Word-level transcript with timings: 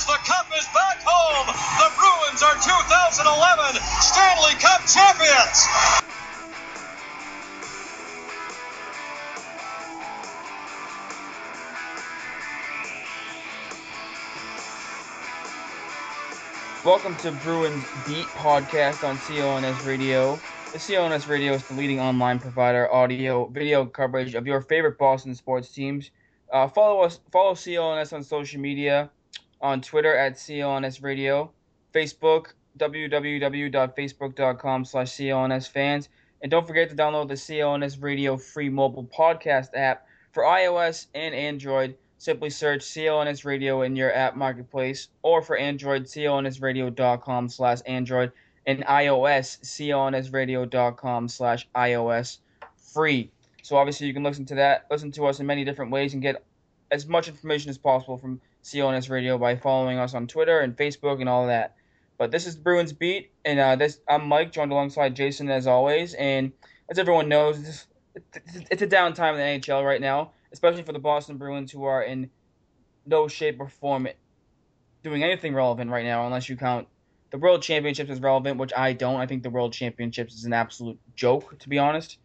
Years, 0.00 0.06
the 0.06 0.18
cup 0.24 0.46
is 0.56 0.66
back 0.72 1.02
home! 1.04 1.46
The 1.78 1.90
Bruins 1.98 2.42
are 2.42 2.54
2011 2.54 3.80
Stanley 4.00 4.54
Cup 4.60 4.86
champions! 4.86 5.66
Welcome 16.84 17.16
to 17.16 17.32
Bruins 17.44 17.84
Beat 18.06 18.26
podcast 18.28 19.06
on 19.06 19.16
CLNS 19.16 19.86
Radio. 19.86 20.38
The 20.72 20.78
CLNS 20.78 21.28
Radio 21.28 21.54
is 21.54 21.62
the 21.64 21.74
leading 21.74 22.00
online 22.00 22.38
provider 22.38 22.92
audio 22.92 23.46
video 23.46 23.84
coverage 23.84 24.34
of 24.34 24.46
your 24.46 24.62
favorite 24.62 24.98
Boston 24.98 25.34
sports 25.34 25.70
teams. 25.70 26.10
Uh, 26.52 26.68
follow 26.68 27.02
us, 27.02 27.20
follow 27.30 27.52
CLNS 27.52 28.12
on 28.12 28.22
social 28.22 28.60
media, 28.60 29.10
on 29.60 29.80
Twitter 29.80 30.16
at 30.16 30.34
CLNS 30.34 31.02
Radio, 31.02 31.50
Facebook 31.92 32.52
www.facebook.com 32.78 34.84
slash 34.84 35.10
CLNS 35.10 35.68
fans, 35.68 36.08
and 36.40 36.50
don't 36.50 36.66
forget 36.66 36.88
to 36.88 36.96
download 36.96 37.28
the 37.28 37.34
CLNS 37.34 38.02
Radio 38.02 38.36
free 38.36 38.68
mobile 38.68 39.04
podcast 39.04 39.68
app 39.74 40.06
for 40.32 40.44
iOS 40.44 41.06
and 41.14 41.34
Android 41.34 41.96
simply 42.20 42.50
search 42.50 42.82
CLNS 42.82 43.46
Radio 43.46 43.80
in 43.80 43.96
your 43.96 44.14
app 44.14 44.36
marketplace, 44.36 45.08
or 45.22 45.40
for 45.40 45.56
Android, 45.56 46.04
clnsradio.com 46.04 47.48
slash 47.48 47.78
Android, 47.86 48.30
and 48.66 48.84
iOS, 48.84 49.58
clnsradio.com 49.60 51.28
slash 51.28 51.66
iOS 51.74 52.38
free. 52.76 53.30
So 53.62 53.76
obviously 53.76 54.06
you 54.06 54.12
can 54.12 54.22
listen 54.22 54.44
to 54.46 54.54
that, 54.56 54.84
listen 54.90 55.10
to 55.12 55.26
us 55.26 55.40
in 55.40 55.46
many 55.46 55.64
different 55.64 55.92
ways, 55.92 56.12
and 56.12 56.20
get 56.20 56.44
as 56.90 57.06
much 57.06 57.26
information 57.26 57.70
as 57.70 57.78
possible 57.78 58.18
from 58.18 58.38
CLNS 58.62 59.10
Radio 59.10 59.38
by 59.38 59.56
following 59.56 59.98
us 59.98 60.14
on 60.14 60.26
Twitter 60.26 60.60
and 60.60 60.76
Facebook 60.76 61.20
and 61.20 61.28
all 61.28 61.46
that. 61.46 61.76
But 62.18 62.30
this 62.30 62.46
is 62.46 62.56
Bruins 62.56 62.92
Beat, 62.92 63.32
and 63.44 63.58
uh, 63.58 63.76
this 63.76 64.00
I'm 64.08 64.26
Mike, 64.26 64.52
joined 64.52 64.72
alongside 64.72 65.16
Jason 65.16 65.50
as 65.50 65.66
always. 65.66 66.14
And 66.14 66.52
as 66.90 66.98
everyone 66.98 67.28
knows, 67.28 67.58
it's, 67.66 67.86
it's 68.70 68.82
a 68.82 68.86
downtime 68.86 69.32
in 69.32 69.60
the 69.62 69.68
NHL 69.68 69.84
right 69.84 70.00
now 70.00 70.32
especially 70.52 70.82
for 70.82 70.92
the 70.92 70.98
Boston 70.98 71.36
Bruins, 71.36 71.70
who 71.70 71.84
are 71.84 72.02
in 72.02 72.30
no 73.06 73.28
shape 73.28 73.60
or 73.60 73.68
form 73.68 74.08
doing 75.02 75.22
anything 75.22 75.54
relevant 75.54 75.90
right 75.90 76.04
now, 76.04 76.26
unless 76.26 76.48
you 76.48 76.56
count 76.56 76.88
the 77.30 77.38
World 77.38 77.62
Championships 77.62 78.10
as 78.10 78.20
relevant, 78.20 78.58
which 78.58 78.72
I 78.76 78.92
don't. 78.92 79.20
I 79.20 79.26
think 79.26 79.42
the 79.42 79.50
World 79.50 79.72
Championships 79.72 80.34
is 80.34 80.44
an 80.44 80.52
absolute 80.52 80.98
joke, 81.14 81.58
to 81.60 81.68
be 81.68 81.78
honest. 81.78 82.18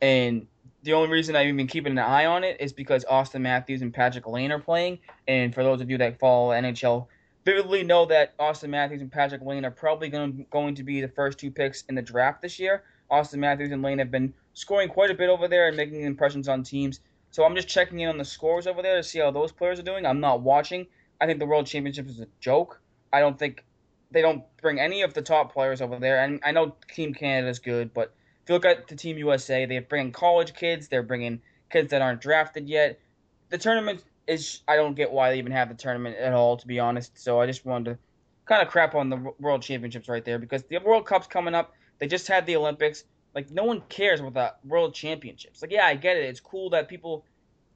And 0.00 0.46
the 0.84 0.92
only 0.92 1.08
reason 1.08 1.34
I've 1.34 1.46
even 1.46 1.66
keeping 1.66 1.92
an 1.92 1.98
eye 1.98 2.26
on 2.26 2.44
it 2.44 2.58
is 2.60 2.72
because 2.72 3.06
Auston 3.06 3.40
Matthews 3.40 3.80
and 3.80 3.92
Patrik 3.92 4.30
Laine 4.30 4.52
are 4.52 4.58
playing. 4.58 4.98
And 5.26 5.54
for 5.54 5.64
those 5.64 5.80
of 5.80 5.90
you 5.90 5.96
that 5.98 6.18
follow 6.20 6.50
NHL, 6.50 7.06
vividly 7.44 7.82
know 7.82 8.04
that 8.06 8.36
Auston 8.36 8.68
Matthews 8.68 9.00
and 9.00 9.10
Patrik 9.10 9.44
Laine 9.44 9.64
are 9.64 9.70
probably 9.70 10.10
going 10.10 10.46
going 10.50 10.74
to 10.74 10.82
be 10.82 11.00
the 11.00 11.08
first 11.08 11.38
two 11.38 11.50
picks 11.50 11.84
in 11.88 11.94
the 11.94 12.02
draft 12.02 12.42
this 12.42 12.58
year. 12.58 12.84
Auston 13.10 13.38
Matthews 13.38 13.72
and 13.72 13.82
Laine 13.82 13.98
have 13.98 14.10
been 14.10 14.34
scoring 14.52 14.90
quite 14.90 15.10
a 15.10 15.14
bit 15.14 15.30
over 15.30 15.48
there 15.48 15.68
and 15.68 15.76
making 15.76 16.02
impressions 16.02 16.48
on 16.48 16.62
teams. 16.62 17.00
So 17.30 17.44
I'm 17.44 17.54
just 17.56 17.68
checking 17.68 18.00
in 18.00 18.10
on 18.10 18.18
the 18.18 18.24
scores 18.24 18.66
over 18.66 18.82
there 18.82 18.96
to 18.96 19.02
see 19.02 19.20
how 19.20 19.30
those 19.30 19.52
players 19.52 19.78
are 19.78 19.84
doing. 19.84 20.04
I'm 20.04 20.20
not 20.20 20.42
watching. 20.42 20.86
I 21.20 21.26
think 21.26 21.38
the 21.38 21.46
World 21.46 21.66
Championship 21.66 22.08
is 22.08 22.20
a 22.20 22.26
joke. 22.40 22.80
I 23.10 23.20
don't 23.20 23.38
think 23.38 23.64
they 24.10 24.20
don't 24.20 24.44
bring 24.60 24.78
any 24.78 25.00
of 25.00 25.14
the 25.14 25.22
top 25.22 25.52
players 25.52 25.80
over 25.80 25.98
there. 25.98 26.22
And 26.22 26.40
I 26.44 26.52
know 26.52 26.76
Team 26.92 27.14
Canada 27.14 27.48
is 27.48 27.58
good, 27.58 27.94
but 27.94 28.14
if 28.44 28.50
you 28.50 28.54
look 28.56 28.66
at 28.66 28.88
the 28.88 28.94
Team 28.94 29.16
USA, 29.16 29.64
they're 29.64 29.80
bringing 29.80 30.12
college 30.12 30.52
kids. 30.52 30.88
They're 30.88 31.02
bringing 31.02 31.40
kids 31.70 31.90
that 31.92 32.02
aren't 32.02 32.20
drafted 32.20 32.68
yet. 32.68 33.00
The 33.48 33.56
tournament 33.56 34.04
is 34.26 34.60
I 34.68 34.76
don't 34.76 34.94
get 34.94 35.10
why 35.10 35.30
they 35.30 35.38
even 35.38 35.52
have 35.52 35.70
the 35.70 35.74
tournament 35.74 36.18
at 36.18 36.34
all, 36.34 36.58
to 36.58 36.66
be 36.66 36.78
honest. 36.78 37.18
So 37.18 37.40
I 37.40 37.46
just 37.46 37.64
wanted 37.64 37.92
to 37.92 37.98
kind 38.44 38.60
of 38.60 38.68
crap 38.68 38.94
on 38.94 39.08
the 39.08 39.32
World 39.40 39.62
Championships 39.62 40.10
right 40.10 40.22
there 40.22 40.38
because 40.38 40.62
the 40.64 40.76
World 40.78 41.06
Cup's 41.06 41.26
coming 41.26 41.54
up. 41.54 41.72
They 41.98 42.06
just 42.06 42.28
had 42.28 42.44
the 42.44 42.56
Olympics. 42.56 43.04
Like 43.34 43.50
no 43.50 43.64
one 43.64 43.80
cares 43.88 44.20
about 44.20 44.60
the 44.60 44.68
World 44.68 44.94
Championships. 44.94 45.62
Like 45.62 45.70
yeah, 45.70 45.86
I 45.86 45.94
get 45.94 46.18
it. 46.18 46.24
It's 46.24 46.40
cool 46.40 46.68
that 46.70 46.86
people 46.86 47.24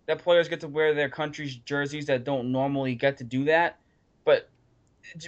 that 0.04 0.18
players 0.18 0.48
get 0.48 0.60
to 0.60 0.68
wear 0.68 0.92
their 0.92 1.08
country's 1.08 1.56
jerseys 1.56 2.04
that 2.06 2.24
don't 2.24 2.52
normally 2.52 2.94
get 2.94 3.16
to 3.18 3.24
do 3.24 3.44
that. 3.44 3.78
But 4.26 4.50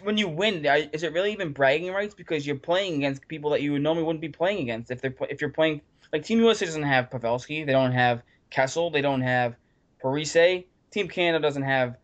when 0.02 0.16
you 0.16 0.28
win, 0.28 0.64
is 0.64 1.02
it 1.02 1.12
really 1.12 1.32
even 1.32 1.52
bragging 1.52 1.92
rights 1.92 2.14
because 2.14 2.46
you're 2.46 2.56
playing 2.56 2.96
against 2.96 3.26
people 3.28 3.50
that 3.50 3.62
you 3.62 3.78
normally 3.78 4.04
wouldn't 4.04 4.20
be 4.20 4.28
playing 4.28 4.60
against 4.62 4.90
if 4.90 5.00
they're 5.00 5.14
if 5.28 5.40
you're 5.40 5.50
playing 5.50 5.80
like 6.12 6.24
Team 6.24 6.38
USA 6.40 6.66
doesn't 6.66 6.82
have 6.82 7.10
Pavelski, 7.10 7.64
they 7.64 7.72
don't 7.72 7.92
have 7.92 8.22
Kessel, 8.50 8.90
they 8.90 9.00
don't 9.00 9.22
have 9.22 9.56
Parise. 10.02 10.64
Team 10.90 11.08
Canada 11.08 11.40
doesn't 11.40 11.62
have 11.62 11.96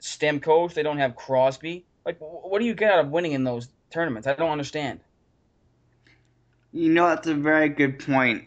Stamkos, 0.00 0.74
they 0.74 0.82
don't 0.82 0.98
have 0.98 1.16
Crosby. 1.16 1.84
Like, 2.06 2.16
what 2.20 2.60
do 2.60 2.64
you 2.64 2.74
get 2.74 2.92
out 2.92 3.04
of 3.04 3.10
winning 3.10 3.32
in 3.32 3.44
those 3.44 3.68
tournaments? 3.90 4.26
I 4.26 4.34
don't 4.34 4.50
understand. 4.50 5.00
You 6.72 6.90
know, 6.90 7.08
that's 7.08 7.26
a 7.26 7.34
very 7.34 7.68
good 7.68 7.98
point 7.98 8.44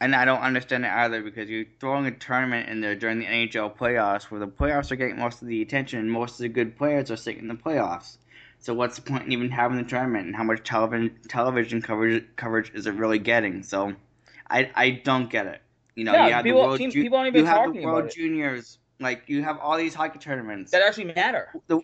and 0.00 0.14
I 0.14 0.24
don't 0.24 0.40
understand 0.40 0.84
it 0.84 0.90
either 0.92 1.22
because 1.22 1.48
you're 1.48 1.64
throwing 1.80 2.06
a 2.06 2.10
tournament 2.10 2.68
in 2.68 2.80
there 2.80 2.94
during 2.94 3.18
the 3.18 3.26
NHL 3.26 3.76
playoffs 3.76 4.24
where 4.24 4.40
the 4.40 4.48
playoffs 4.48 4.90
are 4.90 4.96
getting 4.96 5.18
most 5.18 5.42
of 5.42 5.48
the 5.48 5.62
attention 5.62 6.00
and 6.00 6.10
most 6.10 6.32
of 6.32 6.38
the 6.38 6.48
good 6.48 6.76
players 6.76 7.10
are 7.10 7.16
sitting 7.16 7.42
in 7.42 7.48
the 7.48 7.54
playoffs. 7.54 8.18
So 8.58 8.72
what's 8.74 8.96
the 8.96 9.02
point 9.02 9.24
in 9.24 9.32
even 9.32 9.50
having 9.50 9.76
the 9.76 9.84
tournament 9.84 10.26
and 10.26 10.34
how 10.34 10.42
much 10.44 10.62
television 10.64 11.18
television 11.28 11.82
coverage 11.82 12.24
coverage 12.36 12.72
is 12.74 12.86
it 12.86 12.94
really 12.94 13.18
getting? 13.18 13.62
So 13.62 13.94
I 14.50 14.70
I 14.74 14.90
don't 14.90 15.30
get 15.30 15.46
it. 15.46 15.60
You 15.94 16.04
know, 16.04 16.12
yeah, 16.12 16.26
you 16.26 16.32
have 16.34 16.44
people, 16.44 16.60
the 16.60 16.66
World, 16.66 16.78
team, 16.78 16.90
Ju- 16.90 17.02
people 17.02 17.18
aren't 17.18 17.28
even 17.28 17.40
you 17.40 17.46
have 17.46 17.56
talking 17.56 17.80
the 17.82 17.86
World. 17.86 18.10
Juniors, 18.10 18.78
like 19.00 19.22
you 19.26 19.42
have 19.42 19.58
all 19.58 19.76
these 19.76 19.94
hockey 19.94 20.18
tournaments 20.18 20.72
That 20.72 20.82
actually 20.82 21.12
matter. 21.14 21.48
the, 21.66 21.80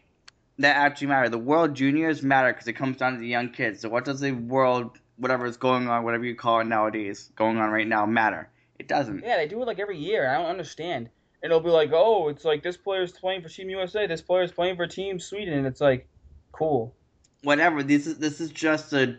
that 0.58 0.76
actually 0.76 1.08
matter. 1.08 1.28
The 1.28 1.38
World 1.38 1.74
Juniors 1.74 2.22
matter 2.22 2.52
because 2.52 2.66
it 2.66 2.72
comes 2.74 2.96
down 2.96 3.14
to 3.14 3.18
the 3.20 3.28
young 3.28 3.50
kids. 3.50 3.80
So 3.80 3.88
what 3.88 4.04
does 4.04 4.20
the 4.20 4.32
World 4.32 4.98
whatever 5.20 5.46
is 5.46 5.56
going 5.56 5.88
on, 5.88 6.02
whatever 6.02 6.24
you 6.24 6.34
call 6.34 6.60
it 6.60 6.64
nowadays, 6.64 7.30
going 7.36 7.58
on 7.58 7.70
right 7.70 7.86
now, 7.86 8.06
matter? 8.06 8.48
It 8.78 8.88
doesn't. 8.88 9.22
Yeah, 9.22 9.36
they 9.36 9.46
do 9.46 9.60
it 9.62 9.66
like 9.66 9.78
every 9.78 9.98
year. 9.98 10.28
I 10.28 10.38
don't 10.38 10.46
understand. 10.46 11.10
And 11.42 11.52
it'll 11.52 11.60
be 11.60 11.70
like, 11.70 11.90
oh, 11.92 12.28
it's 12.28 12.44
like 12.44 12.62
this 12.62 12.76
player's 12.76 13.12
playing 13.12 13.42
for 13.42 13.48
Team 13.48 13.70
USA, 13.70 14.06
this 14.06 14.22
player's 14.22 14.52
playing 14.52 14.76
for 14.76 14.86
Team 14.86 15.20
Sweden, 15.20 15.54
and 15.54 15.66
it's 15.66 15.80
like, 15.80 16.08
cool. 16.52 16.94
Whatever. 17.42 17.82
This 17.82 18.06
is 18.06 18.18
this 18.18 18.40
is 18.40 18.50
just 18.50 18.92
a 18.92 19.16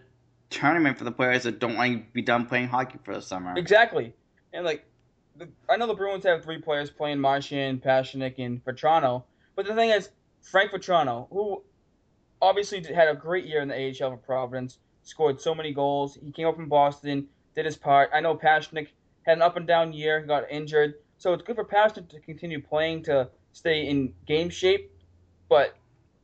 tournament 0.49 0.97
for 0.97 1.03
the 1.03 1.11
players 1.11 1.43
that 1.43 1.59
don't 1.59 1.75
want 1.75 1.93
to 1.93 2.13
be 2.13 2.21
done 2.21 2.45
playing 2.45 2.67
hockey 2.67 2.99
for 3.03 3.15
the 3.15 3.21
summer. 3.21 3.53
Exactly. 3.55 4.13
And 4.53 4.65
like, 4.65 4.85
the, 5.37 5.47
I 5.69 5.77
know 5.77 5.87
the 5.87 5.93
Bruins 5.93 6.25
have 6.25 6.43
three 6.43 6.59
players 6.59 6.89
playing 6.89 7.19
Marchand, 7.19 7.81
Pastrnak, 7.81 8.35
and 8.37 8.63
Vatrano. 8.63 9.23
But 9.55 9.65
the 9.65 9.73
thing 9.73 9.89
is, 9.89 10.09
Frank 10.43 10.71
Vatrano, 10.71 11.27
who 11.31 11.63
obviously 12.41 12.83
had 12.93 13.07
a 13.07 13.15
great 13.15 13.45
year 13.45 13.61
in 13.61 13.67
the 13.67 13.75
AHL 13.75 14.11
for 14.11 14.17
Providence, 14.17 14.77
scored 15.03 15.41
so 15.41 15.53
many 15.55 15.73
goals. 15.73 16.17
He 16.23 16.31
came 16.31 16.47
up 16.47 16.55
from 16.55 16.69
Boston, 16.69 17.27
did 17.55 17.65
his 17.65 17.77
part. 17.77 18.09
I 18.13 18.19
know 18.21 18.35
Pastrnak 18.35 18.87
had 19.23 19.37
an 19.37 19.41
up 19.41 19.57
and 19.57 19.67
down 19.67 19.93
year, 19.93 20.21
got 20.21 20.49
injured. 20.49 20.95
So 21.17 21.33
it's 21.33 21.43
good 21.43 21.55
for 21.55 21.65
Pastrnak 21.65 22.09
to 22.09 22.19
continue 22.19 22.61
playing 22.61 23.03
to 23.03 23.29
stay 23.53 23.87
in 23.87 24.13
game 24.25 24.49
shape. 24.49 24.91
But 25.49 25.75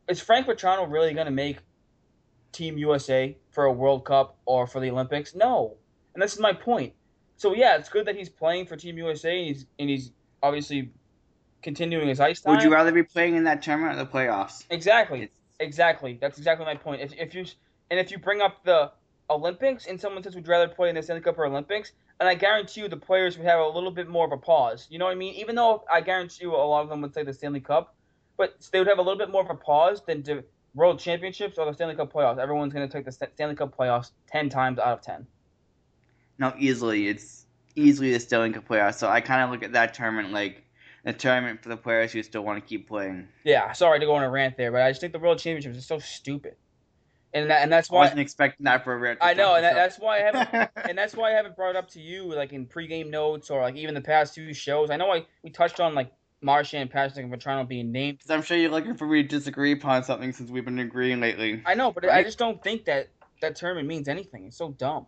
is 0.07 0.19
Frank 0.21 0.47
Vatrano 0.47 0.89
really 0.89 1.13
going 1.13 1.25
to 1.25 1.31
make 1.31 1.57
Team 2.51 2.77
USA 2.77 3.37
for 3.51 3.65
a 3.65 3.71
World 3.71 4.05
Cup 4.05 4.37
or 4.45 4.67
for 4.67 4.79
the 4.79 4.89
Olympics? 4.89 5.35
No. 5.35 5.75
And 6.13 6.21
this 6.21 6.33
is 6.33 6.39
my 6.39 6.53
point. 6.53 6.93
So 7.35 7.53
yeah, 7.53 7.77
it's 7.77 7.89
good 7.89 8.07
that 8.07 8.15
he's 8.15 8.29
playing 8.29 8.65
for 8.65 8.75
Team 8.75 8.97
USA 8.97 9.37
and 9.37 9.47
he's 9.47 9.65
and 9.77 9.89
he's 9.89 10.11
obviously 10.41 10.91
continuing 11.61 12.07
his 12.07 12.19
ice 12.19 12.41
time. 12.41 12.55
Would 12.55 12.63
you 12.63 12.71
rather 12.71 12.91
be 12.91 13.03
playing 13.03 13.35
in 13.35 13.43
that 13.43 13.61
tournament 13.61 13.99
or 13.99 14.03
the 14.03 14.09
playoffs? 14.09 14.65
Exactly. 14.69 15.23
It's- 15.23 15.37
Exactly. 15.59 16.19
That's 16.21 16.37
exactly 16.37 16.67
my 16.67 16.75
point. 16.75 17.01
If 17.01 17.13
if 17.13 17.33
you 17.33 17.43
and 17.89 17.99
if 17.99 18.11
you 18.11 18.17
bring 18.17 18.41
up 18.41 18.63
the 18.63 18.91
Olympics 19.29 19.87
and 19.87 19.99
someone 19.99 20.23
says 20.23 20.35
would 20.35 20.47
rather 20.47 20.67
play 20.67 20.89
in 20.89 20.95
the 20.95 21.03
Stanley 21.03 21.21
Cup 21.21 21.37
or 21.37 21.45
Olympics, 21.45 21.91
and 22.19 22.27
I 22.27 22.35
guarantee 22.35 22.81
you 22.81 22.87
the 22.87 22.97
players 22.97 23.37
would 23.37 23.45
have 23.45 23.59
a 23.59 23.67
little 23.67 23.91
bit 23.91 24.07
more 24.07 24.25
of 24.25 24.31
a 24.31 24.37
pause. 24.37 24.87
You 24.89 24.99
know 24.99 25.05
what 25.05 25.11
I 25.11 25.15
mean? 25.15 25.35
Even 25.35 25.55
though 25.55 25.83
I 25.91 26.01
guarantee 26.01 26.45
you 26.45 26.55
a 26.55 26.57
lot 26.57 26.83
of 26.83 26.89
them 26.89 27.01
would 27.01 27.13
say 27.13 27.23
the 27.23 27.33
Stanley 27.33 27.59
Cup, 27.59 27.95
but 28.37 28.55
they 28.71 28.79
would 28.79 28.87
have 28.87 28.99
a 28.99 29.01
little 29.01 29.17
bit 29.17 29.29
more 29.29 29.41
of 29.41 29.49
a 29.49 29.55
pause 29.55 30.01
than 30.05 30.23
the 30.23 30.43
World 30.73 30.99
Championships 30.99 31.57
or 31.57 31.65
the 31.65 31.73
Stanley 31.73 31.95
Cup 31.95 32.13
playoffs. 32.13 32.39
Everyone's 32.39 32.73
going 32.73 32.87
to 32.87 32.91
take 32.91 33.05
the 33.05 33.11
Stanley 33.11 33.55
Cup 33.55 33.75
playoffs 33.75 34.11
ten 34.27 34.49
times 34.49 34.79
out 34.79 34.93
of 34.93 35.01
ten. 35.01 35.27
No, 36.39 36.53
easily. 36.57 37.07
It's 37.07 37.45
easily 37.75 38.13
the 38.13 38.19
Stanley 38.19 38.51
Cup 38.51 38.67
playoffs. 38.67 38.95
So 38.95 39.09
I 39.09 39.21
kind 39.21 39.41
of 39.41 39.49
look 39.49 39.63
at 39.63 39.73
that 39.73 39.93
tournament 39.93 40.31
like 40.31 40.63
a 41.05 41.13
tournament 41.13 41.63
for 41.63 41.69
the 41.69 41.77
players 41.77 42.11
who 42.11 42.21
still 42.21 42.43
want 42.43 42.61
to 42.61 42.67
keep 42.67 42.87
playing. 42.87 43.27
Yeah, 43.43 43.71
sorry 43.71 43.99
to 43.99 44.05
go 44.05 44.15
on 44.15 44.23
a 44.23 44.29
rant 44.29 44.57
there, 44.57 44.71
but 44.71 44.81
I 44.81 44.91
just 44.91 45.01
think 45.01 45.13
the 45.13 45.19
World 45.19 45.39
Championships 45.39 45.77
is 45.77 45.85
so 45.85 45.99
stupid, 45.99 46.55
and 47.33 47.49
that, 47.49 47.61
and 47.61 47.71
that's 47.71 47.89
why 47.89 47.99
I 47.99 48.03
wasn't 48.03 48.19
expecting 48.21 48.65
that 48.65 48.83
for 48.83 48.93
a 48.93 48.97
rare. 48.97 49.17
I 49.21 49.33
know, 49.33 49.55
and 49.55 49.63
that, 49.63 49.75
that's 49.75 49.97
why 49.97 50.17
I 50.17 50.21
haven't, 50.21 50.71
and 50.89 50.97
that's 50.97 51.15
why 51.15 51.31
I 51.31 51.35
haven't 51.35 51.55
brought 51.55 51.71
it 51.71 51.75
up 51.75 51.89
to 51.91 52.01
you 52.01 52.25
like 52.33 52.53
in 52.53 52.65
pregame 52.65 53.09
notes 53.09 53.49
or 53.49 53.61
like 53.61 53.75
even 53.75 53.93
the 53.95 54.01
past 54.01 54.33
two 54.35 54.53
shows. 54.53 54.89
I 54.89 54.97
know 54.97 55.11
I 55.11 55.25
we 55.43 55.49
touched 55.49 55.79
on 55.79 55.93
like 55.93 56.11
Marchand, 56.41 56.89
Patrick, 56.91 57.25
and 57.25 57.33
Vatrano 57.33 57.67
being 57.67 57.91
named. 57.91 58.19
Because 58.19 58.31
I'm 58.31 58.41
sure 58.41 58.57
you're 58.57 58.71
looking 58.71 58.95
for 58.95 59.07
me 59.07 59.23
to 59.23 59.27
disagree 59.27 59.71
upon 59.71 60.03
something 60.03 60.31
since 60.31 60.49
we've 60.49 60.65
been 60.65 60.79
agreeing 60.79 61.19
lately. 61.19 61.61
I 61.65 61.73
know, 61.73 61.91
but 61.91 62.09
I 62.09 62.23
just 62.23 62.37
don't 62.37 62.61
think 62.63 62.85
that 62.85 63.09
that 63.41 63.55
tournament 63.55 63.87
means 63.87 64.07
anything. 64.07 64.45
It's 64.45 64.57
so 64.57 64.71
dumb. 64.71 65.07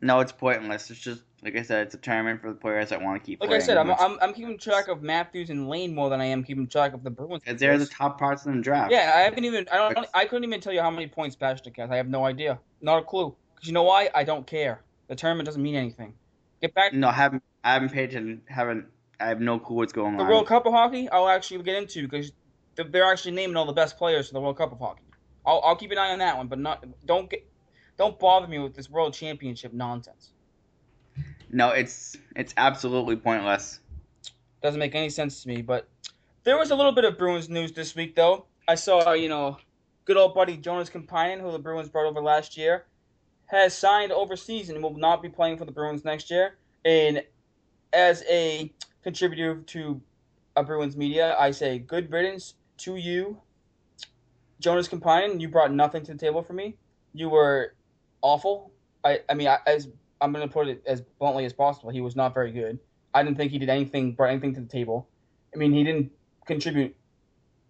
No, 0.00 0.20
it's 0.20 0.32
pointless. 0.32 0.90
It's 0.90 1.00
just 1.00 1.22
like 1.46 1.54
I 1.54 1.62
said, 1.62 1.86
it's 1.86 1.94
a 1.94 1.98
tournament 1.98 2.40
for 2.40 2.48
the 2.48 2.56
players 2.56 2.88
that 2.88 3.00
want 3.00 3.22
to 3.22 3.24
keep 3.24 3.40
Like. 3.40 3.50
I 3.50 3.60
said, 3.60 3.76
I'm, 3.76 3.92
I'm 3.92 4.18
I'm 4.20 4.34
keeping 4.34 4.58
track 4.58 4.88
of 4.88 5.00
Matthews 5.00 5.48
and 5.48 5.68
Laine 5.68 5.94
more 5.94 6.10
than 6.10 6.20
I 6.20 6.24
am 6.24 6.42
keeping 6.42 6.66
track 6.66 6.92
of 6.92 7.04
the 7.04 7.10
Bruins. 7.10 7.44
Because 7.44 7.60
they're 7.60 7.78
the 7.78 7.86
top 7.86 8.18
parts 8.18 8.44
of 8.44 8.52
the 8.52 8.60
draft. 8.60 8.90
Yeah, 8.90 9.12
I 9.14 9.20
haven't 9.20 9.44
even. 9.44 9.64
I 9.70 9.76
don't. 9.76 10.06
I 10.12 10.24
couldn't 10.24 10.42
even 10.42 10.60
tell 10.60 10.72
you 10.72 10.80
how 10.80 10.90
many 10.90 11.06
points 11.06 11.36
Patrick 11.36 11.76
has. 11.76 11.88
I 11.88 11.96
have 11.96 12.08
no 12.08 12.24
idea. 12.24 12.58
Not 12.80 12.98
a 12.98 13.02
clue. 13.02 13.36
Because 13.54 13.68
you 13.68 13.74
know 13.74 13.84
why? 13.84 14.10
I 14.12 14.24
don't 14.24 14.44
care. 14.44 14.82
The 15.06 15.14
tournament 15.14 15.46
doesn't 15.46 15.62
mean 15.62 15.76
anything. 15.76 16.14
Get 16.60 16.74
back. 16.74 16.92
No, 16.92 17.08
I 17.08 17.12
haven't. 17.12 17.44
I 17.62 17.74
haven't 17.74 17.92
paid 17.92 18.10
attention. 18.10 18.42
Haven't. 18.46 18.86
I 19.20 19.28
have 19.28 19.40
no 19.40 19.60
clue 19.60 19.76
what's 19.76 19.92
going 19.92 20.16
The 20.16 20.22
on. 20.22 20.26
The 20.26 20.32
World 20.34 20.48
Cup 20.48 20.66
of 20.66 20.72
Hockey, 20.72 21.08
I'll 21.10 21.28
actually 21.28 21.62
get 21.62 21.76
into 21.76 22.02
because 22.02 22.32
they're 22.74 23.04
actually 23.04 23.36
naming 23.36 23.56
all 23.56 23.66
the 23.66 23.72
best 23.72 23.96
players 23.96 24.26
for 24.26 24.34
the 24.34 24.40
World 24.40 24.58
Cup 24.58 24.72
of 24.72 24.80
Hockey. 24.80 25.04
I'll, 25.46 25.62
I'll 25.64 25.76
keep 25.76 25.92
an 25.92 25.98
eye 25.98 26.10
on 26.10 26.18
that 26.18 26.36
one, 26.36 26.48
but 26.48 26.58
not 26.58 26.84
don't 27.06 27.30
get 27.30 27.48
don't 27.96 28.18
bother 28.18 28.48
me 28.48 28.58
with 28.58 28.74
this 28.74 28.90
World 28.90 29.14
Championship 29.14 29.72
nonsense. 29.72 30.32
No, 31.50 31.70
it's 31.70 32.16
it's 32.34 32.54
absolutely 32.56 33.16
pointless. 33.16 33.80
Doesn't 34.62 34.80
make 34.80 34.94
any 34.94 35.10
sense 35.10 35.42
to 35.42 35.48
me. 35.48 35.62
But 35.62 35.88
there 36.44 36.58
was 36.58 36.70
a 36.70 36.74
little 36.74 36.92
bit 36.92 37.04
of 37.04 37.18
Bruins 37.18 37.48
news 37.48 37.72
this 37.72 37.94
week, 37.94 38.14
though. 38.14 38.46
I 38.68 38.74
saw 38.74 39.12
you 39.12 39.28
know, 39.28 39.58
good 40.04 40.16
old 40.16 40.34
buddy 40.34 40.56
Joonas 40.56 40.90
Kemppainen, 40.90 41.40
who 41.40 41.52
the 41.52 41.58
Bruins 41.58 41.88
brought 41.88 42.06
over 42.06 42.20
last 42.20 42.56
year, 42.56 42.86
has 43.46 43.76
signed 43.76 44.12
overseas 44.12 44.70
and 44.70 44.82
will 44.82 44.96
not 44.96 45.22
be 45.22 45.28
playing 45.28 45.56
for 45.56 45.64
the 45.64 45.72
Bruins 45.72 46.04
next 46.04 46.30
year. 46.30 46.56
And 46.84 47.22
as 47.92 48.24
a 48.28 48.72
contributor 49.02 49.56
to 49.56 50.00
a 50.56 50.64
Bruins 50.64 50.96
media, 50.96 51.36
I 51.38 51.52
say 51.52 51.78
good 51.78 52.10
riddance 52.10 52.54
to 52.78 52.96
you, 52.96 53.40
Joonas 54.60 54.88
Kemppainen. 54.88 55.40
You 55.40 55.48
brought 55.48 55.72
nothing 55.72 56.04
to 56.04 56.12
the 56.12 56.18
table 56.18 56.42
for 56.42 56.54
me. 56.54 56.76
You 57.12 57.28
were 57.28 57.74
awful. 58.22 58.72
I, 59.04 59.20
I 59.28 59.34
mean, 59.34 59.48
I, 59.48 59.58
as 59.66 59.88
I'm 60.20 60.32
going 60.32 60.46
to 60.46 60.52
put 60.52 60.68
it 60.68 60.82
as 60.86 61.02
bluntly 61.18 61.44
as 61.44 61.52
possible, 61.52 61.90
he 61.90 62.00
was 62.00 62.16
not 62.16 62.34
very 62.34 62.52
good. 62.52 62.78
I 63.14 63.22
didn't 63.22 63.36
think 63.36 63.52
he 63.52 63.58
did 63.58 63.68
anything, 63.68 64.12
brought 64.12 64.30
anything 64.30 64.54
to 64.54 64.60
the 64.60 64.66
table. 64.66 65.08
I 65.54 65.58
mean, 65.58 65.72
he 65.72 65.84
didn't 65.84 66.12
contribute 66.46 66.94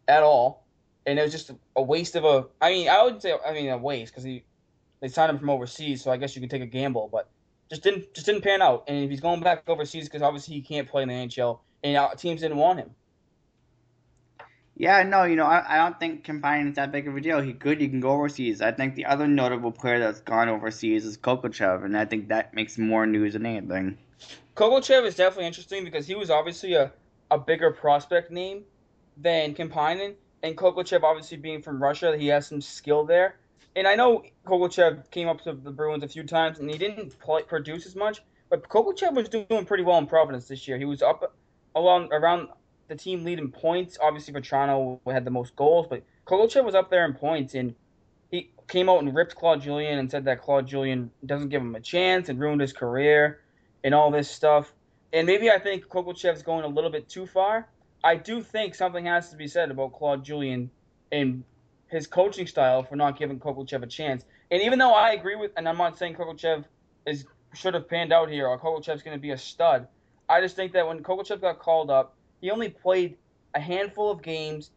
at 0.08 0.22
all, 0.22 0.66
and 1.06 1.18
it 1.18 1.22
was 1.22 1.32
just 1.32 1.52
a 1.76 1.82
waste 1.82 2.16
of 2.16 2.24
a. 2.24 2.46
I 2.60 2.70
mean, 2.70 2.88
I 2.88 3.02
wouldn't 3.02 3.22
say 3.22 3.34
I 3.46 3.52
mean 3.52 3.68
a 3.68 3.78
waste 3.78 4.12
because 4.12 4.24
he 4.24 4.44
they 5.00 5.08
signed 5.08 5.30
him 5.30 5.38
from 5.38 5.50
overseas, 5.50 6.02
so 6.02 6.10
I 6.10 6.16
guess 6.16 6.34
you 6.34 6.40
could 6.40 6.50
take 6.50 6.62
a 6.62 6.66
gamble, 6.66 7.08
but 7.10 7.28
just 7.68 7.82
didn't 7.82 8.12
just 8.14 8.26
didn't 8.26 8.42
pan 8.42 8.62
out. 8.62 8.84
And 8.88 9.04
if 9.04 9.10
he's 9.10 9.20
going 9.20 9.40
back 9.40 9.62
overseas, 9.68 10.04
because 10.04 10.22
obviously 10.22 10.54
he 10.54 10.62
can't 10.62 10.88
play 10.88 11.02
in 11.02 11.08
the 11.08 11.14
NHL, 11.14 11.60
and 11.82 11.96
uh, 11.96 12.14
teams 12.16 12.40
didn't 12.40 12.56
want 12.56 12.78
him. 12.78 12.90
Yeah, 14.78 15.02
no, 15.04 15.24
you 15.24 15.36
know, 15.36 15.46
I, 15.46 15.64
I 15.66 15.76
don't 15.78 15.98
think 15.98 16.24
Kemppainen 16.24 16.68
is 16.68 16.74
that 16.76 16.92
big 16.92 17.08
of 17.08 17.16
a 17.16 17.20
deal. 17.20 17.40
He 17.40 17.54
good, 17.54 17.80
he 17.80 17.88
can 17.88 18.00
go 18.00 18.10
overseas. 18.10 18.60
I 18.60 18.72
think 18.72 18.94
the 18.94 19.06
other 19.06 19.26
notable 19.26 19.72
player 19.72 19.98
that's 19.98 20.20
gone 20.20 20.50
overseas 20.50 21.06
is 21.06 21.16
Khokhlachev, 21.16 21.82
and 21.82 21.96
I 21.96 22.04
think 22.04 22.28
that 22.28 22.52
makes 22.52 22.76
more 22.76 23.06
news 23.06 23.32
than 23.32 23.46
anything. 23.46 23.96
Khokhlachev 24.54 25.06
is 25.06 25.14
definitely 25.14 25.46
interesting 25.46 25.82
because 25.82 26.06
he 26.06 26.14
was 26.14 26.30
obviously 26.30 26.74
a, 26.74 26.92
a 27.30 27.38
bigger 27.38 27.70
prospect 27.70 28.30
name 28.30 28.64
than 29.16 29.54
Kemppainen, 29.54 30.14
and 30.42 30.56
Khokhlachev 30.56 31.02
obviously 31.02 31.38
being 31.38 31.62
from 31.62 31.82
Russia, 31.82 32.14
he 32.18 32.26
has 32.26 32.46
some 32.46 32.60
skill 32.60 33.06
there. 33.06 33.36
And 33.76 33.88
I 33.88 33.94
know 33.94 34.24
Khokhlachev 34.46 35.10
came 35.10 35.28
up 35.28 35.40
to 35.42 35.54
the 35.54 35.70
Bruins 35.70 36.02
a 36.02 36.08
few 36.08 36.24
times, 36.24 36.58
and 36.58 36.70
he 36.70 36.76
didn't 36.76 37.18
play, 37.18 37.42
produce 37.44 37.86
as 37.86 37.96
much, 37.96 38.22
but 38.50 38.68
Khokhlachev 38.68 39.14
was 39.14 39.30
doing 39.30 39.64
pretty 39.64 39.84
well 39.84 39.96
in 39.96 40.06
Providence 40.06 40.48
this 40.48 40.68
year. 40.68 40.76
He 40.76 40.84
was 40.84 41.00
up 41.00 41.34
along 41.74 42.12
around 42.12 42.48
the 42.88 42.96
team 42.96 43.24
lead 43.24 43.38
in 43.38 43.50
points. 43.50 43.98
Obviously, 44.00 44.34
Vatrano 44.34 45.00
had 45.10 45.24
the 45.24 45.30
most 45.30 45.56
goals, 45.56 45.86
but 45.88 46.02
Khokhlachev 46.26 46.64
was 46.64 46.74
up 46.74 46.90
there 46.90 47.04
in 47.04 47.14
points, 47.14 47.54
and 47.54 47.74
he 48.30 48.50
came 48.68 48.88
out 48.88 49.02
and 49.02 49.14
ripped 49.14 49.34
Claude 49.34 49.62
Julien 49.62 49.98
and 49.98 50.10
said 50.10 50.24
that 50.24 50.40
Claude 50.40 50.66
Julien 50.66 51.10
doesn't 51.24 51.48
give 51.48 51.62
him 51.62 51.74
a 51.74 51.80
chance 51.80 52.28
and 52.28 52.38
ruined 52.38 52.60
his 52.60 52.72
career 52.72 53.40
and 53.84 53.94
all 53.94 54.10
this 54.10 54.30
stuff. 54.30 54.72
And 55.12 55.26
maybe 55.26 55.50
I 55.50 55.58
think 55.58 55.86
Khokhlachev's 55.86 56.42
going 56.42 56.64
a 56.64 56.68
little 56.68 56.90
bit 56.90 57.08
too 57.08 57.26
far. 57.26 57.68
I 58.02 58.16
do 58.16 58.42
think 58.42 58.74
something 58.74 59.06
has 59.06 59.30
to 59.30 59.36
be 59.36 59.46
said 59.48 59.70
about 59.70 59.92
Claude 59.92 60.24
Julien 60.24 60.70
and 61.12 61.44
his 61.88 62.06
coaching 62.06 62.46
style 62.46 62.82
for 62.82 62.96
not 62.96 63.18
giving 63.18 63.38
Khokhlachev 63.38 63.82
a 63.82 63.86
chance. 63.86 64.24
And 64.50 64.62
even 64.62 64.78
though 64.78 64.92
I 64.92 65.12
agree 65.12 65.36
with, 65.36 65.52
and 65.56 65.68
I'm 65.68 65.78
not 65.78 65.96
saying 65.96 66.14
Khokhlachev 66.14 66.64
is 67.06 67.24
should 67.54 67.74
have 67.74 67.88
panned 67.88 68.12
out 68.12 68.28
here 68.28 68.48
or 68.48 68.58
Khokhlachev's 68.58 69.02
going 69.02 69.16
to 69.16 69.20
be 69.20 69.30
a 69.30 69.38
stud, 69.38 69.86
I 70.28 70.40
just 70.40 70.56
think 70.56 70.72
that 70.72 70.86
when 70.86 71.02
Khokhlachev 71.02 71.40
got 71.40 71.58
called 71.60 71.90
up, 71.90 72.15
he 72.46 72.52
only 72.52 72.68
played 72.68 73.16
a 73.56 73.60
handful 73.60 74.08
of 74.08 74.22
games, 74.22 74.70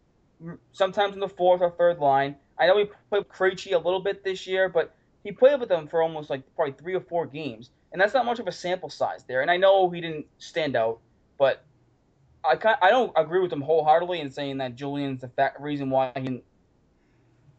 sometimes 0.72 1.14
in 1.14 1.20
the 1.20 1.30
fourth 1.30 1.62
or 1.62 1.70
third 1.70 2.00
line. 2.00 2.36
I 2.58 2.66
know 2.66 2.80
he 2.80 2.86
played 3.12 3.30
Krejci 3.30 3.74
a 3.74 3.78
little 3.78 4.00
bit 4.00 4.24
this 4.24 4.48
year, 4.48 4.70
but 4.70 4.96
he 5.24 5.32
played 5.32 5.60
with 5.60 5.70
them 5.70 5.88
for 5.88 6.02
almost 6.02 6.32
like 6.32 6.42
probably 6.56 6.74
three 6.74 6.96
or 6.96 7.00
four 7.00 7.28
games, 7.28 7.70
and 7.92 8.02
that's 8.02 8.16
not 8.16 8.26
much 8.26 8.40
of 8.40 8.48
a 8.48 8.52
sample 8.52 8.90
size 8.90 9.24
there. 9.28 9.42
And 9.44 9.52
I 9.52 9.58
know 9.58 9.88
he 9.92 10.02
didn't 10.02 10.26
stand 10.40 10.76
out, 10.76 10.98
but 11.38 11.64
I 12.44 12.58
I 12.82 12.90
don't 12.90 13.12
agree 13.16 13.40
with 13.40 13.54
him 13.54 13.62
wholeheartedly 13.62 14.20
in 14.20 14.32
saying 14.32 14.58
that 14.58 14.76
Julien's 14.76 15.22
the 15.22 15.28
fact, 15.28 15.62
reason 15.62 15.92
why 15.92 16.12
he 16.16 16.24
didn't 16.24 16.44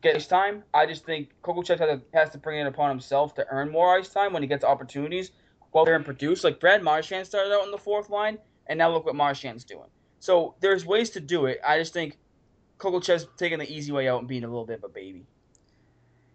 get 0.03 0.17
ice 0.17 0.27
time. 0.27 0.65
I 0.75 0.87
just 0.87 1.05
think 1.05 1.29
Khokhlachev 1.45 1.79
has 1.79 2.01
to, 2.01 2.01
has 2.15 2.31
to 2.31 2.39
bring 2.39 2.59
it 2.59 2.67
upon 2.67 2.91
himself 2.91 3.33
to 3.37 3.47
earn 3.49 3.71
more 3.71 3.97
ice 3.97 4.09
time 4.09 4.33
when 4.33 4.43
he 4.43 4.49
gets 4.49 4.65
opportunities, 4.65 5.31
go 5.73 5.83
out 5.83 5.85
there 5.85 5.95
and 5.95 6.05
produce. 6.05 6.43
Like 6.43 6.59
Brad 6.59 6.83
Marchand 6.83 7.29
started 7.29 7.55
out 7.55 7.65
in 7.65 7.71
the 7.71 7.79
fourth 7.79 8.11
line, 8.11 8.39
and 8.67 8.77
now 8.77 8.91
look 8.91 9.07
what 9.07 9.15
Marchand's 9.15 9.63
doing. 9.63 9.87
So 10.21 10.55
there's 10.61 10.87
ways 10.87 11.11
to 11.11 11.21
do 11.21 11.47
it. 11.47 11.61
I 11.67 11.79
just 11.79 11.93
think 11.93 12.19
Khokhlachev's 12.79 13.27
taking 13.37 13.59
the 13.59 13.71
easy 13.71 13.91
way 13.91 14.09
out 14.09 14.21
and 14.21 14.29
being 14.29 14.45
a 14.45 14.49
little 14.49 14.67
bit 14.67 14.79
of 14.79 14.85
a 14.85 14.89
baby. 14.89 15.27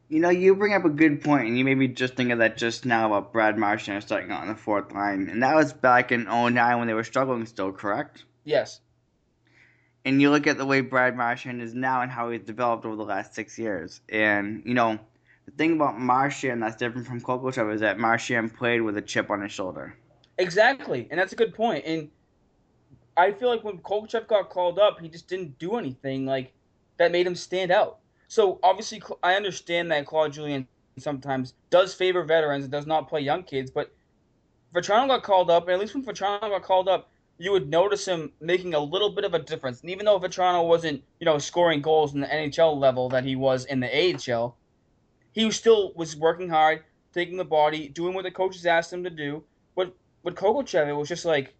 You 0.09 0.19
know, 0.19 0.29
you 0.29 0.55
bring 0.55 0.73
up 0.73 0.85
a 0.85 0.89
good 0.89 1.23
point, 1.23 1.47
and 1.47 1.57
you 1.57 1.65
made 1.65 1.77
me 1.77 1.87
just 1.87 2.15
think 2.15 2.31
of 2.31 2.39
that 2.39 2.57
just 2.57 2.85
now 2.85 3.07
about 3.07 3.33
Brad 3.33 3.57
Marchand 3.57 4.03
starting 4.03 4.31
out 4.31 4.41
on 4.41 4.47
the 4.47 4.55
fourth 4.55 4.91
line. 4.91 5.29
And 5.29 5.41
that 5.41 5.55
was 5.55 5.73
back 5.73 6.11
in 6.11 6.25
09 6.25 6.77
when 6.77 6.87
they 6.87 6.93
were 6.93 7.03
struggling 7.03 7.45
still, 7.45 7.71
correct? 7.71 8.25
Yes. 8.43 8.81
And 10.03 10.21
you 10.21 10.29
look 10.29 10.45
at 10.45 10.57
the 10.57 10.65
way 10.65 10.81
Brad 10.81 11.15
Marchand 11.15 11.61
is 11.61 11.73
now 11.73 12.01
and 12.01 12.11
how 12.11 12.29
he's 12.29 12.41
developed 12.41 12.85
over 12.85 12.95
the 12.95 13.03
last 13.03 13.33
six 13.33 13.57
years. 13.57 14.01
And, 14.09 14.61
you 14.65 14.75
know, 14.75 14.99
the 15.45 15.51
thing 15.51 15.73
about 15.73 15.99
Marchand 15.99 16.61
that's 16.61 16.75
different 16.75 17.07
from 17.07 17.21
Khokhlachev 17.21 17.73
is 17.73 17.81
that 17.81 17.97
Marchand 17.97 18.55
played 18.55 18.81
with 18.81 18.97
a 18.97 19.01
chip 19.01 19.31
on 19.31 19.41
his 19.41 19.51
shoulder. 19.51 19.95
Exactly, 20.37 21.07
and 21.09 21.19
that's 21.19 21.33
a 21.33 21.35
good 21.35 21.53
point. 21.55 21.85
And 21.85 22.09
I 23.17 23.31
feel 23.31 23.49
like 23.49 23.63
when 23.63 23.77
Khokhlachev 23.79 24.27
got 24.27 24.49
called 24.49 24.79
up, 24.79 24.99
he 24.99 25.07
just 25.07 25.27
didn't 25.27 25.57
do 25.57 25.75
anything 25.75 26.25
like 26.25 26.53
that 26.97 27.11
made 27.11 27.27
him 27.27 27.35
stand 27.35 27.71
out. 27.71 27.99
So 28.27 28.59
obviously, 28.63 29.01
I 29.23 29.35
understand 29.35 29.91
that 29.91 30.05
Claude 30.05 30.33
Julien 30.33 30.67
sometimes 30.97 31.53
does 31.69 31.93
favor 31.93 32.23
veterans 32.23 32.65
and 32.65 32.71
does 32.71 32.87
not 32.87 33.09
play 33.09 33.21
young 33.21 33.43
kids, 33.43 33.71
but 33.71 33.93
Vatrano 34.73 35.07
got 35.07 35.23
called 35.23 35.49
up, 35.49 35.63
and 35.63 35.73
at 35.73 35.79
least 35.79 35.93
when 35.93 36.03
Vatrano 36.03 36.41
got 36.41 36.63
called 36.63 36.89
up, 36.89 37.09
you 37.37 37.51
would 37.51 37.69
notice 37.69 38.05
him 38.05 38.31
making 38.39 38.73
a 38.73 38.79
little 38.79 39.09
bit 39.09 39.25
of 39.25 39.33
a 39.33 39.39
difference. 39.39 39.81
And 39.81 39.89
even 39.89 40.05
though 40.05 40.19
Vatrano 40.19 40.67
wasn't, 40.67 41.03
you 41.19 41.25
know, 41.25 41.37
scoring 41.37 41.81
goals 41.81 42.13
in 42.13 42.21
the 42.21 42.27
NHL 42.27 42.77
level 42.77 43.09
that 43.09 43.25
he 43.25 43.35
was 43.35 43.65
in 43.65 43.79
the 43.79 43.89
AHL, 44.33 44.57
he 45.33 45.49
still 45.51 45.93
was 45.95 46.15
working 46.15 46.49
hard, 46.49 46.83
taking 47.13 47.37
the 47.37 47.45
body, 47.45 47.89
doing 47.89 48.13
what 48.13 48.23
the 48.23 48.31
coaches 48.31 48.65
asked 48.65 48.91
him 48.91 49.03
to 49.03 49.09
do. 49.09 49.43
But 49.75 49.93
with 50.23 50.35
Khokhlachev, 50.35 50.87
it 50.87 50.93
was 50.93 51.09
just 51.09 51.25
like, 51.25 51.53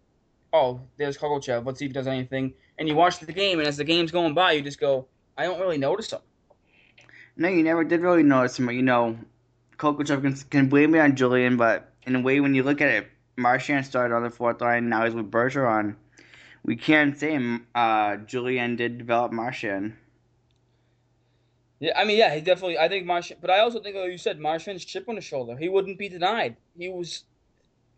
oh, 0.52 0.80
there's 0.96 1.18
Khokhlachev. 1.18 1.64
Let's 1.64 1.78
see 1.78 1.86
if 1.86 1.90
he 1.90 1.94
does 1.94 2.06
anything. 2.06 2.54
And 2.78 2.88
you 2.88 2.94
watch 2.94 3.18
the 3.18 3.32
game, 3.32 3.58
and 3.58 3.68
as 3.68 3.76
the 3.76 3.84
game's 3.84 4.12
going 4.12 4.34
by, 4.34 4.52
you 4.52 4.62
just 4.62 4.80
go, 4.80 5.06
I 5.36 5.44
don't 5.44 5.60
really 5.60 5.78
notice 5.78 6.12
him. 6.12 6.20
No, 7.36 7.48
you 7.48 7.62
never 7.62 7.84
did 7.84 8.00
really 8.00 8.22
notice 8.22 8.58
him, 8.58 8.66
but, 8.66 8.74
you 8.74 8.82
know, 8.82 9.18
Khokhlachev 9.78 10.22
can, 10.22 10.34
can 10.50 10.68
blame 10.68 10.94
it 10.94 11.00
on 11.00 11.16
Julien, 11.16 11.56
but 11.56 11.92
in 12.06 12.16
a 12.16 12.20
way, 12.20 12.40
when 12.40 12.54
you 12.54 12.62
look 12.62 12.80
at 12.80 12.88
it, 12.88 13.08
Marchand 13.36 13.84
started 13.84 14.14
on 14.14 14.22
the 14.22 14.30
fourth 14.30 14.60
line, 14.60 14.88
now 14.88 15.04
he's 15.04 15.14
with 15.14 15.30
Bergeron. 15.30 15.96
we 16.64 16.76
can't 16.76 17.18
say 17.18 17.38
uh, 17.74 18.16
Julien 18.16 18.76
did 18.76 18.98
develop 18.98 19.32
Marchand. 19.32 19.94
Yeah, 21.78 21.92
I 21.96 22.04
mean, 22.04 22.16
yeah, 22.16 22.34
he 22.34 22.40
definitely. 22.40 22.78
I 22.78 22.88
think 22.88 23.06
Marchand, 23.06 23.40
but 23.40 23.50
I 23.50 23.60
also 23.60 23.80
think, 23.80 23.96
like 23.96 24.10
you 24.10 24.18
said, 24.18 24.40
Marchand's 24.40 24.84
chip 24.84 25.08
on 25.08 25.16
his 25.16 25.24
shoulder. 25.24 25.56
He 25.56 25.68
wouldn't 25.68 25.98
be 25.98 26.08
denied. 26.08 26.56
He 26.76 26.88
was, 26.88 27.24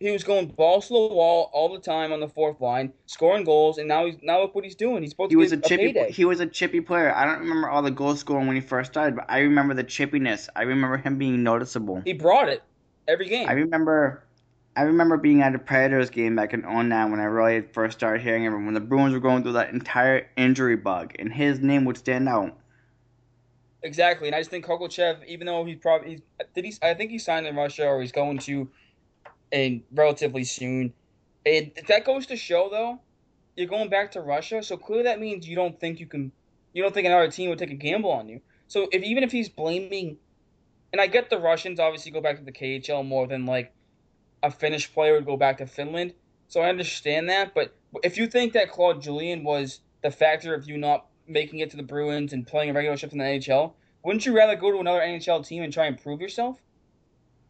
he 0.00 0.10
was 0.10 0.22
going 0.22 0.46
balls 0.46 0.86
to 0.88 0.94
the 0.94 1.14
wall 1.14 1.50
all 1.52 1.72
the 1.72 1.80
time 1.80 2.12
on 2.12 2.20
the 2.20 2.28
fourth 2.28 2.60
line, 2.60 2.92
scoring 3.06 3.44
goals, 3.44 3.78
and 3.78 3.88
now 3.88 4.06
he's 4.06 4.16
now 4.22 4.40
look 4.40 4.54
what 4.54 4.64
he's 4.64 4.76
doing. 4.76 5.02
He's 5.02 5.10
supposed 5.10 5.30
He 5.30 5.34
to 5.34 5.38
was 5.38 5.52
a 5.52 5.56
get 5.56 5.96
a. 5.96 6.12
He 6.12 6.24
was 6.24 6.40
a 6.40 6.46
chippy 6.46 6.80
player. 6.80 7.12
I 7.14 7.24
don't 7.24 7.40
remember 7.40 7.68
all 7.68 7.82
the 7.82 7.90
goal 7.90 8.14
scoring 8.14 8.46
when 8.46 8.54
he 8.54 8.62
first 8.62 8.92
started, 8.92 9.16
but 9.16 9.26
I 9.28 9.40
remember 9.40 9.74
the 9.74 9.84
chippiness. 9.84 10.48
I 10.54 10.62
remember 10.62 10.98
him 10.98 11.18
being 11.18 11.42
noticeable. 11.42 12.02
He 12.04 12.12
brought 12.12 12.48
it 12.48 12.62
every 13.08 13.26
game. 13.26 13.48
I 13.48 13.52
remember, 13.52 14.22
I 14.76 14.82
remember 14.82 15.16
being 15.16 15.42
at 15.42 15.54
a 15.54 15.58
Predators 15.58 16.10
game 16.10 16.36
back 16.36 16.54
in 16.54 16.62
09 16.62 17.10
when 17.10 17.18
I 17.18 17.24
really 17.24 17.62
first 17.72 17.98
started 17.98 18.22
hearing 18.22 18.44
him. 18.44 18.66
When 18.66 18.74
the 18.74 18.80
Bruins 18.80 19.14
were 19.14 19.20
going 19.20 19.42
through 19.42 19.54
that 19.54 19.72
entire 19.72 20.28
injury 20.36 20.76
bug, 20.76 21.14
and 21.18 21.32
his 21.32 21.58
name 21.58 21.84
would 21.86 21.96
stand 21.96 22.28
out. 22.28 22.56
Exactly, 23.82 24.28
and 24.28 24.34
I 24.34 24.40
just 24.40 24.50
think 24.50 24.64
Khokhlachev, 24.64 25.24
even 25.26 25.46
though 25.46 25.64
he's 25.64 25.78
probably 25.78 26.10
he's, 26.10 26.20
did 26.54 26.64
he, 26.64 26.74
I 26.82 26.94
think 26.94 27.10
he 27.10 27.18
signed 27.18 27.46
in 27.46 27.56
Russia 27.56 27.86
or 27.86 28.00
he's 28.00 28.12
going 28.12 28.38
to, 28.38 28.68
in 29.50 29.82
relatively 29.92 30.44
soon. 30.44 30.92
And 31.46 31.72
that 31.88 32.04
goes 32.04 32.26
to 32.26 32.36
show, 32.36 32.68
though, 32.70 33.00
you're 33.56 33.66
going 33.66 33.88
back 33.88 34.12
to 34.12 34.20
Russia, 34.20 34.62
so 34.62 34.76
clearly 34.76 35.04
that 35.04 35.20
means 35.20 35.48
you 35.48 35.56
don't 35.56 35.78
think 35.80 35.98
you 35.98 36.06
can, 36.06 36.30
you 36.72 36.82
don't 36.82 36.94
think 36.94 37.06
another 37.06 37.30
team 37.30 37.50
would 37.50 37.58
take 37.58 37.70
a 37.70 37.74
gamble 37.74 38.10
on 38.10 38.28
you. 38.28 38.40
So 38.68 38.88
if 38.92 39.02
even 39.02 39.24
if 39.24 39.32
he's 39.32 39.48
blaming, 39.48 40.18
and 40.92 41.00
I 41.00 41.06
get 41.06 41.30
the 41.30 41.38
Russians 41.38 41.80
obviously 41.80 42.12
go 42.12 42.20
back 42.20 42.38
to 42.38 42.44
the 42.44 42.52
KHL 42.52 43.06
more 43.06 43.26
than 43.26 43.46
like 43.46 43.72
a 44.42 44.50
Finnish 44.50 44.92
player 44.92 45.14
would 45.14 45.26
go 45.26 45.36
back 45.36 45.58
to 45.58 45.66
Finland, 45.66 46.14
so 46.46 46.60
I 46.60 46.68
understand 46.68 47.28
that. 47.30 47.54
But 47.54 47.74
if 48.04 48.16
you 48.16 48.26
think 48.26 48.52
that 48.52 48.70
Claude 48.70 49.02
Julien 49.02 49.42
was 49.42 49.80
the 50.02 50.10
factor 50.10 50.54
of 50.54 50.68
you 50.68 50.78
not 50.78 51.06
making 51.26 51.58
it 51.58 51.70
to 51.70 51.76
the 51.76 51.82
Bruins 51.82 52.32
and 52.32 52.46
playing 52.46 52.70
a 52.70 52.72
regular 52.72 52.96
shift 52.96 53.12
in 53.12 53.18
the 53.18 53.24
NHL, 53.24 53.72
wouldn't 54.04 54.24
you 54.24 54.36
rather 54.36 54.54
go 54.54 54.70
to 54.70 54.78
another 54.78 55.00
NHL 55.00 55.46
team 55.46 55.62
and 55.62 55.72
try 55.72 55.86
and 55.86 56.00
prove 56.00 56.20
yourself? 56.20 56.58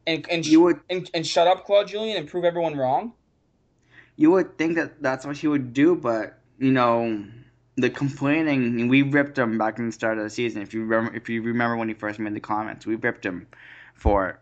And 0.08 0.26
and 0.30 0.46
You 0.46 0.62
would, 0.62 0.80
and, 0.88 1.10
and 1.12 1.26
shut 1.26 1.46
up 1.46 1.66
Claude 1.66 1.88
Julien 1.88 2.16
and 2.16 2.26
prove 2.26 2.44
everyone 2.44 2.76
wrong? 2.76 3.12
you 4.18 4.32
would 4.32 4.58
think 4.58 4.74
that 4.74 5.00
that's 5.00 5.24
what 5.24 5.36
he 5.36 5.46
would 5.46 5.72
do, 5.72 5.94
but 5.94 6.38
you 6.58 6.72
know, 6.72 7.24
the 7.76 7.88
complaining. 7.88 8.88
We 8.88 9.02
ripped 9.02 9.38
him 9.38 9.56
back 9.56 9.78
in 9.78 9.86
the 9.86 9.92
start 9.92 10.18
of 10.18 10.24
the 10.24 10.30
season. 10.30 10.60
If 10.60 10.74
you 10.74 10.80
remember, 10.84 11.16
if 11.16 11.28
you 11.28 11.40
remember 11.40 11.76
when 11.76 11.88
he 11.88 11.94
first 11.94 12.18
made 12.18 12.34
the 12.34 12.40
comments, 12.40 12.84
we 12.84 12.96
ripped 12.96 13.24
him 13.24 13.46
for 13.94 14.30
it, 14.30 14.36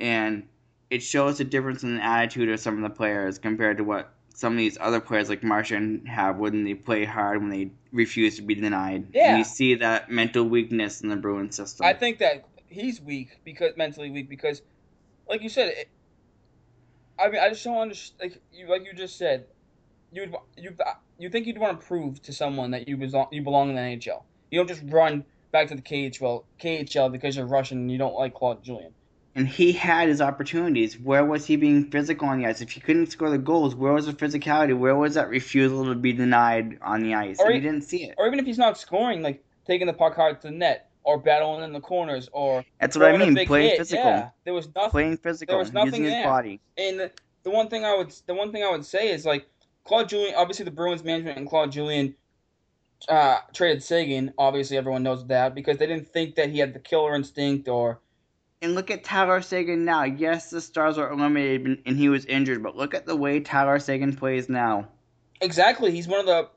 and 0.00 0.44
it 0.88 1.02
shows 1.02 1.38
the 1.38 1.44
difference 1.44 1.82
in 1.82 1.96
the 1.96 2.02
attitude 2.04 2.48
of 2.48 2.58
some 2.58 2.82
of 2.82 2.90
the 2.90 2.96
players 2.96 3.38
compared 3.38 3.76
to 3.76 3.84
what 3.84 4.14
some 4.34 4.54
of 4.54 4.58
these 4.58 4.78
other 4.80 5.00
players 5.00 5.28
like 5.28 5.42
Marchand 5.42 6.08
have 6.08 6.38
when 6.38 6.64
they 6.64 6.74
play 6.74 7.04
hard 7.04 7.38
when 7.38 7.50
they 7.50 7.70
refuse 7.92 8.36
to 8.36 8.42
be 8.42 8.54
denied. 8.54 9.08
Yeah. 9.12 9.30
And 9.30 9.38
you 9.38 9.44
see 9.44 9.74
that 9.74 10.10
mental 10.10 10.44
weakness 10.44 11.02
in 11.02 11.10
the 11.10 11.16
Bruins 11.16 11.56
system. 11.56 11.84
I 11.84 11.92
think 11.92 12.18
that 12.20 12.46
he's 12.68 12.98
weak 12.98 13.40
because 13.44 13.76
mentally 13.76 14.10
weak 14.10 14.30
because, 14.30 14.62
like 15.28 15.42
you 15.42 15.48
said, 15.48 15.68
it, 15.68 15.88
I 17.18 17.28
mean 17.28 17.40
I 17.40 17.48
just 17.50 17.64
don't 17.64 17.78
understand. 17.78 18.20
Like 18.32 18.42
you 18.52 18.68
like 18.68 18.84
you 18.84 18.92
just 18.94 19.16
said, 19.18 19.46
you 20.12 20.32
you 20.56 20.76
you 21.18 21.28
think 21.30 21.46
you'd 21.46 21.58
want 21.58 21.80
to 21.80 21.86
prove 21.86 22.20
to 22.22 22.32
someone 22.32 22.70
that 22.72 22.88
you 22.88 22.96
belong 22.96 23.28
you 23.30 23.42
belong 23.42 23.70
in 23.70 23.76
the 23.76 23.80
NHL. 23.82 24.22
You 24.50 24.58
don't 24.60 24.68
just 24.68 24.82
run 24.86 25.24
back 25.52 25.68
to 25.68 25.74
the 25.74 25.82
KHL 25.82 26.44
KHL 26.60 27.12
because 27.12 27.36
you're 27.36 27.46
Russian 27.46 27.78
and 27.78 27.90
you 27.92 27.98
don't 27.98 28.14
like 28.14 28.34
Claude 28.34 28.62
Julien. 28.62 28.92
and 29.34 29.46
he 29.48 29.72
had 29.72 30.08
his 30.08 30.20
opportunities. 30.20 30.98
Where 30.98 31.24
was 31.24 31.46
he 31.46 31.56
being 31.56 31.90
physical 31.90 32.28
on 32.28 32.38
the 32.40 32.46
ice? 32.46 32.60
If 32.60 32.70
he 32.72 32.80
couldn't 32.80 33.06
score 33.06 33.30
the 33.30 33.38
goals, 33.38 33.74
where 33.74 33.92
was 33.92 34.06
the 34.06 34.12
physicality? 34.12 34.76
Where 34.78 34.96
was 34.96 35.14
that 35.14 35.28
refusal 35.28 35.84
to 35.86 35.94
be 35.94 36.12
denied 36.12 36.78
on 36.82 37.02
the 37.02 37.14
ice? 37.14 37.38
Or 37.40 37.46
And 37.46 37.54
he- 37.54 37.60
didn't 37.60 37.82
see 37.84 38.04
it. 38.04 38.14
Or 38.18 38.26
even 38.26 38.38
if 38.38 38.44
he's 38.46 38.58
not 38.58 38.76
scoring, 38.78 39.22
like 39.22 39.42
taking 39.66 39.86
the 39.86 39.92
puck 39.94 40.16
hard 40.16 40.40
to 40.42 40.48
the 40.48 40.52
net 40.52 40.90
or 41.04 41.18
battling 41.18 41.64
in 41.64 41.72
the 41.72 41.80
corners 41.80 42.28
or 42.32 42.64
That's 42.80 42.96
what 42.96 43.06
I 43.14 43.16
mean. 43.16 43.34
Playing 43.46 43.70
hit. 43.70 43.78
physical. 43.78 44.04
Yeah, 44.04 44.30
there 44.44 44.54
was 44.54 44.68
nothing. 44.74 44.90
Playing 44.90 45.16
physical. 45.18 45.52
There 45.54 45.58
was 45.58 45.72
nothing 45.72 46.02
using 46.04 46.16
his 46.16 46.24
body. 46.24 46.60
And 46.78 47.00
the, 47.00 47.10
the 47.42 47.50
one 47.50 47.68
thing 47.68 47.84
I 47.84 47.94
would 47.96 48.12
the 48.26 48.34
one 48.34 48.52
thing 48.52 48.62
I 48.62 48.70
would 48.70 48.84
say 48.84 49.10
is 49.10 49.24
like 49.24 49.46
Claude 49.84 50.08
Julien. 50.08 50.34
Obviously, 50.36 50.64
the 50.64 50.70
Bruins 50.70 51.02
management 51.04 51.38
and 51.38 51.48
Claude 51.48 51.72
Julien 51.72 52.14
uh, 53.08 53.38
traded 53.52 53.82
Seguin. 53.82 54.32
Obviously, 54.38 54.76
everyone 54.76 55.02
knows 55.02 55.26
that 55.26 55.54
because 55.54 55.78
they 55.78 55.86
didn't 55.86 56.08
think 56.08 56.36
that 56.36 56.50
he 56.50 56.58
had 56.58 56.72
the 56.72 56.78
killer 56.78 57.14
instinct 57.16 57.68
or 57.68 58.00
And 58.60 58.74
look 58.76 58.90
at 58.92 59.02
Tyler 59.02 59.40
Seguin 59.42 59.84
now. 59.84 60.04
Yes, 60.04 60.50
the 60.50 60.60
Stars 60.60 60.98
are 60.98 61.10
eliminated 61.10 61.82
and 61.84 61.96
he 61.96 62.08
was 62.08 62.24
injured, 62.26 62.62
but 62.62 62.76
look 62.76 62.94
at 62.94 63.06
the 63.06 63.16
way 63.16 63.40
Tyler 63.40 63.80
Seguin 63.80 64.14
plays 64.14 64.48
now. 64.48 64.88
exactly. 65.40 65.90
He's 65.90 66.06
one 66.06 66.20
of 66.20 66.26
the 66.26 66.48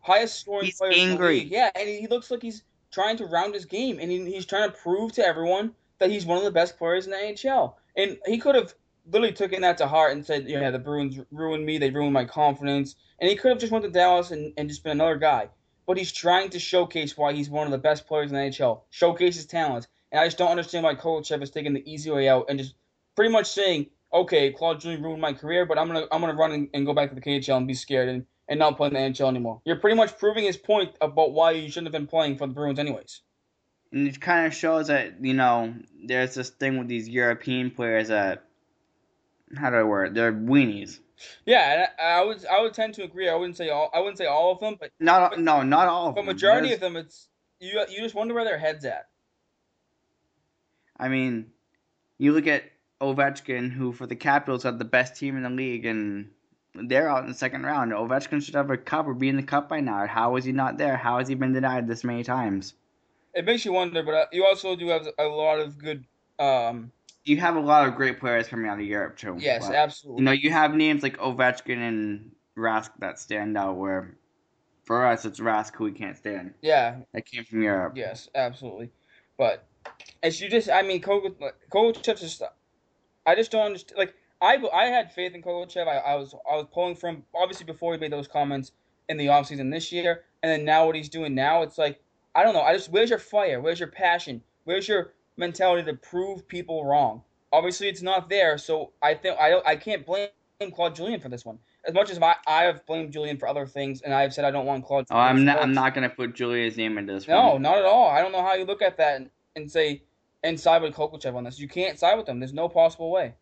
highest 0.00 0.40
scoring 0.40 0.66
He's 0.66 0.78
players 0.78 0.96
in 0.96 1.06
the 1.06 1.12
angry. 1.12 1.40
league. 1.40 1.50
Yeah, 1.52 1.70
and 1.76 1.88
he 1.88 2.08
looks 2.08 2.30
like 2.32 2.42
he's 2.42 2.64
trying 2.94 3.16
to 3.16 3.26
round 3.26 3.54
his 3.54 3.64
game, 3.64 3.98
and 4.00 4.10
he, 4.10 4.24
he's 4.30 4.46
trying 4.46 4.70
to 4.70 4.76
prove 4.76 5.12
to 5.12 5.26
everyone 5.26 5.72
that 5.98 6.10
he's 6.10 6.24
one 6.24 6.38
of 6.38 6.44
the 6.44 6.50
best 6.50 6.78
players 6.78 7.06
in 7.06 7.10
the 7.10 7.16
NHL. 7.16 7.74
And 7.96 8.18
he 8.26 8.38
could 8.38 8.54
have 8.54 8.74
literally 9.10 9.34
taken 9.34 9.62
that 9.62 9.78
to 9.78 9.86
heart 9.86 10.12
and 10.12 10.24
said, 10.24 10.48
"Yeah, 10.48 10.70
the 10.70 10.78
Bruins 10.78 11.18
ruined 11.30 11.66
me. 11.66 11.78
They 11.78 11.90
ruined 11.90 12.12
my 12.12 12.24
confidence." 12.24 12.96
And 13.18 13.28
he 13.28 13.36
could 13.36 13.50
have 13.50 13.58
just 13.58 13.72
went 13.72 13.84
to 13.84 13.90
Dallas 13.90 14.30
and, 14.30 14.52
and 14.56 14.68
just 14.68 14.82
been 14.82 14.92
another 14.92 15.16
guy. 15.16 15.48
But 15.86 15.98
he's 15.98 16.12
trying 16.12 16.50
to 16.50 16.58
showcase 16.58 17.16
why 17.16 17.32
he's 17.32 17.50
one 17.50 17.66
of 17.66 17.70
the 17.72 17.78
best 17.78 18.06
players 18.06 18.30
in 18.30 18.36
the 18.36 18.42
NHL, 18.42 18.82
showcase 18.90 19.36
his 19.36 19.46
talents. 19.46 19.86
And 20.10 20.20
I 20.20 20.26
just 20.26 20.38
don't 20.38 20.50
understand 20.50 20.84
why 20.84 20.94
Khokhlachev 20.94 21.42
is 21.42 21.50
taking 21.50 21.74
the 21.74 21.90
easy 21.90 22.10
way 22.10 22.28
out 22.28 22.46
and 22.48 22.58
just 22.58 22.74
pretty 23.16 23.30
much 23.30 23.46
saying, 23.46 23.86
"Okay, 24.12 24.52
Claude 24.52 24.80
Julien 24.80 25.02
ruined 25.02 25.20
my 25.20 25.32
career, 25.32 25.66
but 25.66 25.78
I'm 25.78 25.88
gonna 25.88 26.06
I'm 26.10 26.20
gonna 26.20 26.34
run 26.34 26.52
and, 26.52 26.68
and 26.74 26.86
go 26.86 26.94
back 26.94 27.10
to 27.10 27.14
the 27.14 27.20
KHL 27.20 27.56
and 27.56 27.66
be 27.66 27.74
scared 27.74 28.08
and, 28.08 28.26
and 28.48 28.58
not 28.58 28.76
playing 28.76 28.94
the 28.94 29.00
NHL 29.00 29.28
anymore." 29.28 29.60
You're 29.64 29.76
pretty 29.76 29.96
much 29.96 30.16
proving 30.18 30.44
his 30.44 30.56
point 30.56 30.94
about 31.00 31.32
why 31.32 31.52
you 31.52 31.68
shouldn't 31.70 31.86
have 31.86 31.92
been 32.00 32.06
playing 32.06 32.36
for 32.38 32.46
the 32.46 32.52
Bruins 32.54 32.78
anyways. 32.78 33.20
And 33.92 34.08
it 34.08 34.20
kind 34.20 34.46
of 34.46 34.54
shows 34.54 34.88
that, 34.88 35.24
you 35.24 35.34
know, 35.34 35.74
there's 36.04 36.34
this 36.34 36.50
thing 36.50 36.78
with 36.78 36.88
these 36.88 37.08
European 37.08 37.70
players 37.70 38.08
that, 38.08 38.44
how 39.56 39.70
do 39.70 39.76
I 39.76 39.82
word 39.84 40.08
it? 40.08 40.14
They're 40.14 40.32
weenies. 40.32 40.98
Yeah, 41.46 41.72
and 41.72 41.88
I, 42.00 42.18
I 42.20 42.24
would 42.24 42.44
I 42.46 42.60
would 42.60 42.74
tend 42.74 42.94
to 42.94 43.04
agree. 43.04 43.28
I 43.28 43.36
wouldn't 43.36 43.56
say 43.56 43.68
all 43.70 43.88
I 43.94 44.00
wouldn't 44.00 44.18
say 44.18 44.26
all 44.26 44.50
of 44.52 44.58
them, 44.60 44.76
but 44.80 44.90
Not, 44.98 45.30
But- 45.30 45.40
no, 45.40 45.62
not 45.62 45.86
all 45.86 46.08
of 46.08 46.14
them. 46.16 46.26
but 46.26 46.32
majority 46.32 46.68
There's- 46.68 46.78
of 46.78 46.80
them, 46.80 46.96
it's 46.96 47.28
you 47.60 47.78
you 47.88 48.00
just 48.00 48.16
wonder 48.16 48.34
where 48.34 48.44
their 48.44 48.58
heads 48.58 48.84
at. 48.84 49.06
I 50.96 51.08
mean, 51.08 51.52
you 52.18 52.32
look 52.32 52.46
at 52.46 52.64
Ovechkin, 53.00 53.70
who 53.70 53.92
for 53.92 54.06
the 54.06 54.16
Capitals 54.16 54.62
had 54.64 54.78
the 54.78 54.84
best 54.84 55.16
team 55.16 55.36
in 55.36 55.42
the 55.44 55.50
league, 55.50 55.84
and 55.86 56.30
they're 56.74 57.08
out 57.08 57.22
in 57.24 57.28
the 57.30 57.36
second 57.36 57.64
round. 57.64 57.92
Ovechkin 57.92 58.42
should 58.42 58.54
have 58.54 58.70
a 58.70 58.76
cup 58.76 59.06
or 59.06 59.14
be 59.14 59.28
in 59.28 59.36
the 59.36 59.42
cup 59.42 59.68
by 59.68 59.80
now. 59.80 60.06
How 60.06 60.36
is 60.36 60.44
he 60.44 60.52
not 60.52 60.78
there? 60.78 60.96
How 60.96 61.18
has 61.18 61.28
he 61.28 61.34
been 61.34 61.52
denied 61.52 61.86
this 61.88 62.04
many 62.04 62.24
times? 62.24 62.74
It 63.34 63.44
makes 63.44 63.64
you 63.64 63.72
wonder, 63.72 64.02
but 64.02 64.14
uh, 64.14 64.26
you 64.32 64.44
also 64.44 64.76
do 64.76 64.88
have 64.88 65.06
a 65.18 65.24
lot 65.24 65.58
of 65.58 65.78
good. 65.78 66.04
Um, 66.38 66.92
You 67.24 67.36
have 67.38 67.56
a 67.56 67.60
lot 67.60 67.88
of 67.88 67.94
great 67.94 68.20
players 68.20 68.48
coming 68.48 68.68
out 68.68 68.78
of 68.78 68.84
Europe 68.84 69.16
too. 69.16 69.36
yes, 69.38 69.66
but, 69.66 69.74
absolutely. 69.76 70.20
You 70.20 70.24
know, 70.24 70.32
you 70.32 70.50
have 70.50 70.74
names 70.74 71.02
like 71.02 71.16
Ovechkin 71.18 71.78
and 71.78 72.30
Rask 72.56 72.90
that 72.98 73.18
stand 73.18 73.56
out. 73.56 73.76
Where 73.76 74.16
for 74.84 75.06
us, 75.06 75.24
it's 75.24 75.40
Rask 75.40 75.74
who 75.74 75.84
we 75.84 75.92
can't 75.92 76.16
stand. 76.16 76.54
yeah, 76.62 76.96
That 77.12 77.26
came 77.26 77.44
from 77.44 77.62
Europe. 77.62 77.94
Yes, 77.96 78.28
absolutely. 78.34 78.90
But 79.36 79.64
as 80.22 80.40
you 80.40 80.48
just, 80.48 80.70
I 80.70 80.82
mean, 80.82 81.00
Khokhlachev's 81.02 82.20
just, 82.20 82.42
I 83.26 83.34
just 83.34 83.50
don't 83.50 83.66
understand. 83.66 83.98
Like, 83.98 84.14
I, 84.44 84.58
I 84.74 84.84
had 84.86 85.12
faith 85.12 85.34
in 85.34 85.42
Khokhlachev. 85.42 85.88
I, 85.88 85.96
I 85.96 86.14
was 86.16 86.34
I 86.50 86.56
was 86.56 86.66
pulling 86.72 86.96
from 86.96 87.24
obviously 87.34 87.64
before 87.64 87.94
he 87.94 87.98
made 87.98 88.12
those 88.12 88.28
comments 88.28 88.72
in 89.08 89.16
the 89.16 89.26
offseason 89.26 89.70
this 89.70 89.90
year, 89.90 90.24
and 90.42 90.50
then 90.50 90.64
now 90.64 90.86
what 90.86 90.94
he's 90.94 91.08
doing 91.08 91.34
now, 91.34 91.62
it's 91.62 91.78
like 91.78 92.00
I 92.34 92.42
don't 92.42 92.54
know. 92.54 92.60
I 92.60 92.74
just 92.74 92.90
where's 92.90 93.10
your 93.10 93.18
fire? 93.18 93.60
Where's 93.60 93.80
your 93.80 93.88
passion? 93.88 94.42
Where's 94.64 94.86
your 94.86 95.12
mentality 95.36 95.90
to 95.90 95.96
prove 95.96 96.46
people 96.46 96.84
wrong? 96.84 97.22
Obviously, 97.52 97.88
it's 97.88 98.02
not 98.02 98.28
there. 98.28 98.58
So 98.58 98.92
I 99.02 99.14
think 99.14 99.38
I 99.38 99.50
don't, 99.50 99.66
I 99.66 99.76
can't 99.76 100.04
blame 100.04 100.28
Claude 100.72 100.94
Julien 100.94 101.20
for 101.20 101.28
this 101.28 101.44
one. 101.44 101.58
As 101.86 101.94
much 101.94 102.10
as 102.10 102.18
I, 102.20 102.36
I 102.46 102.64
have 102.64 102.84
blamed 102.86 103.12
Julien 103.12 103.38
for 103.38 103.46
other 103.46 103.66
things, 103.66 104.02
and 104.02 104.12
I 104.12 104.22
have 104.22 104.34
said 104.34 104.44
I 104.44 104.50
don't 104.50 104.66
want 104.66 104.84
Claude. 104.84 105.06
Oh, 105.10 105.16
I'm 105.16 105.44
not. 105.44 105.62
I'm 105.62 105.72
not 105.72 105.94
gonna 105.94 106.10
put 106.10 106.34
Julia's 106.34 106.76
name 106.76 106.98
into 106.98 107.14
this 107.14 107.26
one. 107.26 107.36
No, 107.36 107.52
one. 107.52 107.62
not 107.62 107.78
at 107.78 107.84
all. 107.84 108.10
I 108.10 108.20
don't 108.20 108.32
know 108.32 108.42
how 108.42 108.54
you 108.54 108.64
look 108.64 108.82
at 108.82 108.98
that 108.98 109.16
and, 109.16 109.30
and 109.56 109.70
say 109.70 110.02
and 110.42 110.60
side 110.60 110.82
with 110.82 110.94
Khokhlachev 110.94 111.34
on 111.34 111.44
this. 111.44 111.58
You 111.58 111.68
can't 111.68 111.98
side 111.98 112.16
with 112.16 112.26
them. 112.26 112.40
There's 112.40 112.52
no 112.52 112.68
possible 112.68 113.10
way. 113.10 113.34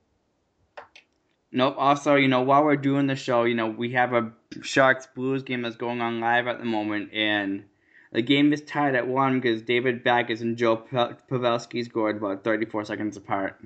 Nope. 1.53 1.77
Also, 1.79 2.15
you 2.15 2.29
know, 2.29 2.41
while 2.41 2.65
we're 2.65 2.77
doing 2.77 3.07
the 3.07 3.17
show, 3.17 3.45
you 3.45 3.55
know, 3.55 3.69
we 3.69 3.93
have 3.93 4.15
a 4.15 4.33
Sharks 4.63 5.07
Blues 5.07 5.43
game 5.43 5.63
that's 5.63 5.77
going 5.77 6.01
on 6.01 6.21
live 6.21 6.47
at 6.47 6.59
the 6.59 6.65
moment, 6.65 7.13
and 7.13 7.65
the 8.11 8.23
game 8.23 8.53
is 8.53 8.63
tied 8.63 8.95
at 8.95 9.07
one 9.07 9.41
because 9.41 9.63
David 9.63 10.03
Backes 10.03 10.41
and 10.41 10.57
Joe 10.57 10.77
Pa- 10.77 11.13
Pavelski 11.31 11.85
scored 11.85 12.17
about 12.17 12.43
34 12.43 12.87
seconds 12.87 13.17
apart. 13.17 13.63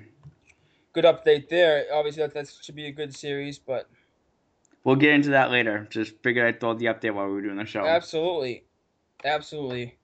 Good 0.91 1.05
update 1.05 1.47
there. 1.49 1.85
Obviously, 1.93 2.23
that, 2.23 2.33
that 2.33 2.53
should 2.61 2.75
be 2.75 2.87
a 2.87 2.91
good 2.91 3.15
series, 3.15 3.57
but 3.57 3.89
We'll 4.87 4.95
get 4.95 5.11
into 5.11 5.31
that 5.31 5.51
later. 5.51 5.85
Just 5.89 6.13
figured 6.23 6.45
I'd 6.47 6.61
throw 6.61 6.73
the 6.73 6.85
update 6.85 7.13
while 7.13 7.27
we 7.27 7.33
were 7.33 7.41
doing 7.41 7.57
the 7.57 7.65
show. 7.65 7.85
absolutely, 7.85 8.63
absolutely. 9.25 9.97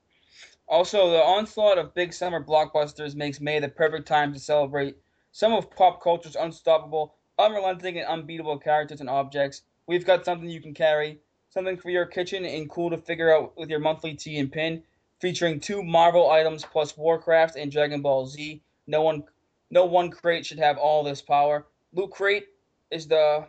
Also, 0.67 1.09
the 1.09 1.23
onslaught 1.23 1.77
of 1.77 1.93
big 1.93 2.11
summer 2.11 2.43
blockbusters 2.43 3.15
makes 3.15 3.39
May 3.39 3.59
the 3.59 3.69
perfect 3.69 4.05
time 4.05 4.33
to 4.33 4.39
celebrate 4.39 4.97
some 5.31 5.53
of 5.53 5.71
pop 5.71 6.01
culture's 6.03 6.35
unstoppable, 6.35 7.15
unrelenting, 7.43 7.97
and 7.97 8.07
unbeatable 8.07 8.57
characters 8.59 9.01
and 9.01 9.09
objects. 9.09 9.63
We've 9.87 10.05
got 10.05 10.25
something 10.25 10.49
you 10.49 10.61
can 10.61 10.73
carry, 10.73 11.19
something 11.49 11.77
for 11.77 11.89
your 11.89 12.05
kitchen 12.05 12.45
and 12.45 12.69
cool 12.69 12.89
to 12.89 12.97
figure 12.97 13.33
out 13.33 13.57
with 13.57 13.69
your 13.69 13.79
monthly 13.79 14.13
tee 14.13 14.37
and 14.39 14.51
pin, 14.51 14.83
featuring 15.19 15.59
two 15.59 15.83
Marvel 15.83 16.29
items 16.29 16.65
plus 16.65 16.97
Warcraft 16.97 17.55
and 17.55 17.71
Dragon 17.71 18.01
Ball 18.01 18.25
Z. 18.25 18.61
No 18.87 19.01
one, 19.01 19.23
no 19.69 19.85
one 19.85 20.09
crate 20.09 20.45
should 20.45 20.59
have 20.59 20.77
all 20.77 21.03
this 21.03 21.21
power. 21.21 21.67
Loot 21.93 22.11
Crate 22.11 22.47
is 22.89 23.07
the 23.07 23.45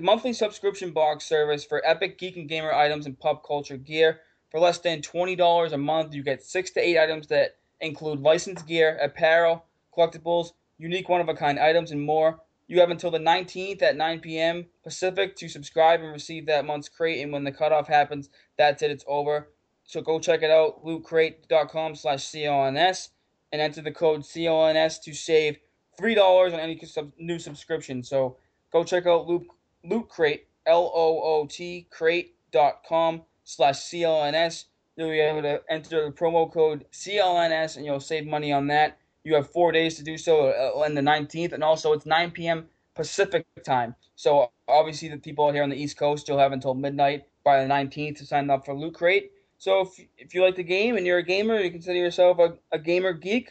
monthly 0.00 0.32
subscription 0.32 0.90
box 0.90 1.24
service 1.24 1.64
for 1.64 1.82
epic 1.86 2.18
geek 2.18 2.36
and 2.36 2.48
gamer 2.48 2.72
items 2.72 3.06
and 3.06 3.18
pop 3.18 3.46
culture 3.46 3.76
gear. 3.76 4.20
For 4.50 4.60
less 4.60 4.78
than 4.78 5.02
$20 5.02 5.72
a 5.72 5.78
month, 5.78 6.14
you 6.14 6.22
get 6.22 6.42
six 6.42 6.70
to 6.72 6.80
eight 6.80 6.98
items 6.98 7.26
that 7.28 7.56
include 7.80 8.20
licensed 8.20 8.66
gear, 8.66 8.98
apparel, 9.02 9.64
collectibles, 9.96 10.52
unique 10.78 11.08
one 11.08 11.20
of 11.20 11.28
a 11.28 11.34
kind 11.34 11.58
items, 11.58 11.90
and 11.90 12.02
more. 12.02 12.40
You 12.66 12.80
have 12.80 12.90
until 12.90 13.10
the 13.10 13.18
19th 13.18 13.82
at 13.82 13.96
9 13.96 14.20
p.m. 14.20 14.66
Pacific 14.82 15.36
to 15.36 15.48
subscribe 15.48 16.00
and 16.00 16.12
receive 16.12 16.46
that 16.46 16.64
month's 16.64 16.88
crate. 16.88 17.22
And 17.22 17.32
when 17.32 17.44
the 17.44 17.52
cutoff 17.52 17.88
happens, 17.88 18.30
that's 18.56 18.82
it. 18.82 18.90
It's 18.90 19.04
over. 19.06 19.50
So 19.84 20.00
go 20.00 20.18
check 20.18 20.42
it 20.42 20.50
out, 20.50 20.84
lootcrate.com 20.84 21.94
slash 21.94 22.24
CLNS, 22.24 23.10
and 23.52 23.60
enter 23.60 23.82
the 23.82 23.92
code 23.92 24.22
CLNS 24.22 25.02
to 25.02 25.12
save 25.12 25.58
$3 26.00 26.54
on 26.54 26.60
any 26.60 26.80
new 27.18 27.38
subscription. 27.38 28.02
So 28.02 28.38
go 28.72 28.82
check 28.82 29.06
out 29.06 29.26
Loot, 29.26 29.46
Loot 29.84 30.08
Crate, 30.08 30.46
L-O-O-T, 30.66 31.88
crate.com 31.90 33.22
slash 33.44 33.76
CLNS. 33.76 34.64
You'll 34.96 35.10
be 35.10 35.20
able 35.20 35.42
to 35.42 35.60
enter 35.68 36.06
the 36.06 36.12
promo 36.12 36.50
code 36.50 36.86
CLNS, 36.92 37.76
and 37.76 37.84
you'll 37.84 38.00
save 38.00 38.26
money 38.26 38.52
on 38.52 38.68
that. 38.68 38.98
You 39.24 39.34
have 39.34 39.50
four 39.50 39.72
days 39.72 39.96
to 39.96 40.04
do 40.04 40.18
so 40.18 40.48
uh, 40.48 40.78
on 40.84 40.94
the 40.94 41.00
19th, 41.00 41.52
and 41.52 41.64
also 41.64 41.92
it's 41.92 42.06
9 42.06 42.30
p.m. 42.32 42.66
Pacific 42.94 43.46
time. 43.64 43.94
So 44.16 44.52
obviously, 44.68 45.08
the 45.08 45.16
people 45.16 45.50
here 45.50 45.62
on 45.62 45.70
the 45.70 45.76
East 45.76 45.96
Coast 45.96 46.28
you'll 46.28 46.38
have 46.38 46.52
until 46.52 46.74
midnight 46.74 47.24
by 47.42 47.62
the 47.62 47.68
19th 47.68 48.18
to 48.18 48.26
sign 48.26 48.50
up 48.50 48.64
for 48.64 48.74
Loot 48.74 48.94
Crate. 48.94 49.32
So 49.58 49.80
if, 49.80 49.88
if 50.18 50.34
you 50.34 50.42
like 50.42 50.56
the 50.56 50.62
game 50.62 50.96
and 50.96 51.06
you're 51.06 51.18
a 51.18 51.24
gamer, 51.24 51.58
you 51.58 51.70
consider 51.70 51.98
yourself 51.98 52.38
a, 52.38 52.54
a 52.70 52.78
gamer 52.78 53.12
geek 53.14 53.50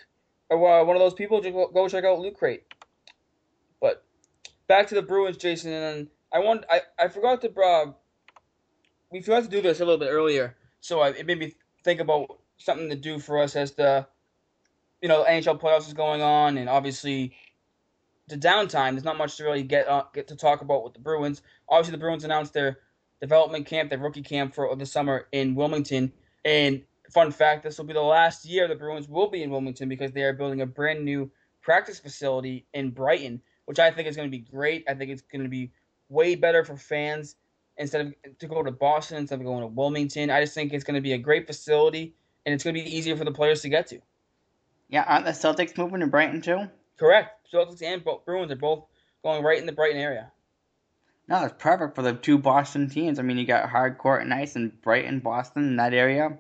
or 0.50 0.82
uh, 0.82 0.84
one 0.84 0.96
of 0.96 1.02
those 1.02 1.14
people, 1.14 1.42
just 1.42 1.54
go 1.54 1.88
check 1.88 2.04
out 2.04 2.20
Loot 2.20 2.36
Crate. 2.36 2.64
But 3.82 4.04
back 4.68 4.88
to 4.88 4.96
the 4.96 5.02
Bruins, 5.02 5.38
Jason, 5.38 5.72
and 5.72 6.08
I 6.32 6.40
want 6.40 6.66
I, 6.70 6.82
I 7.00 7.08
forgot 7.08 7.42
to 7.42 7.52
uh, 7.60 7.92
we 9.12 9.22
forgot 9.22 9.44
to 9.44 9.50
do 9.50 9.62
this 9.62 9.80
a 9.80 9.86
little 9.86 10.00
bit 10.00 10.10
earlier, 10.10 10.56
so 10.82 11.02
I, 11.02 11.10
it 11.10 11.26
made 11.26 11.40
me 11.40 11.54
think 11.84 12.00
about 12.00 12.40
something 12.58 12.90
to 12.90 12.96
do 12.96 13.20
for 13.20 13.42
us 13.42 13.56
as 13.56 13.72
the 13.74 14.08
you 15.04 15.10
know, 15.10 15.26
NHL 15.26 15.60
playoffs 15.60 15.86
is 15.86 15.94
going 15.94 16.22
on, 16.22 16.58
and 16.58 16.70
obviously 16.70 17.36
the 18.30 18.38
downtime. 18.38 18.92
There's 18.92 19.04
not 19.04 19.18
much 19.18 19.36
to 19.36 19.44
really 19.44 19.62
get 19.62 19.86
uh, 19.88 20.06
get 20.14 20.30
to 20.30 20.36
talk 20.38 20.62
about 20.62 20.86
with 20.86 20.94
the 20.94 21.02
Bruins. 21.02 21.42
Obviously, 21.68 21.92
the 21.92 21.98
Bruins 21.98 22.24
announced 22.24 22.54
their 22.54 22.80
development 23.20 23.66
camp, 23.66 23.90
their 23.90 24.00
rookie 24.00 24.22
camp 24.22 24.56
for 24.56 24.74
the 24.78 24.86
summer 24.86 25.28
in 25.34 25.56
Wilmington. 25.56 26.14
And 26.46 26.84
fun 27.12 27.32
fact, 27.32 27.64
this 27.64 27.78
will 27.78 27.86
be 27.86 27.94
the 27.94 28.02
last 28.02 28.46
year 28.46 28.66
the 28.70 28.76
Bruins 28.76 29.10
will 29.10 29.30
be 29.30 29.44
in 29.44 29.50
Wilmington 29.50 29.90
because 29.90 30.14
they 30.14 30.24
are 30.24 30.32
building 30.32 30.62
a 30.62 30.66
brand 30.66 31.04
new 31.04 31.30
practice 31.62 32.00
facility 32.00 32.66
in 32.74 32.90
Brighton, 32.92 33.42
which 33.66 33.80
I 33.80 33.92
think 33.92 34.08
is 34.08 34.16
going 34.16 34.30
to 34.30 34.38
be 34.38 34.46
great. 34.50 34.86
I 34.88 34.94
think 34.94 35.12
it's 35.12 35.22
going 35.22 35.44
to 35.44 35.50
be 35.50 35.74
way 36.08 36.36
better 36.36 36.64
for 36.64 36.78
fans 36.78 37.36
instead 37.76 38.08
of 38.08 38.40
to 38.40 38.48
go 38.48 38.64
to 38.64 38.72
Boston 38.72 39.18
instead 39.18 39.40
of 39.40 39.46
going 39.46 39.62
to 39.62 39.68
Wilmington. 39.68 40.30
I 40.30 40.40
just 40.40 40.54
think 40.54 40.72
it's 40.72 40.86
going 40.86 40.96
to 40.96 41.02
be 41.02 41.12
a 41.12 41.18
great 41.18 41.46
facility 41.46 42.16
and 42.46 42.56
it's 42.56 42.64
going 42.64 42.76
to 42.76 42.82
be 42.82 42.96
easier 42.96 43.18
for 43.18 43.26
the 43.26 43.32
players 43.34 43.62
to 43.64 43.70
get 43.70 43.88
to. 43.88 44.00
Yeah, 44.94 45.06
aren't 45.08 45.26
the 45.26 45.32
Celtics 45.32 45.76
moving 45.76 46.02
to 46.02 46.08
Brighton 46.08 46.40
too? 46.40 46.70
Correct. 47.00 47.52
Celtics 47.52 47.82
and 47.82 48.04
Bruins 48.26 48.52
are 48.52 48.56
both 48.56 48.86
going 49.24 49.44
right 49.44 49.58
in 49.58 49.66
the 49.66 49.72
Brighton 49.72 50.00
area. 50.00 50.32
No, 51.28 51.42
that's 51.42 51.56
perfect 51.58 51.96
for 51.96 52.04
the 52.04 52.14
two 52.14 52.38
Boston 52.38 52.88
teams. 52.88 53.18
I 53.18 53.24
mean, 53.24 53.40
you 53.40 53.46
got 53.48 53.68
hard 53.68 53.98
court 53.98 54.22
and 54.22 54.32
ice 54.32 54.56
in 54.56 54.72
Brighton, 54.84 55.20
Boston, 55.20 55.64
in 55.64 55.76
that 55.78 55.96
area. 55.96 56.38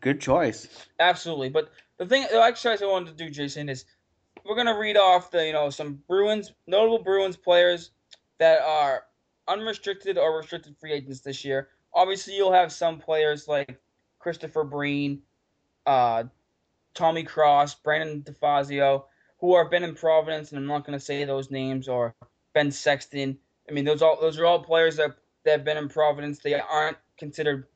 Good 0.00 0.20
choice. 0.20 0.68
Absolutely, 1.00 1.48
but 1.48 1.72
the 1.96 2.06
thing, 2.06 2.24
the 2.30 2.40
exercise 2.40 2.80
I 2.80 2.86
wanted 2.86 3.18
to 3.18 3.24
do, 3.24 3.28
Jason, 3.28 3.68
is 3.68 3.84
we're 4.46 4.54
gonna 4.54 4.78
read 4.78 4.96
off 4.96 5.32
the 5.32 5.44
you 5.44 5.52
know 5.52 5.70
some 5.70 6.00
Bruins 6.06 6.52
notable 6.68 7.02
Bruins 7.02 7.36
players 7.36 7.90
that 8.38 8.60
are 8.60 9.06
unrestricted 9.48 10.18
or 10.18 10.36
restricted 10.36 10.76
free 10.78 10.92
agents 10.92 11.18
this 11.18 11.44
year. 11.44 11.70
Obviously, 11.94 12.36
you'll 12.36 12.52
have 12.52 12.70
some 12.70 13.00
players 13.00 13.48
like 13.48 13.76
Christopher 14.20 14.62
Breen, 14.62 15.20
uh, 15.84 16.22
Tommy 16.94 17.22
Cross, 17.22 17.76
Brandon 17.76 18.22
DeFazio, 18.22 19.04
who 19.38 19.56
have 19.56 19.70
been 19.70 19.84
in 19.84 19.94
Providence, 19.94 20.50
and 20.50 20.58
I'm 20.58 20.66
not 20.66 20.86
going 20.86 20.98
to 20.98 21.04
say 21.04 21.24
those 21.24 21.50
names, 21.50 21.88
or 21.88 22.14
Ben 22.52 22.70
Sexton. 22.70 23.36
I 23.68 23.72
mean, 23.72 23.84
those 23.84 24.02
all 24.02 24.18
those 24.20 24.38
are 24.38 24.46
all 24.46 24.62
players 24.62 24.96
that 24.96 25.16
that 25.44 25.50
have 25.50 25.64
been 25.64 25.76
in 25.76 25.88
Providence. 25.88 26.38
They 26.38 26.54
aren't 26.54 26.96
considered 27.18 27.66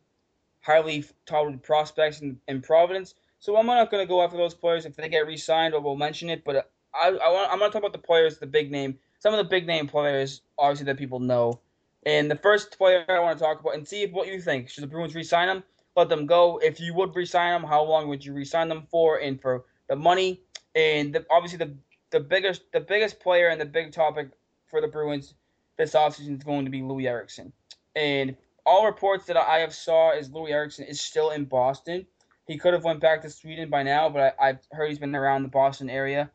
highly 0.61 1.05
touted 1.27 1.63
prospects 1.63 2.21
in, 2.21 2.39
in 2.49 2.61
Providence. 2.61 3.15
So 3.39 3.57
I'm 3.57 3.67
not 3.67 3.91
going 3.91 4.05
to 4.05 4.09
go 4.09 4.23
after 4.23 4.37
those 4.37 4.55
players 4.55 4.85
if 4.85 4.97
they 4.97 5.09
get 5.09 5.27
re-signed, 5.27 5.75
or 5.75 5.81
we'll 5.81 5.97
mention 5.97 6.29
it. 6.29 6.45
But 6.45 6.71
I, 6.95 7.09
I 7.09 7.31
want, 7.31 7.53
I'm 7.53 7.59
going 7.59 7.71
to 7.71 7.73
talk 7.73 7.83
about 7.83 7.93
the 7.93 8.05
players, 8.07 8.39
the 8.39 8.47
big 8.47 8.71
name, 8.71 8.99
some 9.21 9.33
of 9.33 9.39
the 9.39 9.45
big 9.45 9.67
name 9.67 9.87
players, 9.87 10.43
obviously 10.59 10.87
that 10.87 10.99
people 10.99 11.21
know. 11.21 11.61
And 12.05 12.31
the 12.31 12.37
first 12.37 12.77
player 12.77 13.05
I 13.09 13.21
want 13.21 13.39
to 13.39 13.45
talk 13.45 13.61
about, 13.61 13.75
and 13.75 13.87
see 13.87 14.07
what 14.07 14.29
you 14.29 14.41
think. 14.41 14.69
Should 14.69 14.83
the 14.83 14.89
Bruins 14.89 15.15
re-sign 15.15 15.49
him? 15.49 15.63
Let 15.99 16.09
them 16.09 16.27
go. 16.27 16.59
If 16.63 16.79
you 16.79 16.95
would 16.95 17.17
resign 17.17 17.61
them, 17.61 17.69
how 17.69 17.83
long 17.83 18.07
would 18.07 18.25
you 18.25 18.33
resign 18.33 18.69
them 18.69 18.87
for, 18.89 19.19
and 19.19 19.43
for 19.43 19.65
the 19.89 19.97
money? 19.97 20.41
And 20.77 21.13
the, 21.13 21.27
obviously, 21.29 21.59
the 21.59 21.75
the 22.13 22.21
biggest 22.21 22.71
the 22.73 22.79
biggest 22.79 23.19
player 23.19 23.49
and 23.49 23.61
the 23.61 23.67
big 23.67 23.91
topic 23.91 24.29
for 24.71 24.81
the 24.81 24.87
Bruins 24.87 25.35
this 25.77 25.95
offseason 25.95 26.37
is 26.37 26.45
going 26.45 26.65
to 26.65 26.71
be 26.71 26.83
Loui 26.83 27.09
Eriksson. 27.09 27.53
And 27.97 28.37
all 28.65 28.87
reports 28.87 29.27
that 29.27 29.37
I 29.37 29.59
have 29.59 29.75
saw 29.75 30.13
is 30.13 30.29
Loui 30.29 30.51
Eriksson 30.51 30.85
is 30.85 31.01
still 31.01 31.31
in 31.31 31.47
Boston. 31.47 32.07
He 32.47 32.57
could 32.59 32.75
have 32.75 32.85
went 32.85 33.01
back 33.01 33.21
to 33.23 33.31
Sweden 33.31 33.69
by 33.69 33.83
now, 33.83 34.09
but 34.09 34.37
I, 34.41 34.47
have 34.47 34.61
heard 34.71 34.91
he's 34.91 35.01
been 35.01 35.17
around 35.17 35.43
the 35.43 35.49
Boston 35.49 35.91
area, 35.91 36.31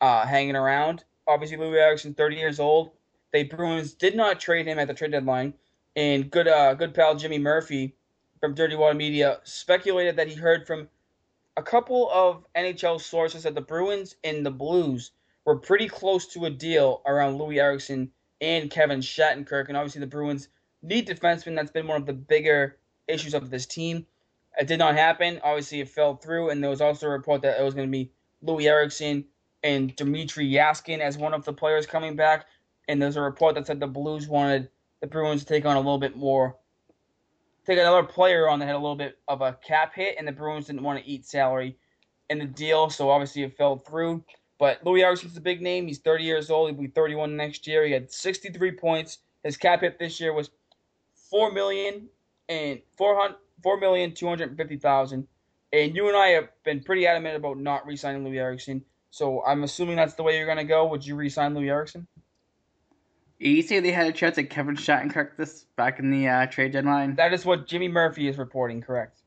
uh, 0.00 0.26
hanging 0.26 0.56
around. 0.56 1.04
Obviously, 1.28 1.56
Loui 1.56 1.78
Eriksson, 1.78 2.14
30 2.14 2.34
years 2.34 2.58
old. 2.58 2.90
The 3.32 3.44
Bruins 3.44 3.92
did 3.94 4.16
not 4.16 4.40
trade 4.40 4.66
him 4.66 4.80
at 4.80 4.88
the 4.88 4.94
trade 4.94 5.12
deadline, 5.12 5.54
and 5.94 6.28
good 6.32 6.48
uh, 6.48 6.74
good 6.74 6.94
pal 6.94 7.14
Jimmy 7.14 7.38
Murphy 7.38 7.94
from 8.44 8.54
Dirty 8.54 8.76
Water 8.76 8.92
Media 8.92 9.40
speculated 9.44 10.16
that 10.16 10.28
he 10.28 10.34
heard 10.34 10.66
from 10.66 10.86
a 11.56 11.62
couple 11.62 12.10
of 12.10 12.44
NHL 12.54 13.00
sources 13.00 13.44
that 13.44 13.54
the 13.54 13.62
Bruins 13.62 14.16
and 14.22 14.44
the 14.44 14.50
Blues 14.50 15.12
were 15.46 15.56
pretty 15.56 15.88
close 15.88 16.26
to 16.26 16.44
a 16.44 16.50
deal 16.50 17.00
around 17.06 17.38
Loui 17.38 17.56
Eriksson 17.56 18.10
and 18.42 18.70
Kevin 18.70 19.00
Shattenkirk. 19.00 19.68
And 19.68 19.78
obviously, 19.78 20.00
the 20.00 20.06
Bruins 20.06 20.50
need 20.82 21.08
defensemen. 21.08 21.56
That's 21.56 21.70
been 21.70 21.86
one 21.86 21.98
of 21.98 22.06
the 22.06 22.12
bigger 22.12 22.76
issues 23.08 23.32
of 23.32 23.48
this 23.48 23.64
team. 23.64 24.04
It 24.58 24.66
did 24.66 24.78
not 24.78 24.94
happen. 24.94 25.40
Obviously, 25.42 25.80
it 25.80 25.88
fell 25.88 26.16
through. 26.16 26.50
And 26.50 26.62
there 26.62 26.68
was 26.68 26.82
also 26.82 27.06
a 27.06 27.10
report 27.10 27.40
that 27.40 27.58
it 27.58 27.64
was 27.64 27.72
going 27.72 27.88
to 27.88 27.90
be 27.90 28.10
Loui 28.44 28.66
Eriksson 28.66 29.24
and 29.62 29.96
Dmitrij 29.96 30.52
Jaskin 30.52 31.00
as 31.00 31.16
one 31.16 31.32
of 31.32 31.46
the 31.46 31.52
players 31.54 31.86
coming 31.86 32.14
back. 32.14 32.44
And 32.88 33.00
there's 33.00 33.16
a 33.16 33.22
report 33.22 33.54
that 33.54 33.66
said 33.66 33.80
the 33.80 33.86
Blues 33.86 34.28
wanted 34.28 34.68
the 35.00 35.06
Bruins 35.06 35.40
to 35.40 35.46
take 35.46 35.64
on 35.64 35.76
a 35.76 35.80
little 35.80 35.96
bit 35.96 36.14
more 36.14 36.58
take 37.66 37.78
another 37.78 38.02
player 38.02 38.48
on 38.48 38.58
that 38.58 38.66
had 38.66 38.74
a 38.74 38.78
little 38.78 38.96
bit 38.96 39.18
of 39.28 39.40
a 39.40 39.58
cap 39.66 39.94
hit, 39.94 40.16
and 40.18 40.26
the 40.26 40.32
Bruins 40.32 40.66
didn't 40.66 40.82
want 40.82 41.02
to 41.02 41.08
eat 41.08 41.24
salary 41.24 41.76
in 42.30 42.38
the 42.38 42.46
deal, 42.46 42.90
so 42.90 43.10
obviously 43.10 43.42
it 43.42 43.56
fell 43.56 43.78
through. 43.78 44.24
But 44.58 44.84
Loui 44.84 45.02
Eriksson's 45.02 45.36
a 45.36 45.40
big 45.40 45.60
name. 45.60 45.86
He's 45.86 45.98
30 45.98 46.24
years 46.24 46.50
old. 46.50 46.70
He'll 46.70 46.80
be 46.80 46.86
31 46.86 47.36
next 47.36 47.66
year. 47.66 47.84
He 47.84 47.92
had 47.92 48.10
63 48.10 48.72
points. 48.72 49.18
His 49.42 49.56
cap 49.56 49.80
hit 49.80 49.98
this 49.98 50.20
year 50.20 50.32
was 50.32 50.50
four 51.30 51.52
million 51.52 52.08
and 52.48 52.80
four 52.96 53.18
hundred 53.18 53.36
four 53.62 53.78
million 53.78 54.14
two 54.14 54.28
hundred 54.28 54.56
fifty 54.56 54.76
thousand. 54.76 55.26
And 55.72 55.94
you 55.94 56.08
and 56.08 56.16
I 56.16 56.28
have 56.28 56.48
been 56.64 56.82
pretty 56.82 57.06
adamant 57.06 57.36
about 57.36 57.58
not 57.58 57.86
re-signing 57.86 58.24
Loui 58.24 58.38
Eriksson. 58.38 58.84
So 59.10 59.44
I'm 59.44 59.64
assuming 59.64 59.96
that's 59.96 60.14
the 60.14 60.22
way 60.22 60.38
you're 60.38 60.46
gonna 60.46 60.64
go. 60.64 60.86
Would 60.86 61.04
you 61.04 61.16
re-sign 61.16 61.54
Loui 61.54 61.68
Eriksson? 61.68 62.06
You 63.38 63.62
say 63.62 63.80
they 63.80 63.90
had 63.90 64.06
a 64.06 64.12
chance 64.12 64.38
at 64.38 64.48
Kevin 64.48 64.76
Shattenkirk 64.76 65.36
this 65.36 65.64
back 65.76 65.98
in 65.98 66.10
the 66.10 66.28
uh, 66.28 66.46
trade 66.46 66.72
deadline. 66.72 67.16
That 67.16 67.32
is 67.32 67.44
what 67.44 67.66
Jimmy 67.66 67.88
Murphy 67.88 68.28
is 68.28 68.38
reporting. 68.38 68.80
Correct. 68.80 69.20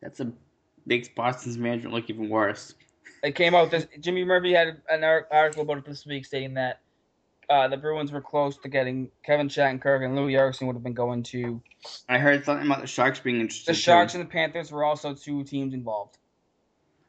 That's 0.00 0.20
a 0.20 0.32
makes 0.86 1.08
Boston's 1.08 1.58
management 1.58 1.94
look 1.94 2.08
even 2.08 2.28
worse. 2.28 2.74
It 3.22 3.34
came 3.34 3.54
out 3.54 3.70
this. 3.70 3.86
Jimmy 4.00 4.24
Murphy 4.24 4.52
had 4.52 4.80
an 4.88 5.04
article 5.04 5.62
about 5.62 5.78
it 5.78 5.84
this 5.84 6.06
week 6.06 6.24
stating 6.24 6.54
that 6.54 6.80
uh, 7.50 7.68
the 7.68 7.76
Bruins 7.76 8.12
were 8.12 8.20
close 8.20 8.56
to 8.58 8.68
getting 8.68 9.10
Kevin 9.24 9.48
Shattenkirk 9.48 10.04
and 10.04 10.16
Loui 10.16 10.36
Eriksson 10.36 10.66
would 10.66 10.76
have 10.76 10.82
been 10.82 10.94
going 10.94 11.22
to. 11.24 11.60
I 12.08 12.18
heard 12.18 12.44
something 12.44 12.66
about 12.66 12.80
the 12.80 12.86
Sharks 12.86 13.20
being 13.20 13.40
interested. 13.40 13.74
The 13.74 13.78
Sharks 13.78 14.12
too. 14.12 14.20
and 14.20 14.28
the 14.28 14.32
Panthers 14.32 14.70
were 14.70 14.84
also 14.84 15.14
two 15.14 15.44
teams 15.44 15.74
involved. 15.74 16.18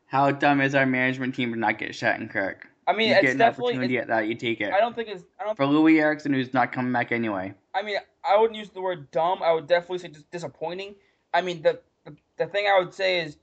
How 0.06 0.32
dumb 0.32 0.62
is 0.62 0.76
our 0.76 0.86
management 0.86 1.36
team 1.36 1.54
to 1.54 1.60
not 1.60 1.78
get 1.78 1.92
Shattenkirk? 1.92 2.58
I 2.88 2.94
mean, 2.94 3.10
you 3.10 3.16
it's 3.16 3.22
get 3.22 3.32
an 3.32 3.38
definitely. 3.38 3.74
opportunity 3.74 3.98
at 3.98 4.08
that, 4.08 4.28
you 4.28 4.36
take 4.36 4.62
it. 4.62 4.72
I 4.72 4.80
don't 4.80 4.96
think 4.96 5.10
it's. 5.10 5.24
I 5.40 5.44
don't. 5.44 5.58
For 5.58 5.66
Loui 5.66 6.00
Eriksson, 6.00 6.34
who's 6.34 6.54
not 6.54 6.72
coming 6.72 6.94
back 6.94 7.12
anyway. 7.12 7.54
I 7.76 7.82
mean, 7.82 7.98
I 8.24 8.40
wouldn't 8.40 8.58
use 8.58 8.70
the 8.70 8.82
word 8.82 9.12
dumb. 9.12 9.44
I 9.44 9.52
would 9.52 9.68
definitely 9.68 10.00
say 10.00 10.08
just 10.08 10.32
disappointing. 10.32 10.96
I 11.34 11.42
mean, 11.42 11.62
the, 11.62 11.80
the 12.06 12.16
the 12.38 12.46
thing 12.46 12.66
I 12.68 12.80
would 12.80 12.94
say 12.94 13.20
is, 13.20 13.38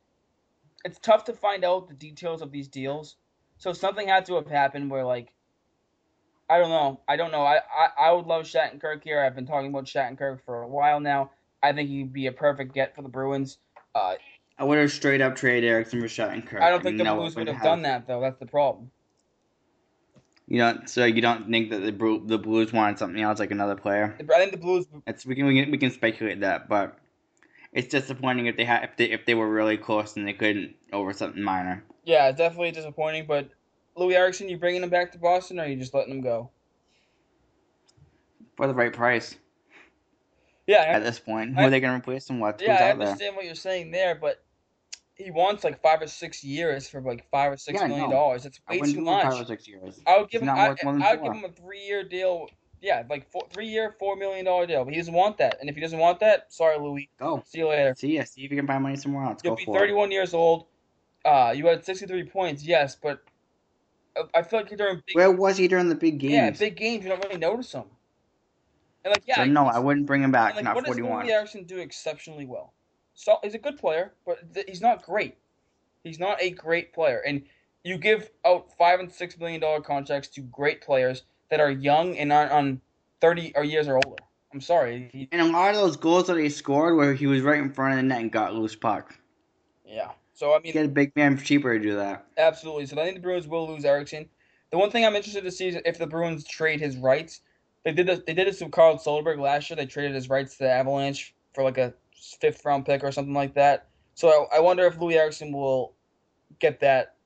it's 0.85 0.99
tough 0.99 1.25
to 1.25 1.35
find 1.35 1.65
out 1.65 1.89
the 1.89 1.95
details 1.95 2.41
of 2.41 2.51
these 2.53 2.69
deals. 2.69 3.17
So 3.59 3.73
something 3.73 4.09
had 4.09 4.25
to 4.27 4.35
have 4.37 4.47
happened 4.49 4.91
where 4.91 5.05
like, 5.05 5.33
I 6.49 6.59
don't 6.59 6.71
know. 6.71 7.01
I 7.07 7.17
don't 7.17 7.31
know. 7.31 7.43
I, 7.43 7.57
I, 7.57 8.09
I 8.09 8.13
would 8.13 8.27
love 8.27 8.45
Shattenkirk 8.45 9.05
here. 9.05 9.21
I've 9.21 9.35
been 9.35 9.47
talking 9.47 9.69
about 9.69 9.85
Shattenkirk 9.85 10.41
for 10.45 10.63
a 10.63 10.69
while 10.69 11.01
now. 11.01 11.31
I 11.63 11.73
think 11.73 11.89
he'd 11.89 12.13
be 12.13 12.27
a 12.27 12.33
perfect 12.33 12.75
get 12.75 12.95
for 12.95 13.03
the 13.03 13.09
Bruins. 13.09 13.59
Uh, 13.95 14.15
I 14.59 14.65
would 14.65 14.79
have 14.79 14.91
straight 14.91 15.21
up 15.21 15.37
traded 15.37 15.69
Eriksson 15.69 16.01
for 16.01 16.07
Shattenkirk. 16.07 16.61
I 16.61 16.71
don't 16.71 16.83
think 16.83 16.99
the 16.99 17.05
No, 17.05 17.17
Blues 17.17 17.35
would 17.37 17.43
wouldn't 17.43 17.57
have 17.57 17.65
done 17.65 17.83
that 17.83 18.07
though. 18.07 18.21
That's 18.21 18.39
the 18.39 18.47
problem. 18.47 18.91
You 20.47 20.59
don't. 20.59 20.89
So 20.91 21.05
you 21.05 21.23
don't 21.23 21.51
think 21.51 21.71
that 21.71 21.81
the 21.81 21.93
Bru- 21.93 22.27
the 22.27 22.39
Blues 22.39 22.73
wanted 22.73 22.99
something 22.99 23.23
else, 23.23 23.39
like 23.39 23.51
another 23.51 23.77
player? 23.77 24.15
I 24.21 24.39
think 24.39 24.53
the 24.53 24.59
Blues. 24.59 24.87
It's 25.07 25.25
we 25.25 25.35
can 25.35 25.47
we 25.47 25.63
can, 25.63 25.71
we 25.71 25.79
can 25.79 25.91
speculate 25.91 26.41
that, 26.41 26.69
but 26.69 26.99
it's 27.73 27.89
disappointing 27.89 28.47
if 28.47 28.57
they 28.57 28.65
had 28.65 28.85
if 28.85 28.97
they 28.97 29.07
if 29.11 29.25
they 29.25 29.35
were 29.35 29.49
really 29.51 29.79
close 29.79 30.17
and 30.17 30.29
they 30.29 30.35
couldn't 30.35 30.75
over 30.93 31.13
something 31.13 31.43
minor. 31.43 31.83
Yeah, 32.05 32.29
it's 32.29 32.39
definitely 32.39 32.73
disappointing. 32.73 33.25
But 33.27 33.49
Loui 33.97 34.13
Eriksson, 34.13 34.49
you 34.51 34.59
bringing 34.59 34.83
him 34.83 34.91
back 34.91 35.13
to 35.13 35.19
Boston, 35.19 35.59
or 35.59 35.63
are 35.63 35.67
you 35.67 35.77
just 35.77 35.95
letting 35.95 36.13
him 36.13 36.21
go? 36.21 36.51
For 38.57 38.67
the 38.67 38.75
right 38.75 38.93
price 38.93 39.37
Yeah, 40.67 40.83
at 40.83 41.03
this 41.03 41.19
point, 41.19 41.55
who 41.55 41.61
I- 41.61 41.67
are 41.67 41.71
they 41.71 41.81
going 41.81 41.93
to 41.95 41.99
replace 41.99 42.29
him 42.29 42.39
with? 42.39 42.61
yeah, 42.61 42.73
I 42.73 42.91
out 42.91 42.99
there? 42.99 43.09
understand 43.09 43.35
what 43.37 43.47
you're 43.47 43.55
saying 43.55 43.91
there, 43.93 44.15
but 44.15 44.44
he 45.17 45.31
wants 45.31 45.63
like 45.65 45.81
five 45.83 46.03
or 46.03 46.07
six 46.07 46.43
years 46.43 46.89
for 46.89 47.01
like 47.01 47.29
five 47.31 47.53
or 47.53 47.57
six 47.57 47.81
Yeah, 47.81 47.87
million 47.87 48.11
know. 48.11 48.17
dollars. 48.17 48.47
It's 48.47 48.61
way 48.69 48.81
too 48.81 48.99
it 48.99 49.03
much. 49.03 49.23
five 49.25 49.41
or 49.41 49.45
six 49.45 49.69
years. 49.69 50.01
I 50.07 50.19
would 50.19 50.31
give 50.31 50.43
He's 50.43 50.51
him. 50.51 50.57
I, 50.57 50.69
worth 50.71 50.85
more 50.85 50.93
than 50.95 51.03
I 51.03 51.15
would 51.15 51.23
give 51.23 51.33
him 51.33 51.45
a 51.45 51.53
three-year 51.53 52.05
deal. 52.09 52.49
Yeah, 52.81 53.03
like 53.09 53.31
four, 53.31 53.47
three-year, 53.51 53.95
four 53.99 54.17
million 54.17 54.45
dollar 54.45 54.67
deal. 54.67 54.85
But 54.85 54.93
he 54.93 54.99
doesn't 55.01 55.15
want 55.15 55.39
that. 55.39 55.57
And 55.61 55.71
if 55.71 55.75
he 55.75 55.81
doesn't 55.81 55.99
want 55.99 56.21
that, 56.21 56.53
sorry, 56.53 56.79
Louis. 56.79 57.09
Go. 57.19 57.43
See 57.47 57.59
you 57.59 57.69
later. 57.69 57.95
See 57.97 58.17
ya. 58.17 58.25
See 58.25 58.45
if 58.45 58.51
you 58.51 58.57
can 58.57 58.67
find 58.67 58.83
money 58.83 58.97
somewhere 58.97 59.25
else. 59.25 59.41
You'll 59.43 59.55
Go 59.55 59.57
be 59.59 59.65
for 59.65 59.79
31 59.79 60.11
years 60.11 60.35
old. 60.35 60.67
Uh, 61.25 61.55
you 61.57 61.67
had 61.67 61.83
63 61.85 62.25
points, 62.25 62.63
yes, 62.63 62.95
but 63.01 63.23
I- 64.17 64.41
I 64.41 64.43
feel 64.43 64.61
like 64.61 64.77
during 64.77 64.99
it. 64.99 65.07
big, 65.07 65.17
Where 65.17 65.31
was 65.31 65.57
he 65.57 65.67
during 65.69 65.89
the 65.89 65.95
big 65.95 66.19
games? 66.19 66.33
yeah, 66.35 66.51
big 66.51 66.77
games, 66.77 67.03
you 67.05 67.11
don't 67.11 67.25
really 67.25 67.39
notice 67.39 67.73
him. 67.73 67.85
And 69.05 69.13
like, 69.13 69.23
yeah, 69.27 69.37
so 69.37 69.45
no, 69.47 69.67
I 69.67 69.79
wouldn't 69.79 70.05
bring 70.07 70.23
him 70.23 70.31
back. 70.33 70.55
like, 70.57 70.65
not 70.65 70.75
what 70.75 70.85
does 70.85 70.97
41. 70.97 71.25
Loui 71.27 71.31
Eriksson 71.31 71.65
do 71.65 71.79
exceptionally 71.79 72.45
well? 72.45 72.75
So 73.15 73.39
he's 73.43 73.55
a 73.55 73.59
good 73.59 73.79
player, 73.79 74.13
but 74.27 74.53
th- 74.55 74.67
he's 74.69 74.81
not 74.81 75.03
great. 75.03 75.37
He's 76.03 76.19
not 76.19 76.43
a 76.43 76.51
great 76.51 76.93
player, 76.93 77.23
and 77.27 77.43
you 77.83 77.97
give 77.97 78.31
out 78.45 78.77
five 78.77 79.01
and 79.01 79.11
six 79.13 79.39
million 79.39 79.61
dollar 79.61 79.81
contracts 79.81 80.29
to 80.31 80.41
great 80.43 80.81
players 80.81 81.23
that 81.51 81.61
are 81.61 81.71
young 81.71 82.17
and 82.17 82.33
aren't 82.33 82.53
on 82.53 82.81
30 83.21 83.53
or 83.57 83.65
years 83.65 83.89
or 83.89 83.97
older. 83.97 84.23
I'm 84.53 84.61
sorry. 84.61 85.11
He, 85.13 85.29
And 85.33 85.41
a 85.41 85.47
lot 85.47 85.75
of 85.75 85.81
those 85.81 85.97
goals 85.97 86.27
that 86.27 86.37
he 86.37 86.49
scored 86.49 86.97
where 86.97 87.15
he 87.15 87.27
was 87.27 87.43
right 87.43 87.59
in 87.61 87.73
front 87.73 87.95
of 87.95 87.97
the 87.99 88.03
net 88.03 88.21
and 88.21 88.31
got 88.31 88.55
loose 88.55 88.77
puck. 88.77 89.19
yeah. 89.87 90.11
So 90.35 90.55
I 90.55 90.61
mean, 90.61 90.73
Get 90.73 90.87
a 90.87 90.89
big 90.89 91.13
man 91.17 91.39
cheaper 91.39 91.77
to 91.77 91.83
do 91.83 91.97
that. 91.97 92.27
Absolutely. 92.37 92.87
So 92.87 93.01
I 93.01 93.05
think 93.05 93.17
the 93.17 93.23
Bruins 93.23 93.47
will 93.47 93.69
lose 93.69 93.85
Eriksson. 93.85 94.29
The 94.71 94.79
one 94.79 94.91
thing 94.91 95.05
I'm 95.05 95.15
interested 95.15 95.45
to 95.45 95.51
see 95.51 95.69
is 95.69 95.79
if 95.85 95.99
the 95.99 96.07
Bruins 96.07 96.45
trade 96.45 96.81
his 96.81 96.97
rights. 96.97 97.41
They 97.85 97.93
did 97.93 98.07
this, 98.07 98.21
they 98.27 98.33
did 98.33 98.49
this 98.49 98.61
with 98.61 98.73
Carl 98.73 98.99
Soderberg 98.99 99.39
last 99.39 99.69
year. 99.69 99.77
They 99.77 99.87
traded 99.87 100.15
his 100.15 100.29
rights 100.31 100.57
to 100.57 100.65
the 100.65 100.71
Avalanche 100.71 101.35
for 101.53 101.63
like 101.63 101.79
a 101.79 101.93
fifth 102.41 102.65
round 102.65 102.87
pick 102.87 103.03
or 103.05 103.13
something 103.13 103.35
like 103.35 103.55
that. 103.55 103.89
So 104.15 104.29
I, 104.53 104.57
I 104.57 104.61
wonder 104.61 104.87
if 104.87 104.99
Loui 104.99 105.15
Eriksson 105.15 105.53
will 105.53 105.95
get 106.59 106.81
that 106.81 107.17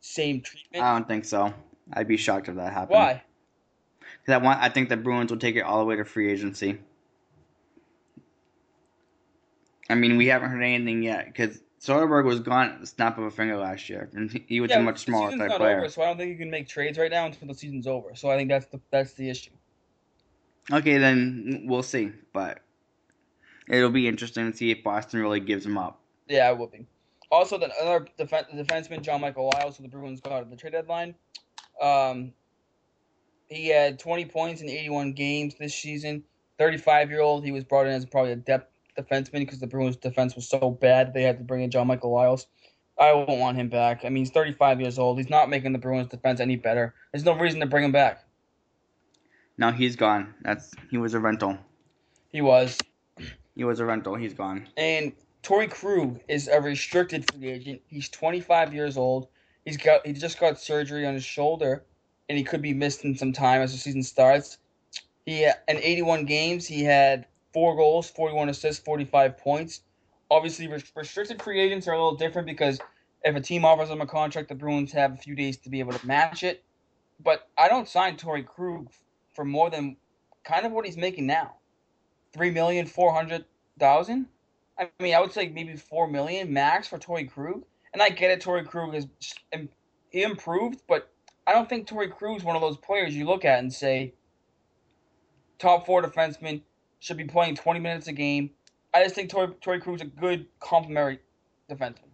same 0.00 0.40
treatment. 0.40 0.84
I 0.84 0.92
don't 0.92 1.06
think 1.06 1.24
so. 1.24 1.54
I'd 1.92 2.08
be 2.08 2.16
shocked 2.16 2.48
if 2.48 2.56
that 2.56 2.72
happened. 2.72 2.90
Why? 2.90 3.22
Because 4.20 4.34
I 4.40 4.44
want. 4.44 4.60
I 4.60 4.68
think 4.68 4.88
the 4.88 4.96
Bruins 4.96 5.30
will 5.30 5.38
take 5.38 5.56
it 5.56 5.62
all 5.62 5.78
the 5.78 5.84
way 5.84 5.96
to 5.96 6.04
free 6.04 6.30
agency. 6.30 6.78
I 9.90 9.94
mean, 9.94 10.16
we 10.16 10.26
haven't 10.26 10.50
heard 10.50 10.62
anything 10.62 11.02
yet 11.02 11.26
because 11.26 11.60
Soderberg 11.80 12.24
was 12.24 12.40
gone 12.40 12.68
at 12.70 12.80
the 12.80 12.86
snap 12.86 13.18
of 13.18 13.24
a 13.24 13.30
finger 13.30 13.56
last 13.56 13.88
year, 13.88 14.08
and 14.14 14.30
he- 14.46 14.60
was 14.60 14.70
Yeah, 14.70 14.78
a 14.78 14.82
much 14.82 15.00
smaller 15.00 15.30
type 15.30 15.48
not 15.48 15.58
player. 15.58 15.78
over, 15.78 15.88
so 15.88 16.02
I 16.02 16.06
don't 16.06 16.16
think 16.16 16.30
you 16.30 16.38
can 16.38 16.50
make 16.50 16.68
trades 16.68 16.96
right 16.98 17.10
now 17.10 17.26
until 17.26 17.48
the 17.48 17.54
season's 17.54 17.86
over. 17.86 18.14
So 18.14 18.30
I 18.30 18.36
think 18.36 18.48
that's 18.48 18.66
the 18.66 18.80
that's 18.90 19.14
the 19.14 19.28
issue. 19.28 19.50
Okay, 20.70 20.98
then 20.98 21.64
we'll 21.66 21.82
see, 21.82 22.12
but 22.32 22.60
it'll 23.68 23.90
be 23.90 24.08
interesting 24.08 24.50
to 24.50 24.56
see 24.56 24.70
if 24.70 24.82
Boston 24.82 25.20
really 25.20 25.40
gives 25.40 25.64
him 25.64 25.78
up. 25.78 26.00
Yeah, 26.28 26.50
it 26.50 26.58
will 26.58 26.66
be. 26.66 26.86
Also, 27.30 27.58
the 27.58 27.70
other 27.80 28.06
defen- 28.18 28.54
defenseman, 28.54 29.02
John 29.02 29.20
Michael 29.20 29.50
Liles, 29.54 29.76
who 29.76 29.82
the 29.82 29.88
Bruins 29.88 30.20
got 30.20 30.42
at 30.42 30.50
the 30.50 30.56
trade 30.56 30.72
deadline. 30.72 31.14
Um, 31.80 32.32
he 33.48 33.68
had 33.68 33.98
20 33.98 34.26
points 34.26 34.60
in 34.60 34.68
81 34.68 35.12
games 35.12 35.54
this 35.58 35.74
season. 35.74 36.24
35 36.58 37.10
year 37.10 37.20
old. 37.20 37.44
He 37.44 37.52
was 37.52 37.64
brought 37.64 37.86
in 37.86 37.92
as 37.92 38.04
probably 38.04 38.32
a 38.32 38.36
depth 38.36 38.70
defenseman 38.98 39.40
because 39.40 39.60
the 39.60 39.66
Bruins' 39.66 39.96
defense 39.96 40.34
was 40.34 40.48
so 40.48 40.70
bad 40.70 41.14
they 41.14 41.22
had 41.22 41.38
to 41.38 41.44
bring 41.44 41.62
in 41.62 41.70
John 41.70 41.86
Michael 41.86 42.12
Liles. 42.12 42.46
I 42.98 43.12
won't 43.14 43.40
want 43.40 43.56
him 43.56 43.68
back. 43.68 44.04
I 44.04 44.10
mean, 44.10 44.24
he's 44.24 44.30
35 44.30 44.80
years 44.80 44.98
old. 44.98 45.16
He's 45.16 45.30
not 45.30 45.48
making 45.48 45.72
the 45.72 45.78
Bruins' 45.78 46.08
defense 46.08 46.40
any 46.40 46.56
better. 46.56 46.94
There's 47.12 47.24
no 47.24 47.36
reason 47.36 47.60
to 47.60 47.66
bring 47.66 47.84
him 47.84 47.92
back. 47.92 48.24
Now 49.56 49.72
he's 49.72 49.96
gone. 49.96 50.34
That's 50.42 50.72
he 50.90 50.98
was 50.98 51.14
a 51.14 51.20
rental. 51.20 51.58
He 52.28 52.42
was. 52.42 52.78
He 53.54 53.64
was 53.64 53.80
a 53.80 53.84
rental. 53.84 54.14
He's 54.14 54.34
gone. 54.34 54.68
And 54.76 55.12
Torrey 55.42 55.68
Krug 55.68 56.20
is 56.28 56.48
a 56.48 56.60
restricted 56.60 57.30
free 57.30 57.50
agent. 57.50 57.82
He's 57.86 58.08
25 58.08 58.72
years 58.72 58.96
old. 58.96 59.28
He's 59.64 59.76
got 59.76 60.06
he 60.06 60.12
just 60.12 60.40
got 60.40 60.58
surgery 60.58 61.06
on 61.06 61.14
his 61.14 61.24
shoulder, 61.24 61.84
and 62.28 62.38
he 62.38 62.44
could 62.44 62.62
be 62.62 62.74
missed 62.74 63.04
in 63.04 63.16
some 63.16 63.32
time 63.32 63.60
as 63.60 63.72
the 63.72 63.78
season 63.78 64.02
starts. 64.02 64.58
He 65.26 65.44
in 65.44 65.52
81 65.68 66.24
games 66.24 66.66
he 66.66 66.82
had 66.82 67.26
four 67.52 67.76
goals, 67.76 68.10
41 68.10 68.48
assists, 68.48 68.82
45 68.84 69.38
points. 69.38 69.82
Obviously, 70.30 70.66
restricted 70.66 71.42
free 71.42 71.60
agents 71.60 71.86
are 71.86 71.92
a 71.92 71.96
little 71.96 72.16
different 72.16 72.46
because 72.46 72.80
if 73.22 73.36
a 73.36 73.40
team 73.40 73.64
offers 73.64 73.88
them 73.88 74.00
a 74.00 74.06
contract, 74.06 74.48
the 74.48 74.54
Bruins 74.54 74.90
have 74.92 75.12
a 75.12 75.16
few 75.16 75.34
days 75.34 75.58
to 75.58 75.68
be 75.68 75.78
able 75.78 75.92
to 75.92 76.06
match 76.06 76.42
it. 76.42 76.64
But 77.22 77.48
I 77.56 77.68
don't 77.68 77.88
sign 77.88 78.16
Torrey 78.16 78.42
Krug 78.42 78.90
for 79.34 79.44
more 79.44 79.70
than 79.70 79.96
kind 80.42 80.66
of 80.66 80.72
what 80.72 80.86
he's 80.86 80.96
making 80.96 81.26
now, 81.26 81.56
three 82.32 82.50
million 82.50 82.86
four 82.86 83.12
hundred 83.12 83.44
thousand. 83.78 84.26
I 84.78 84.88
mean, 85.00 85.14
I 85.14 85.20
would 85.20 85.32
say 85.32 85.48
maybe 85.48 85.76
four 85.76 86.08
million 86.08 86.52
max 86.52 86.88
for 86.88 86.98
Torrey 86.98 87.24
Krug. 87.24 87.64
And 87.92 88.02
I 88.02 88.08
get 88.08 88.30
it, 88.30 88.40
Torrey 88.40 88.64
Krug 88.64 88.94
is 88.94 89.06
improved, 90.12 90.80
but 90.88 91.10
I 91.46 91.52
don't 91.52 91.68
think 91.68 91.86
Torrey 91.86 92.08
Krug 92.08 92.38
is 92.38 92.44
one 92.44 92.56
of 92.56 92.62
those 92.62 92.78
players 92.78 93.14
you 93.14 93.26
look 93.26 93.44
at 93.44 93.58
and 93.58 93.72
say 93.72 94.14
top 95.58 95.84
four 95.84 96.02
defenseman 96.02 96.62
should 97.00 97.16
be 97.16 97.24
playing 97.24 97.56
twenty 97.56 97.80
minutes 97.80 98.08
a 98.08 98.12
game. 98.12 98.50
I 98.94 99.02
just 99.02 99.14
think 99.14 99.30
Torrey 99.30 99.80
Krug 99.80 99.96
is 99.96 100.02
a 100.02 100.06
good 100.06 100.46
complementary 100.60 101.20
defenseman. 101.70 102.10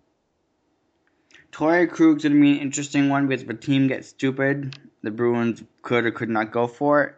Torrey 1.52 1.86
Krug's 1.86 2.24
gonna 2.24 2.40
be 2.40 2.52
an 2.52 2.58
interesting 2.58 3.08
one 3.08 3.26
because 3.26 3.42
if 3.42 3.48
a 3.48 3.54
team 3.54 3.88
gets 3.88 4.08
stupid, 4.08 4.78
the 5.02 5.10
Bruins 5.10 5.62
could 5.82 6.06
or 6.06 6.10
could 6.10 6.28
not 6.28 6.52
go 6.52 6.66
for 6.66 7.02
it. 7.04 7.14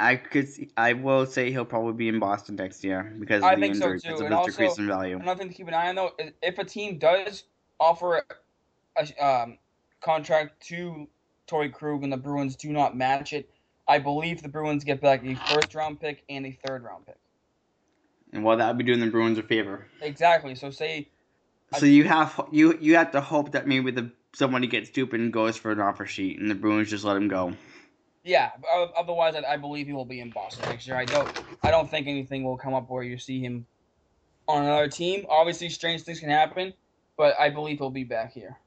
I 0.00 0.14
could, 0.14 0.48
see, 0.48 0.70
I 0.76 0.92
will 0.92 1.26
say 1.26 1.50
he'll 1.50 1.64
probably 1.64 1.92
be 1.92 2.08
in 2.08 2.20
Boston 2.20 2.54
next 2.54 2.84
year 2.84 3.14
because 3.18 3.38
of 3.42 3.48
I 3.48 3.56
the 3.56 3.60
think 3.60 3.74
so, 3.74 3.86
injury, 3.86 4.00
too, 4.00 4.08
because 4.08 4.20
of 4.20 4.26
and 4.26 4.34
also- 4.34 4.50
decrease 4.52 4.78
in 4.78 4.86
value. 4.86 5.18
Another 5.18 5.40
thing 5.40 5.48
to 5.48 5.54
keep 5.54 5.66
an 5.68 5.74
eye 5.74 5.88
on 5.88 5.96
though, 5.96 6.12
is 6.18 6.32
if 6.40 6.58
a 6.58 6.64
team 6.64 6.98
does 6.98 7.44
offer 7.80 8.22
a, 8.96 9.24
um, 9.24 9.58
contract 10.00 10.60
to 10.68 11.08
Torrey 11.48 11.68
Krug 11.70 12.04
and 12.04 12.12
the 12.12 12.16
Bruins 12.16 12.54
do 12.54 12.70
not 12.70 12.96
match 12.96 13.32
it, 13.32 13.50
I 13.88 13.98
believe 13.98 14.42
the 14.42 14.48
Bruins 14.48 14.84
get 14.84 15.00
back 15.00 15.24
a 15.24 15.34
first 15.34 15.74
round 15.74 16.00
pick 16.00 16.22
and 16.28 16.46
a 16.46 16.52
third 16.66 16.84
round 16.84 17.06
pick. 17.06 17.16
And 18.32 18.44
well, 18.44 18.56
that 18.58 18.68
would 18.68 18.78
be 18.78 18.84
doing 18.84 19.00
the 19.00 19.06
Bruins 19.06 19.38
a 19.38 19.42
favor. 19.42 19.86
Exactly. 20.02 20.54
So 20.54 20.70
say 20.70 21.08
So 21.76 21.86
you 21.86 22.04
have 22.04 22.38
you 22.52 22.76
you 22.80 22.96
have 22.96 23.10
to 23.12 23.20
hope 23.20 23.52
that 23.52 23.66
maybe 23.66 23.90
the 23.90 24.10
somebody 24.34 24.66
gets 24.66 24.90
stupid 24.90 25.20
and 25.20 25.32
goes 25.32 25.56
for 25.56 25.72
an 25.72 25.80
offer 25.80 26.04
sheet, 26.06 26.38
and 26.38 26.50
the 26.50 26.54
Bruins 26.54 26.90
just 26.90 27.04
let 27.04 27.16
him 27.16 27.28
go. 27.28 27.54
Yeah. 28.24 28.50
Otherwise, 28.96 29.34
I, 29.34 29.54
I 29.54 29.56
believe 29.56 29.86
he 29.86 29.92
will 29.92 30.04
be 30.04 30.20
in 30.20 30.30
Boston 30.30 30.68
next 30.68 30.86
year. 30.86 30.96
I 30.96 31.04
don't. 31.04 31.42
I 31.62 31.70
don't 31.70 31.90
think 31.90 32.06
anything 32.06 32.44
will 32.44 32.56
come 32.56 32.74
up 32.74 32.88
where 32.90 33.02
you 33.02 33.18
see 33.18 33.40
him 33.40 33.66
on 34.46 34.64
another 34.64 34.88
team. 34.88 35.26
Obviously, 35.28 35.68
strange 35.68 36.02
things 36.02 36.20
can 36.20 36.30
happen, 36.30 36.72
but 37.16 37.34
I 37.38 37.50
believe 37.50 37.78
he'll 37.78 37.90
be 37.90 38.04
back 38.04 38.32
here. 38.32 38.58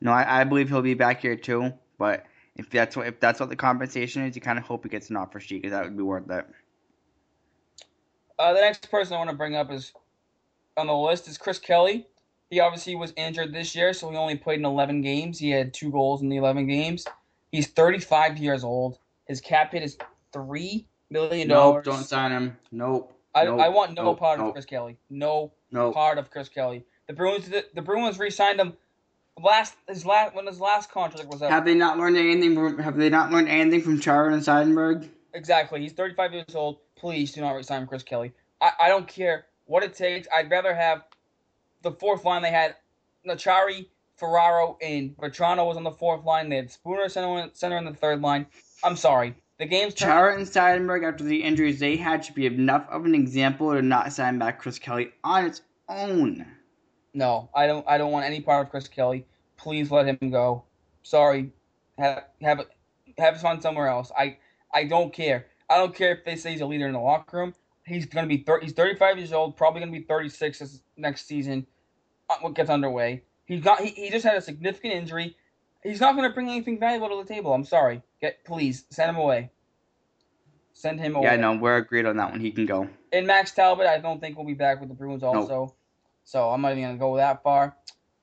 No, 0.00 0.12
I, 0.12 0.40
I 0.40 0.44
believe 0.44 0.68
he'll 0.68 0.82
be 0.82 0.94
back 0.94 1.20
here 1.20 1.36
too. 1.36 1.72
But 1.98 2.26
if 2.56 2.70
that's 2.70 2.96
what 2.96 3.06
if 3.06 3.20
that's 3.20 3.40
what 3.40 3.48
the 3.48 3.56
compensation 3.56 4.22
is, 4.24 4.34
you 4.34 4.42
kind 4.42 4.58
of 4.58 4.64
hope 4.64 4.84
he 4.84 4.88
gets 4.88 5.10
an 5.10 5.16
offer 5.16 5.40
sheet 5.40 5.62
because 5.62 5.72
that 5.72 5.84
would 5.84 5.96
be 5.96 6.02
worth 6.02 6.30
it. 6.30 6.46
Uh, 8.38 8.52
the 8.52 8.60
next 8.60 8.88
person 8.90 9.14
I 9.14 9.18
want 9.18 9.30
to 9.30 9.36
bring 9.36 9.56
up 9.56 9.72
is 9.72 9.92
on 10.76 10.86
the 10.86 10.94
list 10.94 11.26
is 11.28 11.38
Chris 11.38 11.58
Kelly. 11.58 12.06
He 12.50 12.60
obviously 12.60 12.94
was 12.94 13.12
injured 13.16 13.52
this 13.52 13.74
year, 13.74 13.92
so 13.92 14.10
he 14.10 14.16
only 14.16 14.36
played 14.36 14.60
in 14.60 14.64
11 14.64 15.02
games. 15.02 15.38
He 15.38 15.50
had 15.50 15.74
two 15.74 15.90
goals 15.90 16.22
in 16.22 16.28
the 16.28 16.36
11 16.36 16.66
games. 16.66 17.04
He's 17.52 17.66
35 17.68 18.38
years 18.38 18.64
old. 18.64 18.98
His 19.26 19.40
cap 19.40 19.72
hit 19.72 19.82
is 19.82 19.96
three 20.32 20.86
million 21.10 21.48
dollars. 21.48 21.86
Nope, 21.86 21.96
don't 21.96 22.04
sign 22.04 22.32
him. 22.32 22.56
Nope. 22.70 23.14
I, 23.34 23.44
nope, 23.44 23.60
I 23.60 23.68
want 23.68 23.94
no 23.94 24.04
nope, 24.04 24.18
part 24.18 24.38
of 24.38 24.46
nope, 24.46 24.54
Chris 24.54 24.64
Kelly. 24.64 24.96
No 25.10 25.52
part 25.70 26.18
of 26.18 26.30
Chris 26.30 26.48
Kelly. 26.48 26.84
The 27.06 27.12
Bruins 27.12 27.48
the, 27.48 27.64
the 27.74 27.82
Bruins 27.82 28.18
re-signed 28.18 28.58
him 28.58 28.74
last 29.42 29.74
his 29.88 30.04
last 30.04 30.34
when 30.34 30.46
his 30.46 30.60
last 30.60 30.90
contract 30.90 31.28
was 31.28 31.42
up. 31.42 31.50
Have 31.50 31.64
they 31.64 31.74
not 31.74 31.98
learned 31.98 32.16
anything? 32.16 32.54
From, 32.54 32.78
have 32.78 32.96
they 32.96 33.08
not 33.08 33.30
learned 33.30 33.48
anything 33.48 33.82
from 33.82 34.00
Chara 34.00 34.32
and 34.32 34.42
Seidenberg? 34.42 35.08
Exactly. 35.34 35.80
He's 35.80 35.92
35 35.92 36.32
years 36.32 36.54
old. 36.54 36.78
Please 36.96 37.32
do 37.32 37.40
not 37.40 37.52
resign 37.52 37.86
Chris 37.86 38.02
Kelly. 38.02 38.32
I, 38.60 38.72
I 38.82 38.88
don't 38.88 39.06
care 39.06 39.46
what 39.66 39.82
it 39.82 39.94
takes. 39.94 40.26
I'd 40.34 40.50
rather 40.50 40.74
have 40.74 41.04
the 41.82 41.92
fourth 41.92 42.24
line 42.24 42.42
they 42.42 42.50
had 42.50 42.76
Nachari, 43.26 43.86
Ferraro, 44.18 44.76
and 44.82 45.16
Vatrano 45.16 45.66
was 45.66 45.76
on 45.76 45.84
the 45.84 45.90
fourth 45.90 46.24
line. 46.24 46.48
They 46.48 46.56
had 46.56 46.70
Spooner 46.70 47.08
center, 47.08 47.48
center 47.54 47.76
in 47.78 47.84
the 47.84 47.94
third 47.94 48.20
line. 48.20 48.46
I'm 48.82 48.96
sorry. 48.96 49.34
The 49.58 49.66
game's 49.66 49.94
turned. 49.94 50.10
Chara 50.12 50.36
and 50.36 50.46
Seidenberg, 50.46 51.04
after 51.08 51.24
the 51.24 51.42
injuries 51.42 51.80
they 51.80 51.96
had, 51.96 52.24
should 52.24 52.34
be 52.34 52.46
enough 52.46 52.86
of 52.90 53.04
an 53.04 53.14
example 53.14 53.72
to 53.72 53.82
not 53.82 54.12
sign 54.12 54.38
back 54.38 54.60
Chris 54.60 54.78
Kelly 54.78 55.10
on 55.24 55.46
its 55.46 55.62
own. 55.88 56.46
No, 57.14 57.48
I 57.54 57.66
don't. 57.66 57.84
I 57.88 57.98
don't 57.98 58.12
want 58.12 58.26
any 58.26 58.40
part 58.40 58.66
of 58.66 58.70
Chris 58.70 58.86
Kelly. 58.86 59.26
Please 59.56 59.90
let 59.90 60.06
him 60.06 60.30
go. 60.30 60.64
Sorry, 61.02 61.50
have 61.98 62.24
have 62.42 62.66
have 63.18 63.40
fun 63.40 63.60
somewhere 63.60 63.88
else. 63.88 64.12
I 64.16 64.38
I 64.72 64.84
don't 64.84 65.12
care. 65.12 65.46
I 65.70 65.78
don't 65.78 65.94
care 65.94 66.12
if 66.12 66.24
they 66.24 66.36
say 66.36 66.52
he's 66.52 66.60
a 66.60 66.66
leader 66.66 66.86
in 66.86 66.92
the 66.92 67.00
locker 67.00 67.38
room. 67.38 67.54
He's 67.84 68.06
gonna 68.06 68.26
be 68.26 68.38
30, 68.38 68.66
he's 68.66 68.74
35 68.74 69.18
years 69.18 69.32
old, 69.32 69.56
probably 69.56 69.80
gonna 69.80 69.92
be 69.92 70.02
36 70.02 70.58
this 70.58 70.82
next 70.96 71.26
season. 71.26 71.66
uh, 72.28 72.36
What 72.42 72.54
gets 72.54 72.70
underway? 72.70 73.22
He's 73.48 73.64
not. 73.64 73.80
He, 73.80 73.88
he 73.90 74.10
just 74.10 74.24
had 74.24 74.36
a 74.36 74.42
significant 74.42 74.92
injury. 74.92 75.34
He's 75.82 76.00
not 76.00 76.14
gonna 76.14 76.30
bring 76.30 76.48
anything 76.48 76.78
valuable 76.78 77.08
to 77.08 77.26
the 77.26 77.34
table. 77.34 77.52
I'm 77.54 77.64
sorry. 77.64 78.02
Get 78.20 78.44
please 78.44 78.84
send 78.90 79.10
him 79.10 79.16
away. 79.16 79.50
Send 80.74 81.00
him 81.00 81.16
away. 81.16 81.24
Yeah, 81.24 81.36
no, 81.36 81.56
we're 81.56 81.78
agreed 81.78 82.06
on 82.06 82.18
that 82.18 82.30
one. 82.30 82.40
He 82.40 82.52
can 82.52 82.66
go. 82.66 82.88
And 83.10 83.26
Max 83.26 83.52
Talbot, 83.52 83.86
I 83.86 83.98
don't 83.98 84.20
think 84.20 84.36
we'll 84.36 84.46
be 84.46 84.54
back 84.54 84.80
with 84.80 84.90
the 84.90 84.94
Bruins 84.94 85.22
also. 85.22 85.74
So 86.24 86.50
I'm 86.50 86.60
not 86.60 86.72
even 86.72 86.84
gonna 86.84 86.98
go 86.98 87.16
that 87.16 87.42
far. 87.42 87.74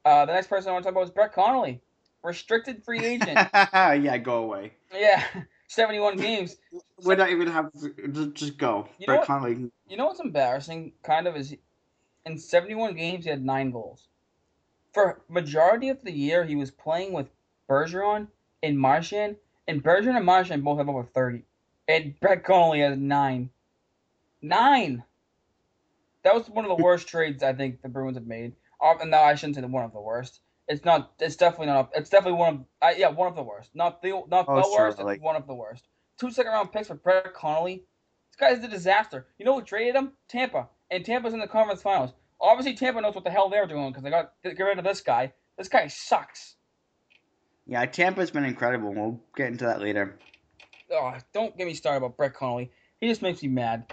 Uh, 0.05 0.25
the 0.27 0.33
next 0.33 0.47
person 0.47 0.69
I 0.69 0.73
want 0.73 0.83
to 0.83 0.87
talk 0.87 0.95
about 0.95 1.05
is 1.05 1.09
Brett 1.09 1.33
Connolly, 1.33 1.81
restricted 2.23 2.83
free 2.83 3.03
agent. 3.03 3.31
yeah, 3.53 4.17
go 4.19 4.43
away. 4.43 4.73
yeah, 4.93 5.23
71 5.67 6.17
games. 6.17 6.57
We're 7.03 7.15
not 7.15 7.31
even 7.31 7.47
have 7.47 7.71
just, 7.73 8.33
just 8.35 8.57
go. 8.59 8.87
You 8.99 9.07
Brett? 9.07 9.25
Connolly. 9.25 9.71
You 9.89 9.97
know 9.97 10.05
what's 10.05 10.19
embarrassing? 10.19 10.93
Kind 11.01 11.27
of 11.27 11.35
is, 11.35 11.55
in 12.27 12.37
71 12.37 12.95
games 12.95 13.23
he 13.23 13.31
had 13.31 13.43
nine 13.43 13.71
goals. 13.71 14.07
For 14.95 15.21
majority 15.27 15.89
of 15.89 16.01
the 16.05 16.11
year, 16.13 16.45
he 16.45 16.55
was 16.55 16.71
playing 16.71 17.11
with 17.11 17.27
Bergeron 17.69 18.29
and 18.63 18.79
Marchand, 18.79 19.35
and 19.67 19.83
Bergeron 19.83 20.15
and 20.15 20.25
Marchand 20.25 20.63
both 20.63 20.77
have 20.77 20.87
over 20.87 21.03
30, 21.03 21.43
and 21.89 22.17
Brett 22.21 22.45
Connolly 22.45 22.79
has 22.79 22.97
nine. 22.97 23.49
Nine. 24.41 25.03
That 26.23 26.33
was 26.33 26.49
one 26.49 26.63
of 26.63 26.69
the 26.75 26.81
worst 26.81 27.09
trades 27.09 27.43
I 27.43 27.51
think 27.51 27.81
the 27.81 27.89
Bruins 27.89 28.15
have 28.15 28.25
made. 28.25 28.53
Uh, 28.79 28.93
no, 29.03 29.17
I 29.17 29.35
shouldn't 29.35 29.55
say 29.55 29.61
the 29.61 29.67
one 29.67 29.83
of 29.83 29.91
the 29.91 29.99
worst. 29.99 30.39
It's 30.69 30.85
not. 30.85 31.11
It's 31.19 31.35
definitely 31.35 31.67
not. 31.67 31.91
It's 31.93 32.09
definitely 32.09 32.39
one 32.39 32.53
of. 32.53 32.65
Uh, 32.81 32.93
yeah, 32.97 33.09
one 33.09 33.27
of 33.27 33.35
the 33.35 33.43
worst. 33.43 33.71
Not 33.75 34.01
the 34.01 34.23
not 34.29 34.45
Oh, 34.47 34.55
the 34.55 34.63
sure, 34.63 34.79
worst. 34.85 34.99
like- 34.99 35.17
It's 35.17 35.23
one 35.25 35.35
of 35.35 35.45
the 35.45 35.53
worst. 35.53 35.89
Two 36.17 36.31
second 36.31 36.53
round 36.53 36.71
picks 36.71 36.87
for 36.87 36.95
Brett 36.95 37.33
Connolly. 37.33 37.83
This 38.29 38.35
guy's 38.37 38.63
a 38.63 38.67
disaster. 38.69 39.27
You 39.37 39.43
know 39.45 39.55
who 39.55 39.61
traded 39.61 39.95
him? 39.95 40.13
Tampa. 40.29 40.69
And 40.89 41.03
Tampa's 41.05 41.33
in 41.33 41.39
the 41.41 41.47
conference 41.47 41.81
finals. 41.81 42.13
Obviously, 42.41 42.73
Tampa 42.73 43.01
knows 43.01 43.15
what 43.15 43.23
the 43.23 43.31
hell 43.31 43.49
they're 43.49 43.67
doing 43.67 43.89
because 43.89 44.03
they 44.03 44.09
got 44.09 44.33
to 44.43 44.53
get 44.53 44.63
rid 44.63 44.77
of 44.77 44.83
this 44.83 45.01
guy. 45.01 45.33
This 45.57 45.67
guy 45.67 45.87
sucks. 45.87 46.55
Yeah, 47.65 47.85
Tampa's 47.85 48.31
been 48.31 48.45
incredible. 48.45 48.93
We'll 48.93 49.19
get 49.35 49.47
into 49.47 49.65
that 49.65 49.81
later. 49.81 50.19
Oh, 50.91 51.15
don't 51.33 51.57
get 51.57 51.65
me 51.65 51.73
started 51.73 51.97
about 51.97 52.17
Brett 52.17 52.33
Connolly. 52.33 52.71
He 52.99 53.07
just 53.07 53.21
makes 53.21 53.41
me 53.41 53.49
mad. 53.49 53.85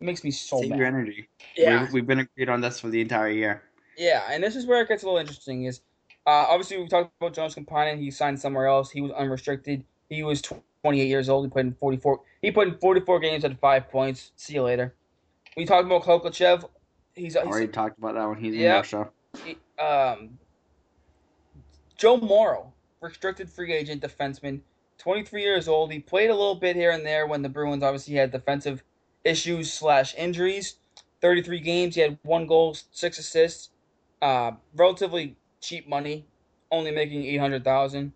It 0.00 0.04
makes 0.04 0.22
me 0.22 0.30
so 0.30 0.60
Save 0.60 0.70
mad. 0.70 0.78
your 0.78 0.86
energy. 0.86 1.28
Yeah. 1.56 1.82
We've, 1.82 1.92
we've 1.94 2.06
been 2.06 2.20
agreed 2.20 2.48
on 2.48 2.60
this 2.60 2.78
for 2.78 2.88
the 2.88 3.00
entire 3.00 3.30
year. 3.30 3.62
Yeah, 3.96 4.22
and 4.30 4.42
this 4.42 4.54
is 4.54 4.66
where 4.66 4.80
it 4.82 4.88
gets 4.88 5.02
a 5.02 5.06
little 5.06 5.18
interesting. 5.18 5.64
Is 5.64 5.80
uh, 6.26 6.46
obviously 6.48 6.78
we 6.78 6.86
talked 6.86 7.10
about 7.20 7.34
Joonas 7.34 7.56
Kemppainen. 7.56 7.98
He 7.98 8.12
signed 8.12 8.38
somewhere 8.38 8.66
else. 8.66 8.90
He 8.90 9.00
was 9.00 9.10
unrestricted. 9.12 9.84
He 10.08 10.22
was 10.22 10.40
28 10.40 11.08
years 11.08 11.28
old. 11.28 11.44
He 11.46 11.50
played 11.50 11.66
in 11.66 11.74
44. 11.74 12.20
He 12.40 12.52
played 12.52 12.68
in 12.68 12.78
44 12.78 13.18
games 13.18 13.44
at 13.44 13.58
five 13.58 13.90
points. 13.90 14.30
See 14.36 14.54
you 14.54 14.62
later. 14.62 14.94
We 15.56 15.64
talked 15.64 15.86
about 15.86 16.04
Khokhlachev. 16.04 16.68
He's, 17.18 17.34
he's 17.34 17.36
Already 17.36 17.68
talked 17.68 17.98
about 17.98 18.14
that 18.14 18.24
one. 18.26 18.38
He's 18.38 18.54
in 18.54 18.60
Yeah. 18.60 18.76
Russia. 18.76 19.10
he- 19.44 19.58
um, 19.82 20.38
Joe 21.96 22.16
Morrow, 22.16 22.72
restricted 23.00 23.50
free 23.50 23.72
agent 23.72 24.02
defenseman, 24.02 24.60
23 24.98 25.42
years 25.42 25.68
old. 25.68 25.92
He 25.92 25.98
played 25.98 26.30
a 26.30 26.34
little 26.34 26.54
bit 26.54 26.76
here 26.76 26.90
and 26.90 27.04
there 27.04 27.26
when 27.26 27.42
the 27.42 27.48
Bruins 27.48 27.82
obviously 27.82 28.14
had 28.14 28.30
defensive 28.30 28.82
issues 29.24 29.72
slash 29.72 30.14
injuries. 30.16 30.76
33 31.20 31.58
games. 31.60 31.94
He 31.96 32.00
had 32.00 32.18
one 32.22 32.46
goal, 32.46 32.76
six 32.92 33.18
assists. 33.18 33.70
Uh, 34.22 34.52
relatively 34.74 35.36
cheap 35.60 35.88
money, 35.88 36.26
only 36.70 36.90
making 36.92 37.24
800,000. 37.24 38.12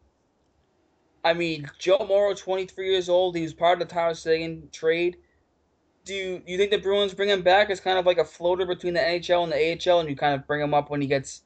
I 1.25 1.35
mean, 1.35 1.69
Joe 1.79 2.05
Morrow, 2.09 2.35
23 2.35 2.91
years 2.91 3.09
old. 3.09 3.37
He 3.37 3.43
was 3.43 3.55
part 3.55 3.81
of 3.81 3.89
the 3.89 3.93
Tyler 3.95 4.15
Seguin 4.15 4.69
trade. 4.73 5.17
Do 6.05 6.15
you, 6.47 6.59
think 6.59 6.71
the 6.71 6.79
Bruins 6.79 7.15
bring 7.15 7.29
him 7.29 7.43
back 7.43 7.71
as 7.71 7.79
kind 7.79 7.99
of 7.99 8.07
like 8.07 8.19
a 8.19 8.25
floater 8.25 8.67
between 8.67 8.95
the 8.95 9.01
NHL 9.01 9.45
and 9.45 9.53
the 9.53 9.93
AHL, 9.93 10.01
and 10.01 10.09
you 10.09 10.17
kind 10.17 10.35
of 10.35 10.47
bring 10.47 10.61
him 10.61 10.75
up 10.75 10.91
when 10.91 11.01
he 11.01 11.07
gets 11.07 11.43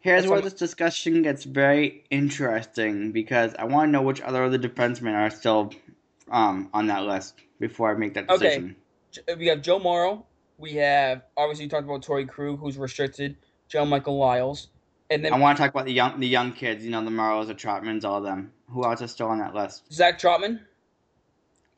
Here's 0.00 0.26
where 0.26 0.40
this 0.40 0.54
discussion 0.54 1.22
gets 1.22 1.44
very 1.44 2.04
interesting 2.10 3.12
because 3.12 3.54
I 3.58 3.64
want 3.64 3.88
to 3.88 3.92
know 3.92 4.00
which 4.00 4.22
other 4.22 4.44
of 4.44 4.52
the 4.52 4.58
defensemen 4.58 5.14
are 5.14 5.28
still 5.28 5.74
um, 6.30 6.70
on 6.72 6.86
that 6.86 7.04
list 7.04 7.40
before 7.58 7.90
I 7.90 7.98
make 7.98 8.14
that 8.14 8.26
decision. 8.26 8.76
J- 9.12 9.34
we 9.36 9.46
have 9.48 9.60
Joe 9.60 9.78
Morrow. 9.78 10.24
We 10.56 10.72
have 10.74 11.22
obviously 11.36 11.64
you 11.64 11.70
talked 11.70 11.84
about 11.84 12.02
Torrey 12.02 12.24
Krug, 12.24 12.58
who's 12.58 12.78
restricted. 12.78 13.36
Joe 13.68 13.84
Michael 13.84 14.18
Liles, 14.18 14.68
and 15.10 15.24
then 15.24 15.32
I 15.32 15.38
want 15.38 15.56
to 15.56 15.62
talk 15.62 15.70
about 15.70 15.84
the 15.84 15.92
young 15.92 16.18
the 16.18 16.26
young 16.26 16.52
kids, 16.52 16.84
you 16.84 16.90
know, 16.90 17.04
the 17.04 17.10
Morrows, 17.10 17.46
the 17.46 17.54
Trotmans, 17.54 18.04
all 18.04 18.16
of 18.16 18.24
them. 18.24 18.52
Who 18.70 18.84
else 18.84 19.00
is 19.00 19.12
still 19.12 19.28
on 19.28 19.38
that 19.38 19.54
list? 19.54 19.92
Zach 19.92 20.18
Trotman, 20.18 20.60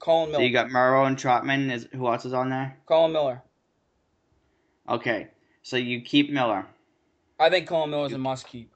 Colin 0.02 0.28
So 0.28 0.32
Miller. 0.32 0.44
you 0.44 0.52
got 0.52 0.70
Morrow 0.70 1.04
and 1.04 1.16
Trotman. 1.16 1.70
Is 1.70 1.86
who 1.92 2.08
else 2.08 2.24
is 2.24 2.32
on 2.32 2.50
there? 2.50 2.76
Colin 2.86 3.12
Miller. 3.12 3.42
Okay, 4.88 5.28
so 5.62 5.76
you 5.76 6.02
keep 6.02 6.30
Miller. 6.30 6.66
I 7.38 7.48
think 7.48 7.68
Colin 7.68 7.90
Miller 7.90 8.06
is 8.06 8.12
a 8.12 8.18
must 8.18 8.48
keep. 8.48 8.72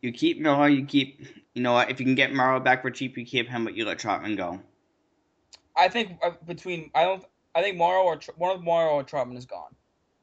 You 0.00 0.10
keep 0.10 0.40
Miller. 0.40 0.68
You 0.68 0.86
keep. 0.86 1.20
You 1.54 1.62
know 1.62 1.74
what? 1.74 1.90
If 1.90 2.00
you 2.00 2.06
can 2.06 2.14
get 2.14 2.32
Morrow 2.32 2.60
back 2.60 2.80
for 2.80 2.90
cheap, 2.90 3.16
you 3.18 3.26
keep 3.26 3.48
him, 3.48 3.64
but 3.64 3.74
you 3.74 3.84
let 3.84 3.98
Trotman 3.98 4.36
go. 4.36 4.58
I 5.76 5.88
think 5.88 6.18
uh, 6.24 6.30
between 6.46 6.90
I 6.94 7.04
don't 7.04 7.24
I 7.54 7.62
think 7.62 7.76
Morrow 7.76 8.02
or 8.02 8.18
one 8.36 8.56
of 8.56 8.62
Morrow 8.64 8.94
or 8.94 9.04
Trotman 9.04 9.36
is 9.36 9.44
gone, 9.44 9.74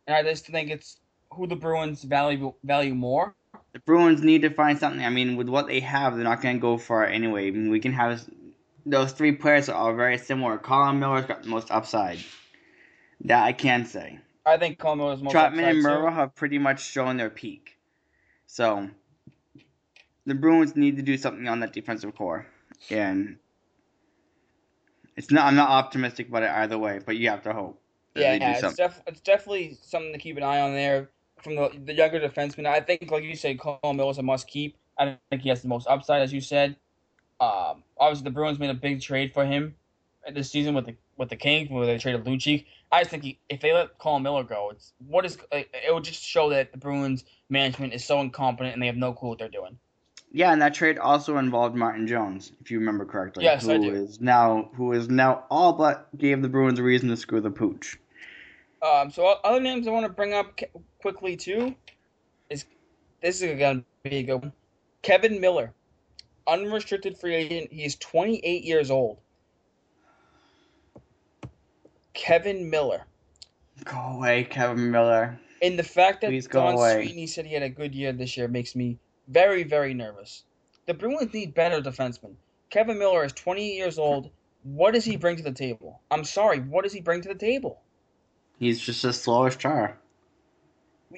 and 0.07 0.15
I 0.15 0.23
just 0.23 0.47
think 0.47 0.71
it's 0.71 0.97
who 1.33 1.45
the 1.45 1.55
Bruins 1.55 2.03
value 2.03 2.53
value 2.63 2.95
more. 2.95 3.35
The 3.73 3.79
Bruins 3.79 4.23
need 4.23 4.41
to 4.41 4.49
find 4.49 4.79
something. 4.79 5.05
I 5.05 5.09
mean, 5.11 5.37
with 5.37 5.47
what 5.49 5.67
they 5.67 5.79
have, 5.81 6.15
they're 6.15 6.23
not 6.23 6.41
going 6.41 6.55
to 6.55 6.59
go 6.61 6.77
far 6.79 7.05
anyway. 7.05 7.47
I 7.47 7.51
mean, 7.51 7.69
we 7.69 7.79
can 7.79 7.93
have 7.93 8.27
those 8.85 9.11
three 9.11 9.33
players 9.33 9.69
are 9.69 9.75
all 9.75 9.93
very 9.93 10.17
similar. 10.17 10.57
Colin 10.57 10.99
Miller's 10.99 11.25
got 11.25 11.43
the 11.43 11.49
most 11.49 11.71
upside. 11.71 12.19
That 13.25 13.43
I 13.43 13.53
can 13.53 13.85
say. 13.85 14.19
I 14.45 14.57
think 14.57 14.79
Colin 14.79 14.97
Miller's 14.97 15.21
most 15.21 15.33
Trotman 15.33 15.69
and 15.69 15.77
too. 15.77 15.83
Morrow 15.83 16.11
have 16.11 16.35
pretty 16.35 16.57
much 16.57 16.83
shown 16.83 17.17
their 17.17 17.29
peak. 17.29 17.77
So 18.47 18.89
the 20.25 20.33
Bruins 20.33 20.75
need 20.75 20.97
to 20.97 21.03
do 21.03 21.17
something 21.17 21.47
on 21.47 21.59
that 21.59 21.73
defensive 21.73 22.15
core, 22.15 22.47
and 22.89 23.37
it's 25.15 25.31
not. 25.31 25.45
I'm 25.45 25.55
not 25.55 25.69
optimistic 25.69 26.29
about 26.29 26.43
it 26.43 26.49
either 26.49 26.77
way, 26.77 26.99
but 27.05 27.15
you 27.17 27.29
have 27.29 27.43
to 27.43 27.53
hope. 27.53 27.79
Yeah, 28.15 28.31
they 28.31 28.39
do 28.39 28.45
yeah 28.45 28.57
it's, 28.57 28.75
def- 28.75 29.03
it's 29.07 29.21
definitely 29.21 29.77
something 29.81 30.11
to 30.11 30.19
keep 30.19 30.37
an 30.37 30.43
eye 30.43 30.59
on 30.61 30.73
there 30.73 31.09
from 31.41 31.55
the, 31.55 31.71
the 31.85 31.93
younger 31.93 32.19
defensemen. 32.19 32.65
I 32.65 32.81
think, 32.81 33.09
like 33.09 33.23
you 33.23 33.35
said, 33.35 33.59
Colin 33.59 33.95
Miller's 33.95 34.17
a 34.17 34.23
must 34.23 34.47
keep. 34.47 34.77
I 34.97 35.17
think 35.29 35.43
he 35.43 35.49
has 35.49 35.61
the 35.61 35.67
most 35.67 35.87
upside, 35.87 36.21
as 36.21 36.33
you 36.33 36.41
said. 36.41 36.75
Um, 37.41 37.83
obviously, 37.99 38.25
the 38.25 38.29
Bruins 38.29 38.59
made 38.59 38.69
a 38.69 38.75
big 38.75 39.01
trade 39.01 39.33
for 39.33 39.43
him 39.43 39.75
this 40.31 40.51
season 40.51 40.75
with 40.75 40.85
the 40.85 40.95
with 41.17 41.29
the 41.29 41.35
Kings, 41.35 41.69
where 41.69 41.85
they 41.85 41.97
traded 41.97 42.23
Lucic. 42.23 42.65
I 42.91 43.01
just 43.01 43.09
think 43.09 43.23
he, 43.23 43.39
if 43.49 43.61
they 43.61 43.73
let 43.73 43.97
Colin 43.97 44.21
Miller 44.21 44.43
go, 44.43 44.69
it's 44.69 44.93
what 45.07 45.25
is 45.25 45.37
it 45.51 45.93
would 45.93 46.03
just 46.03 46.23
show 46.23 46.51
that 46.51 46.71
the 46.71 46.77
Bruins 46.77 47.25
management 47.49 47.93
is 47.93 48.05
so 48.05 48.21
incompetent 48.21 48.73
and 48.73 48.81
they 48.81 48.85
have 48.85 48.95
no 48.95 49.11
clue 49.11 49.29
what 49.29 49.39
they're 49.39 49.49
doing. 49.49 49.77
Yeah, 50.31 50.53
and 50.53 50.61
that 50.61 50.73
trade 50.73 50.97
also 50.97 51.37
involved 51.37 51.75
Martin 51.75 52.07
Jones, 52.07 52.53
if 52.61 52.71
you 52.71 52.79
remember 52.79 53.05
correctly. 53.05 53.43
Yes, 53.43 53.65
who 53.65 53.71
I 53.71 53.77
do. 53.77 53.89
is 53.89 54.21
now 54.21 54.69
who 54.75 54.93
is 54.93 55.09
now 55.09 55.45
all 55.49 55.73
but 55.73 56.15
gave 56.17 56.41
the 56.41 56.49
Bruins 56.49 56.79
a 56.79 56.83
reason 56.83 57.09
to 57.09 57.17
screw 57.17 57.41
the 57.41 57.49
pooch. 57.49 57.99
Um, 58.81 59.11
so 59.11 59.25
other 59.43 59.59
names 59.59 59.87
I 59.87 59.91
want 59.91 60.05
to 60.05 60.11
bring 60.11 60.33
up 60.33 60.59
quickly 61.01 61.35
too 61.35 61.75
is 62.49 62.65
this 63.21 63.41
is 63.41 63.57
gonna 63.59 63.83
be 64.03 64.17
a 64.17 64.23
good 64.23 64.41
one. 64.41 64.53
Kevin 65.01 65.41
Miller, 65.41 65.73
unrestricted 66.47 67.17
free 67.17 67.35
agent. 67.35 67.71
He's 67.71 67.95
28 67.95 68.63
years 68.63 68.91
old. 68.91 69.19
Kevin 72.13 72.69
Miller, 72.69 73.03
Go 73.85 73.97
away, 73.97 74.43
Kevin 74.43 74.91
Miller. 74.91 75.39
and 75.61 75.79
the 75.79 75.83
fact 75.83 76.21
that 76.21 76.27
Please 76.29 76.47
Don. 76.47 76.77
Sweeney 76.77 77.25
said 77.25 77.45
he 77.45 77.53
had 77.53 77.63
a 77.63 77.69
good 77.69 77.95
year 77.95 78.11
this 78.11 78.35
year 78.37 78.47
makes 78.47 78.75
me 78.75 78.99
very, 79.27 79.63
very 79.63 79.93
nervous. 79.93 80.43
The 80.87 80.93
Bruins 80.93 81.33
need 81.33 81.53
better 81.53 81.81
defensemen. 81.81 82.35
Kevin 82.69 82.99
Miller 82.99 83.23
is 83.23 83.33
28 83.33 83.73
years 83.73 83.97
old. 83.97 84.29
What 84.63 84.93
does 84.93 85.05
he 85.05 85.15
bring 85.15 85.37
to 85.37 85.43
the 85.43 85.51
table? 85.51 86.01
I'm 86.11 86.23
sorry. 86.23 86.59
What 86.59 86.83
does 86.83 86.93
he 86.93 87.01
bring 87.01 87.21
to 87.21 87.29
the 87.29 87.35
table? 87.35 87.81
He's 88.59 88.79
just 88.79 89.03
a 89.05 89.13
slow 89.13 89.45
as 89.45 89.55
Char. 89.55 89.97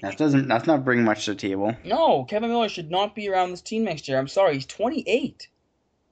That 0.02 0.18
doesn't. 0.18 0.48
That's 0.48 0.68
not 0.68 0.84
bringing 0.84 1.06
much 1.06 1.26
to 1.26 1.32
the 1.34 1.40
table. 1.40 1.76
No, 1.84 2.24
Kevin 2.26 2.50
Miller 2.50 2.70
should 2.70 2.92
not 2.92 3.16
be 3.16 3.30
around 3.30 3.52
this 3.52 3.62
team 3.62 3.84
next 3.84 4.08
year. 4.08 4.18
I'm 4.18 4.28
sorry, 4.28 4.56
he's 4.56 4.66
28. 4.66 5.48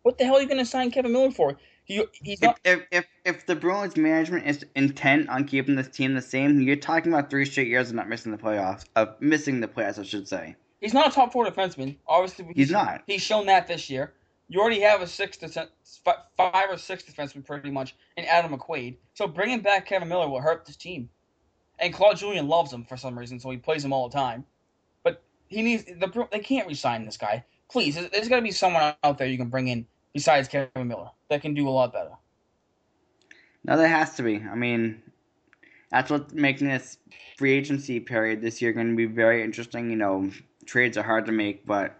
What 0.04 0.18
the 0.18 0.26
hell 0.26 0.36
are 0.38 0.42
you 0.42 0.48
going 0.48 0.58
to 0.60 0.66
sign 0.66 0.92
Kevin 0.92 1.12
Miller 1.12 1.32
for? 1.32 1.58
He, 1.86 2.04
he's 2.22 2.40
If, 2.42 2.42
not. 2.42 2.60
if 2.64 2.82
if 2.92 3.06
if 3.26 3.46
the 3.46 3.56
Bruins 3.56 3.98
management 3.98 4.48
is 4.48 4.66
intent 4.76 5.30
on 5.30 5.46
keeping 5.46 5.76
this 5.76 5.90
team 5.90 6.14
the 6.14 6.22
same, 6.22 6.62
you're 6.62 6.76
talking 6.76 7.12
about 7.12 7.30
three 7.30 7.46
straight 7.46 7.68
years 7.68 7.90
of 7.90 7.96
not 7.96 8.08
missing 8.08 8.32
the 8.32 8.38
playoffs. 8.38 8.86
Of 8.96 9.20
missing 9.20 9.60
the 9.60 9.68
playoffs, 9.68 10.00
I 10.00 10.04
should 10.04 10.28
say. 10.28 10.56
He's 10.80 10.94
not 10.94 11.08
a 11.08 11.12
top 11.12 11.32
four 11.32 11.46
defenseman. 11.46 11.98
Obviously, 12.08 12.46
He's 12.56 12.72
not. 12.72 13.04
He's 13.08 13.22
shown 13.22 13.46
that 13.48 13.68
this 13.68 13.90
year. 13.90 14.14
You 14.48 14.60
already 14.60 14.82
have 14.82 15.02
a 15.02 15.08
six 15.08 15.38
to 15.38 15.70
five 16.38 16.66
or 16.70 16.78
six 16.78 17.04
defenseman 17.04 17.46
pretty 17.46 17.72
much 17.72 17.96
in 18.18 18.26
Adam 18.26 18.58
McQuaid. 18.58 18.98
So 19.14 19.28
bringing 19.28 19.62
back 19.62 19.86
Kevin 19.86 20.10
Miller 20.10 20.28
will 20.28 20.42
hurt 20.42 20.66
this 20.66 20.76
team. 20.76 21.10
And 21.82 21.94
Claude 21.94 22.18
Julien 22.18 22.48
loves 22.48 22.72
him 22.72 22.86
for 22.86 22.96
some 22.96 23.18
reason, 23.18 23.40
so 23.40 23.50
he 23.50 23.58
plays 23.58 23.84
him 23.84 23.92
all 23.92 24.08
the 24.08 24.16
time. 24.16 24.46
But 25.04 25.24
he 25.48 25.62
needs 25.62 25.84
the 25.86 26.28
they 26.32 26.40
can't 26.40 26.68
resign 26.68 27.06
this 27.06 27.18
guy. 27.18 27.44
Please, 27.70 27.96
there's 27.96 28.30
got 28.30 28.38
to 28.38 28.42
be 28.42 28.52
someone 28.52 28.94
out 29.04 29.18
there 29.18 29.28
you 29.28 29.38
can 29.38 29.50
bring 29.50 29.68
in 29.68 29.86
besides 30.14 30.48
Kevan 30.48 30.88
Miller 30.88 31.10
that 31.30 31.42
can 31.42 31.54
do 31.54 31.68
a 31.68 31.72
lot 31.72 31.92
better. 31.92 32.12
No, 33.64 33.78
there 33.78 33.88
has 33.88 34.16
to 34.16 34.24
be. 34.24 34.38
I 34.38 34.56
mean, 34.56 35.02
that's 35.90 36.10
what's 36.10 36.34
making 36.34 36.68
this 36.68 36.98
free 37.38 37.54
agency 37.54 38.00
period 38.00 38.42
this 38.42 38.62
year 38.62 38.74
going 38.74 38.90
to 38.90 38.96
be 38.96 39.06
very 39.06 39.44
interesting. 39.44 39.90
You 39.90 39.98
know, 39.98 40.32
trades 40.66 40.98
are 40.98 41.04
hard 41.04 41.26
to 41.26 41.32
make, 41.32 41.66
but 41.66 41.98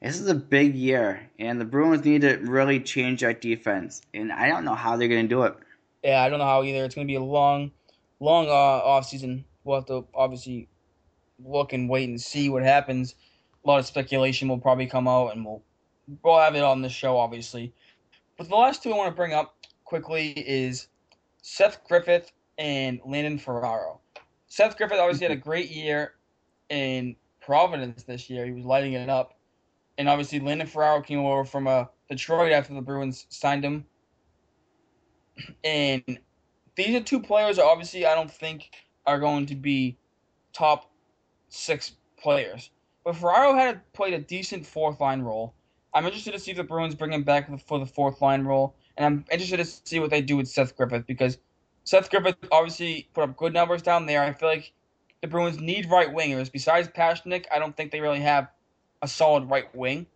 this 0.00 0.18
is 0.18 0.28
a 0.28 0.34
big 0.34 0.74
year, 0.74 1.30
and 1.38 1.60
the 1.60 1.64
Bruins 1.64 2.04
need 2.04 2.22
to 2.22 2.36
really 2.38 2.80
change 2.80 3.20
their 3.20 3.32
defense, 3.32 4.02
and 4.12 4.32
I 4.32 4.48
don't 4.48 4.64
know 4.64 4.74
how 4.74 4.96
they're 4.96 5.08
going 5.08 5.28
to 5.28 5.34
do 5.34 5.42
it. 5.44 5.54
Yeah, 6.02 6.22
I 6.22 6.28
don't 6.28 6.40
know 6.40 6.44
how 6.44 6.64
either. 6.64 6.84
It's 6.84 6.94
going 6.94 7.06
to 7.06 7.10
be 7.10 7.16
a 7.16 7.22
long, 7.22 7.70
long 8.22 8.48
uh, 8.48 8.52
off 8.52 9.06
season. 9.06 9.44
We'll 9.64 9.78
have 9.78 9.86
to 9.86 10.06
obviously 10.14 10.68
look 11.44 11.72
and 11.72 11.88
wait 11.88 12.08
and 12.08 12.20
see 12.20 12.48
what 12.48 12.62
happens. 12.62 13.14
A 13.64 13.68
lot 13.68 13.80
of 13.80 13.86
speculation 13.86 14.48
will 14.48 14.58
probably 14.58 14.86
come 14.86 15.08
out, 15.08 15.34
and 15.34 15.44
we'll 15.44 15.62
we'll 16.22 16.38
have 16.38 16.54
it 16.54 16.62
on 16.62 16.82
the 16.82 16.88
show, 16.88 17.18
obviously. 17.18 17.72
But 18.38 18.48
the 18.48 18.56
last 18.56 18.82
two 18.82 18.92
I 18.92 18.96
want 18.96 19.10
to 19.10 19.16
bring 19.16 19.32
up 19.32 19.56
quickly 19.84 20.30
is 20.30 20.88
Seth 21.42 21.84
Griffith 21.86 22.32
and 22.58 23.00
Landon 23.04 23.38
Ferraro. 23.38 24.00
Seth 24.46 24.76
Griffith 24.76 24.98
obviously 24.98 25.26
had 25.26 25.36
a 25.36 25.40
great 25.40 25.70
year 25.70 26.14
in 26.68 27.16
Providence 27.40 28.04
this 28.04 28.30
year. 28.30 28.46
He 28.46 28.52
was 28.52 28.64
lighting 28.64 28.94
it 28.94 29.08
up. 29.08 29.38
And 29.98 30.08
obviously, 30.08 30.40
Landon 30.40 30.66
Ferraro 30.66 31.02
came 31.02 31.18
over 31.18 31.44
from 31.44 31.66
uh, 31.66 31.84
Detroit 32.08 32.52
after 32.52 32.74
the 32.74 32.80
Bruins 32.80 33.26
signed 33.28 33.64
him. 33.64 33.84
And 35.64 36.18
these 36.74 36.94
are 36.94 37.02
two 37.02 37.20
players 37.20 37.58
obviously 37.58 38.06
I 38.06 38.14
don't 38.14 38.30
think 38.30 38.70
are 39.06 39.18
going 39.18 39.46
to 39.46 39.54
be 39.54 39.96
top 40.52 40.90
six 41.48 41.92
players. 42.20 42.70
But 43.04 43.16
Ferraro 43.16 43.54
had 43.54 43.92
played 43.92 44.14
a 44.14 44.18
decent 44.18 44.64
fourth 44.64 45.00
line 45.00 45.22
role. 45.22 45.54
I'm 45.94 46.06
interested 46.06 46.32
to 46.32 46.38
see 46.38 46.52
if 46.52 46.56
the 46.56 46.64
Bruins 46.64 46.94
bring 46.94 47.12
him 47.12 47.24
back 47.24 47.50
for 47.66 47.78
the 47.78 47.86
fourth 47.86 48.22
line 48.22 48.44
role. 48.44 48.74
And 48.96 49.04
I'm 49.04 49.24
interested 49.30 49.58
to 49.58 49.64
see 49.64 49.98
what 49.98 50.10
they 50.10 50.22
do 50.22 50.36
with 50.36 50.48
Seth 50.48 50.76
Griffith 50.76 51.06
because 51.06 51.38
Seth 51.84 52.10
Griffith 52.10 52.36
obviously 52.50 53.08
put 53.12 53.24
up 53.24 53.36
good 53.36 53.52
numbers 53.52 53.82
down 53.82 54.06
there. 54.06 54.22
I 54.22 54.32
feel 54.32 54.48
like 54.48 54.72
the 55.20 55.28
Bruins 55.28 55.60
need 55.60 55.90
right 55.90 56.08
wingers. 56.08 56.50
Besides 56.50 56.88
Pastrnak, 56.88 57.46
I 57.52 57.58
don't 57.58 57.76
think 57.76 57.90
they 57.90 58.00
really 58.00 58.20
have 58.20 58.48
a 59.02 59.08
solid 59.08 59.50
right 59.50 59.74
wing. 59.74 60.06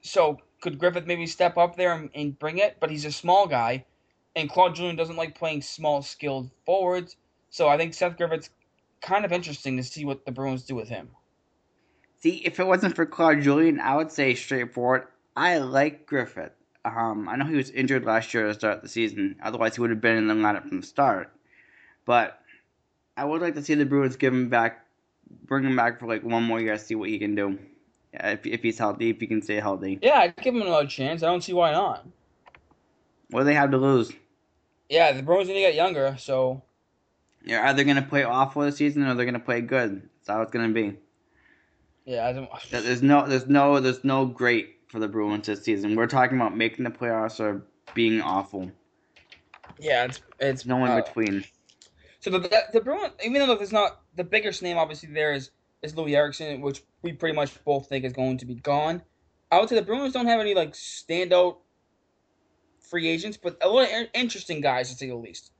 So 0.00 0.38
could 0.60 0.78
Griffith 0.78 1.06
maybe 1.06 1.26
step 1.26 1.58
up 1.58 1.76
there 1.76 1.92
and, 1.92 2.10
and 2.14 2.38
bring 2.38 2.58
it? 2.58 2.76
But 2.80 2.90
he's 2.90 3.04
a 3.04 3.12
small 3.12 3.46
guy, 3.46 3.84
and 4.36 4.50
Claude 4.50 4.74
Julien 4.74 4.96
doesn't 4.96 5.16
like 5.16 5.38
playing 5.38 5.62
small, 5.62 6.02
skilled 6.02 6.50
forwards. 6.64 7.16
So 7.50 7.68
I 7.68 7.76
think 7.76 7.94
Seth 7.94 8.16
Griffith's 8.16 8.50
kind 9.00 9.24
of 9.24 9.32
interesting 9.32 9.76
to 9.76 9.82
see 9.82 10.04
what 10.04 10.24
the 10.24 10.32
Bruins 10.32 10.64
do 10.64 10.74
with 10.74 10.88
him. 10.88 11.08
See, 12.20 12.42
if 12.44 12.58
it 12.58 12.66
wasn't 12.66 12.96
for 12.96 13.06
Claude 13.06 13.42
Julien, 13.42 13.80
I 13.80 13.96
would 13.96 14.10
say 14.10 14.34
straightforward. 14.34 15.04
I 15.36 15.58
like 15.58 16.06
Griffith. 16.06 16.52
Um, 16.84 17.28
I 17.28 17.36
know 17.36 17.44
he 17.44 17.56
was 17.56 17.70
injured 17.70 18.04
last 18.04 18.34
year 18.34 18.46
to 18.46 18.54
start 18.54 18.78
of 18.78 18.82
the 18.82 18.88
season. 18.88 19.36
Otherwise, 19.42 19.76
he 19.76 19.80
would 19.80 19.90
have 19.90 20.00
been 20.00 20.16
in 20.16 20.26
the 20.26 20.34
lineup 20.34 20.68
from 20.68 20.80
the 20.80 20.86
start. 20.86 21.32
But 22.04 22.40
I 23.16 23.24
would 23.24 23.40
like 23.40 23.54
to 23.54 23.62
see 23.62 23.74
the 23.74 23.84
Bruins 23.84 24.16
give 24.16 24.32
him 24.32 24.48
back, 24.48 24.84
bring 25.44 25.64
him 25.64 25.76
back 25.76 26.00
for 26.00 26.06
like 26.06 26.24
one 26.24 26.42
more 26.42 26.60
year, 26.60 26.76
see 26.78 26.94
what 26.94 27.08
he 27.08 27.18
can 27.18 27.34
do. 27.34 27.58
If, 28.12 28.46
if 28.46 28.62
he's 28.62 28.78
healthy, 28.78 29.10
if 29.10 29.20
he 29.20 29.26
can 29.26 29.42
stay 29.42 29.60
healthy. 29.60 29.98
Yeah, 30.02 30.18
I'd 30.18 30.36
give 30.36 30.54
him 30.54 30.62
another 30.62 30.86
chance. 30.86 31.22
I 31.22 31.26
don't 31.26 31.42
see 31.42 31.52
why 31.52 31.72
not. 31.72 32.06
What 33.30 33.40
do 33.40 33.44
they 33.46 33.54
have 33.54 33.70
to 33.70 33.78
lose? 33.78 34.12
Yeah, 34.88 35.12
the 35.12 35.22
Bruins 35.22 35.48
need 35.48 35.54
to 35.54 35.60
get 35.60 35.74
younger, 35.74 36.16
so. 36.18 36.62
Are 37.50 37.66
either 37.66 37.84
going 37.84 37.96
to 37.96 38.02
play 38.02 38.24
awful 38.24 38.62
this 38.62 38.76
season 38.76 39.04
or 39.04 39.14
they're 39.14 39.24
going 39.24 39.34
to 39.34 39.40
play 39.40 39.60
good? 39.60 40.02
That's 40.02 40.28
how 40.28 40.42
it's 40.42 40.50
going 40.50 40.68
to 40.68 40.74
be. 40.74 40.96
Yeah, 42.04 42.26
I 42.26 42.32
don't. 42.32 42.48
There's 42.70 43.02
no, 43.02 43.26
there's 43.26 43.46
no, 43.46 43.80
there's 43.80 44.02
no 44.02 44.26
great 44.26 44.76
for 44.88 44.98
the 44.98 45.08
Bruins 45.08 45.46
this 45.46 45.62
season. 45.62 45.94
We're 45.94 46.06
talking 46.06 46.36
about 46.38 46.56
making 46.56 46.84
the 46.84 46.90
playoffs 46.90 47.38
or 47.38 47.62
being 47.94 48.20
awful. 48.20 48.70
Yeah, 49.78 50.04
it's 50.04 50.20
it's 50.40 50.66
no 50.66 50.84
in 50.84 50.90
uh, 50.90 51.02
between. 51.02 51.44
So 52.20 52.30
the, 52.30 52.40
the 52.40 52.62
the 52.72 52.80
Bruins, 52.80 53.12
even 53.24 53.46
though 53.46 53.52
it's 53.52 53.72
not 53.72 54.00
the 54.16 54.24
biggest 54.24 54.62
name, 54.62 54.78
obviously 54.78 55.10
there 55.10 55.32
is 55.32 55.50
is 55.82 55.94
Loui 55.94 56.14
Eriksson, 56.14 56.60
which 56.60 56.82
we 57.02 57.12
pretty 57.12 57.36
much 57.36 57.62
both 57.64 57.88
think 57.88 58.04
is 58.04 58.12
going 58.12 58.38
to 58.38 58.46
be 58.46 58.56
gone. 58.56 59.02
I 59.52 59.60
would 59.60 59.68
say 59.68 59.76
the 59.76 59.82
Bruins 59.82 60.12
don't 60.12 60.26
have 60.26 60.40
any 60.40 60.54
like 60.54 60.72
standout 60.72 61.58
free 62.88 63.08
agents, 63.08 63.36
but 63.36 63.56
a 63.60 63.68
lot 63.68 63.84
of 63.84 64.06
interesting 64.14 64.60
guys 64.60 64.90
to 64.90 64.96
say 64.96 65.08
the 65.08 65.16
least. 65.16 65.52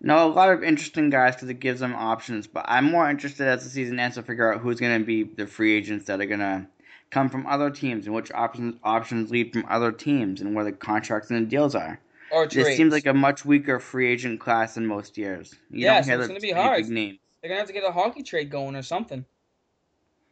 No, 0.00 0.28
a 0.28 0.30
lot 0.30 0.50
of 0.50 0.62
interesting 0.62 1.10
guys 1.10 1.34
because 1.34 1.48
it 1.48 1.60
gives 1.60 1.80
them 1.80 1.94
options. 1.94 2.46
But 2.46 2.66
I'm 2.68 2.84
more 2.84 3.08
interested 3.10 3.48
as 3.48 3.64
the 3.64 3.70
season 3.70 3.98
ends 3.98 4.16
to 4.16 4.22
figure 4.22 4.52
out 4.52 4.60
who's 4.60 4.78
going 4.78 5.00
to 5.00 5.04
be 5.04 5.24
the 5.24 5.46
free 5.46 5.76
agents 5.76 6.06
that 6.06 6.20
are 6.20 6.26
going 6.26 6.40
to 6.40 6.66
come 7.10 7.28
from 7.28 7.46
other 7.46 7.70
teams 7.70 8.06
and 8.06 8.14
which 8.14 8.30
options 8.32 8.76
options 8.84 9.30
lead 9.30 9.52
from 9.52 9.64
other 9.68 9.90
teams 9.90 10.40
and 10.40 10.54
where 10.54 10.64
the 10.64 10.72
contracts 10.72 11.30
and 11.30 11.46
the 11.46 11.50
deals 11.50 11.74
are. 11.74 11.98
Or 12.30 12.46
trades. 12.46 12.68
This 12.68 12.76
seems 12.76 12.92
like 12.92 13.06
a 13.06 13.14
much 13.14 13.44
weaker 13.44 13.80
free 13.80 14.12
agent 14.12 14.38
class 14.38 14.74
than 14.74 14.86
most 14.86 15.16
years. 15.16 15.54
You 15.70 15.86
yeah, 15.86 16.02
so 16.02 16.18
it's 16.18 16.28
going 16.28 16.38
to 16.38 16.46
be 16.46 16.52
hard. 16.52 16.86
Names. 16.88 17.18
They're 17.40 17.48
going 17.48 17.56
to 17.56 17.60
have 17.60 17.68
to 17.68 17.72
get 17.72 17.84
a 17.84 17.92
hockey 17.92 18.22
trade 18.22 18.50
going 18.50 18.76
or 18.76 18.82
something. 18.82 19.24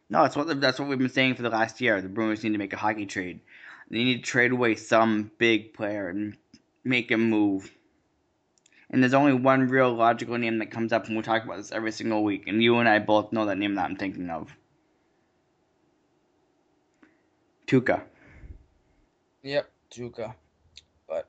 No, 0.09 0.21
that's 0.21 0.35
what 0.35 0.61
that's 0.61 0.79
what 0.79 0.87
we've 0.87 0.97
been 0.97 1.09
saying 1.09 1.35
for 1.35 1.41
the 1.41 1.49
last 1.49 1.81
year. 1.81 1.99
The 2.01 2.07
Bruins 2.07 2.43
need 2.43 2.53
to 2.53 2.57
make 2.57 2.71
a 2.71 2.77
hockey 2.77 3.05
trade. 3.05 3.41
They 3.89 4.03
need 4.03 4.17
to 4.17 4.21
trade 4.29 4.51
away 4.51 4.75
some 4.75 5.31
big 5.37 5.73
player 5.73 6.09
and 6.09 6.37
make 6.83 7.11
a 7.11 7.17
move. 7.17 7.71
And 8.89 9.01
there's 9.01 9.13
only 9.13 9.33
one 9.33 9.67
real 9.67 9.93
logical 9.93 10.37
name 10.37 10.59
that 10.59 10.71
comes 10.71 10.93
up 10.93 11.07
and 11.07 11.15
we 11.15 11.23
talk 11.23 11.43
about 11.43 11.57
this 11.57 11.71
every 11.71 11.91
single 11.91 12.23
week, 12.23 12.43
and 12.47 12.63
you 12.63 12.77
and 12.77 12.87
I 12.87 12.99
both 12.99 13.33
know 13.33 13.45
that 13.45 13.57
name 13.57 13.75
that 13.75 13.85
I'm 13.85 13.97
thinking 13.97 14.29
of. 14.29 14.55
Tuukka. 17.67 18.01
Yep, 19.43 19.69
Tuukka. 19.91 20.33
But 21.07 21.27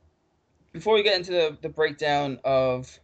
before 0.73 0.95
we 0.95 1.03
get 1.03 1.17
into 1.17 1.33
the, 1.33 1.59
the 1.61 1.69
breakdown 1.69 2.39
of 2.45 2.99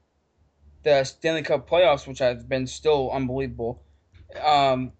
the 0.84 1.02
Stanley 1.02 1.42
Cup 1.42 1.68
playoffs, 1.68 2.06
which 2.06 2.20
have 2.20 2.48
been 2.48 2.66
still 2.66 3.10
unbelievable, 3.10 3.82
um, 4.40 4.92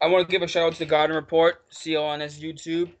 I 0.00 0.06
want 0.06 0.26
to 0.26 0.32
give 0.32 0.42
a 0.42 0.46
shout 0.46 0.64
out 0.64 0.72
to 0.72 0.78
the 0.78 0.86
Garden 0.86 1.14
Report, 1.14 1.70
CLNS 1.70 2.40
YouTube. 2.40 2.92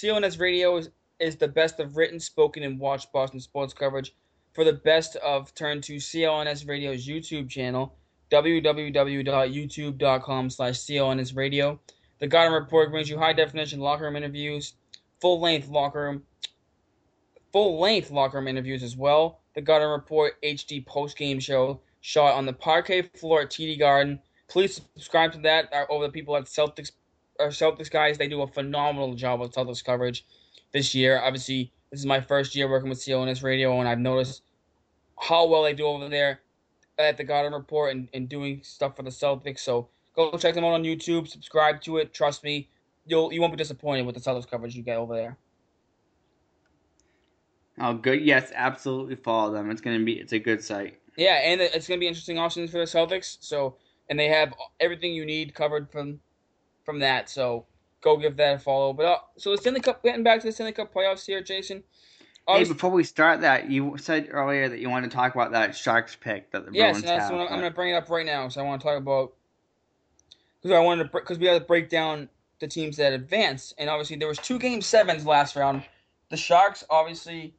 CLNS 0.00 0.40
Radio 0.40 0.76
is, 0.78 0.88
is 1.18 1.36
the 1.36 1.48
best 1.48 1.78
of 1.78 1.98
written, 1.98 2.18
spoken, 2.18 2.62
and 2.62 2.80
watched 2.80 3.12
Boston 3.12 3.38
sports 3.38 3.74
coverage. 3.74 4.14
For 4.54 4.64
the 4.64 4.72
best 4.72 5.16
of, 5.16 5.54
turn 5.54 5.82
to 5.82 5.96
CLNS 5.96 6.66
Radio's 6.66 7.06
YouTube 7.06 7.50
channel, 7.50 7.94
www.youtube.com 8.30 10.50
slash 10.50 10.78
CLNS 10.78 11.36
Radio. 11.36 11.78
The 12.18 12.26
Garden 12.26 12.54
Report 12.54 12.90
brings 12.90 13.10
you 13.10 13.18
high 13.18 13.34
definition 13.34 13.80
locker 13.80 14.04
room 14.04 14.16
interviews, 14.16 14.72
full 15.20 15.38
length 15.38 15.68
locker 15.68 16.00
room, 16.00 16.22
full 17.52 17.78
length 17.78 18.10
locker 18.10 18.38
room 18.38 18.48
interviews 18.48 18.82
as 18.82 18.96
well. 18.96 19.42
The 19.54 19.60
Garden 19.60 19.90
Report 19.90 20.40
HD 20.42 20.86
post 20.86 21.18
game 21.18 21.40
show 21.40 21.82
shot 22.00 22.34
on 22.34 22.46
the 22.46 22.54
parquet 22.54 23.02
floor 23.02 23.42
at 23.42 23.50
TD 23.50 23.78
Garden. 23.78 24.18
Please 24.48 24.80
subscribe 24.94 25.32
to 25.32 25.38
that. 25.40 25.70
Uh, 25.72 25.84
over 25.90 26.06
the 26.06 26.12
people 26.12 26.36
at 26.36 26.44
Celtics, 26.44 26.92
or 27.40 27.48
Celtics 27.48 27.90
guys, 27.90 28.18
they 28.18 28.28
do 28.28 28.42
a 28.42 28.46
phenomenal 28.46 29.14
job 29.14 29.42
of 29.42 29.50
Celtics 29.50 29.84
coverage 29.84 30.24
this 30.72 30.94
year. 30.94 31.20
Obviously, 31.20 31.72
this 31.90 32.00
is 32.00 32.06
my 32.06 32.20
first 32.20 32.54
year 32.54 32.68
working 32.68 32.88
with 32.88 32.98
CLNS 32.98 33.42
Radio, 33.42 33.78
and 33.80 33.88
I've 33.88 33.98
noticed 33.98 34.42
how 35.18 35.46
well 35.46 35.62
they 35.64 35.74
do 35.74 35.86
over 35.86 36.08
there 36.08 36.40
at 36.98 37.16
the 37.16 37.24
Garden 37.24 37.52
Report 37.52 37.94
and, 37.94 38.08
and 38.14 38.28
doing 38.28 38.60
stuff 38.62 38.96
for 38.96 39.02
the 39.02 39.10
Celtics. 39.10 39.60
So 39.60 39.88
Go 40.14 40.36
check 40.36 40.54
them 40.54 40.64
out 40.64 40.72
on 40.72 40.82
YouTube. 40.82 41.28
Subscribe 41.28 41.80
to 41.82 41.98
it. 41.98 42.12
Trust 42.12 42.42
me, 42.44 42.68
you'll 43.06 43.32
you 43.32 43.40
won't 43.40 43.52
be 43.52 43.56
disappointed 43.56 44.06
with 44.06 44.14
the 44.14 44.20
Celtics 44.20 44.48
coverage 44.48 44.74
you 44.74 44.82
get 44.82 44.98
over 44.98 45.14
there. 45.14 45.38
Oh, 47.78 47.94
good. 47.94 48.20
Yes, 48.20 48.52
absolutely 48.54 49.16
follow 49.16 49.52
them. 49.52 49.70
It's 49.70 49.80
gonna 49.80 50.04
be 50.04 50.18
it's 50.18 50.32
a 50.32 50.38
good 50.38 50.62
site. 50.62 50.98
Yeah, 51.16 51.36
and 51.36 51.60
it's 51.60 51.86
gonna 51.86 52.00
be 52.00 52.08
interesting 52.08 52.38
options 52.38 52.70
for 52.70 52.78
the 52.78 52.84
Celtics. 52.84 53.38
So, 53.40 53.76
and 54.08 54.18
they 54.18 54.28
have 54.28 54.52
everything 54.80 55.12
you 55.14 55.24
need 55.24 55.54
covered 55.54 55.90
from 55.90 56.20
from 56.84 57.00
that. 57.00 57.28
So, 57.28 57.66
go 58.00 58.16
give 58.16 58.36
that 58.36 58.56
a 58.56 58.58
follow. 58.58 58.92
But 58.92 59.06
uh, 59.06 59.18
so 59.36 59.52
the 59.52 59.58
Stanley 59.58 59.80
Cup, 59.80 60.02
getting 60.02 60.22
back 60.22 60.40
to 60.40 60.46
the 60.46 60.52
Stanley 60.52 60.72
Cup 60.72 60.92
playoffs 60.92 61.26
here, 61.26 61.42
Jason. 61.42 61.82
Hey, 62.48 62.64
before 62.64 62.90
we 62.90 63.04
start 63.04 63.42
that, 63.42 63.70
you 63.70 63.96
said 63.98 64.28
earlier 64.30 64.68
that 64.68 64.80
you 64.80 64.90
want 64.90 65.04
to 65.04 65.10
talk 65.10 65.34
about 65.34 65.52
that 65.52 65.76
Sharks 65.76 66.16
pick 66.16 66.50
that 66.50 66.66
the 66.66 66.72
yes, 66.72 66.94
Bruins 66.94 67.04
that's 67.04 67.22
have. 67.24 67.32
What 67.32 67.42
I'm, 67.42 67.54
I'm 67.54 67.60
going 67.60 67.70
to 67.70 67.74
bring 67.74 67.90
it 67.90 67.96
up 67.96 68.10
right 68.10 68.26
now. 68.26 68.48
So 68.48 68.60
I 68.60 68.64
want 68.64 68.80
to 68.80 68.86
talk 68.86 68.98
about 68.98 69.34
because 70.60 70.74
I 70.76 70.80
wanted 70.80 71.04
to 71.04 71.10
because 71.10 71.38
we 71.38 71.46
had 71.46 71.60
to 71.60 71.64
break 71.64 71.88
down 71.88 72.28
the 72.58 72.66
teams 72.66 72.96
that 72.96 73.12
advanced, 73.12 73.74
and 73.78 73.88
obviously 73.88 74.16
there 74.16 74.28
was 74.28 74.38
two 74.38 74.58
game 74.58 74.80
sevens 74.80 75.24
last 75.24 75.56
round. 75.56 75.84
The 76.30 76.36
Sharks 76.36 76.84
obviously 76.90 77.54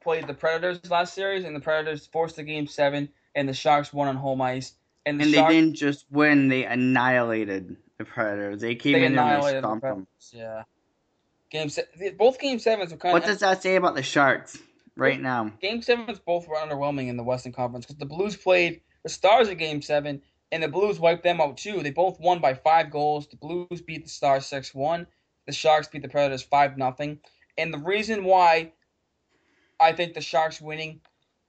played 0.00 0.26
the 0.26 0.34
Predators 0.34 0.88
last 0.90 1.14
series, 1.14 1.44
and 1.44 1.54
the 1.54 1.60
Predators 1.60 2.06
forced 2.06 2.36
the 2.36 2.42
game 2.42 2.66
seven, 2.66 3.08
and 3.34 3.48
the 3.48 3.54
Sharks 3.54 3.92
won 3.92 4.08
on 4.08 4.16
home 4.16 4.40
ice. 4.40 4.74
And, 5.04 5.20
the 5.20 5.24
and 5.24 5.34
Sharks, 5.34 5.48
they 5.48 5.60
didn't 5.60 5.76
just 5.76 6.06
win; 6.10 6.48
they 6.48 6.64
annihilated 6.64 7.76
the 7.98 8.04
Predators. 8.04 8.60
They 8.60 8.74
came 8.74 8.94
they 8.94 9.04
in 9.06 9.18
and 9.18 9.58
stomped 9.58 9.82
them. 9.82 10.06
Yeah. 10.32 10.62
Game 11.50 11.68
se- 11.68 12.14
both 12.18 12.38
game 12.38 12.58
sevens 12.58 12.92
are 12.92 12.96
kind 12.96 13.12
What 13.12 13.22
of. 13.22 13.28
does 13.28 13.40
that 13.40 13.62
say 13.62 13.76
about 13.76 13.94
the 13.94 14.02
Sharks 14.02 14.58
right 14.96 15.20
now? 15.20 15.52
Game 15.60 15.80
sevens 15.80 16.18
both 16.18 16.48
were 16.48 16.56
underwhelming 16.56 17.08
in 17.08 17.16
the 17.16 17.22
Western 17.22 17.52
Conference 17.52 17.86
because 17.86 17.98
the 17.98 18.06
Blues 18.06 18.36
played 18.36 18.80
the 19.02 19.08
Stars 19.08 19.48
in 19.48 19.56
Game 19.56 19.80
seven, 19.80 20.20
and 20.50 20.62
the 20.62 20.68
Blues 20.68 20.98
wiped 20.98 21.22
them 21.22 21.40
out 21.40 21.56
too. 21.56 21.82
They 21.82 21.90
both 21.90 22.18
won 22.18 22.40
by 22.40 22.54
five 22.54 22.90
goals. 22.90 23.28
The 23.28 23.36
Blues 23.36 23.80
beat 23.86 24.04
the 24.04 24.10
Stars 24.10 24.46
six 24.46 24.74
one. 24.74 25.06
The 25.46 25.52
Sharks 25.52 25.88
beat 25.88 26.02
the 26.02 26.08
Predators 26.08 26.42
five 26.42 26.76
nothing. 26.76 27.20
And 27.56 27.72
the 27.72 27.78
reason 27.78 28.24
why 28.24 28.72
I 29.78 29.92
think 29.92 30.14
the 30.14 30.20
Sharks 30.20 30.60
winning 30.60 31.00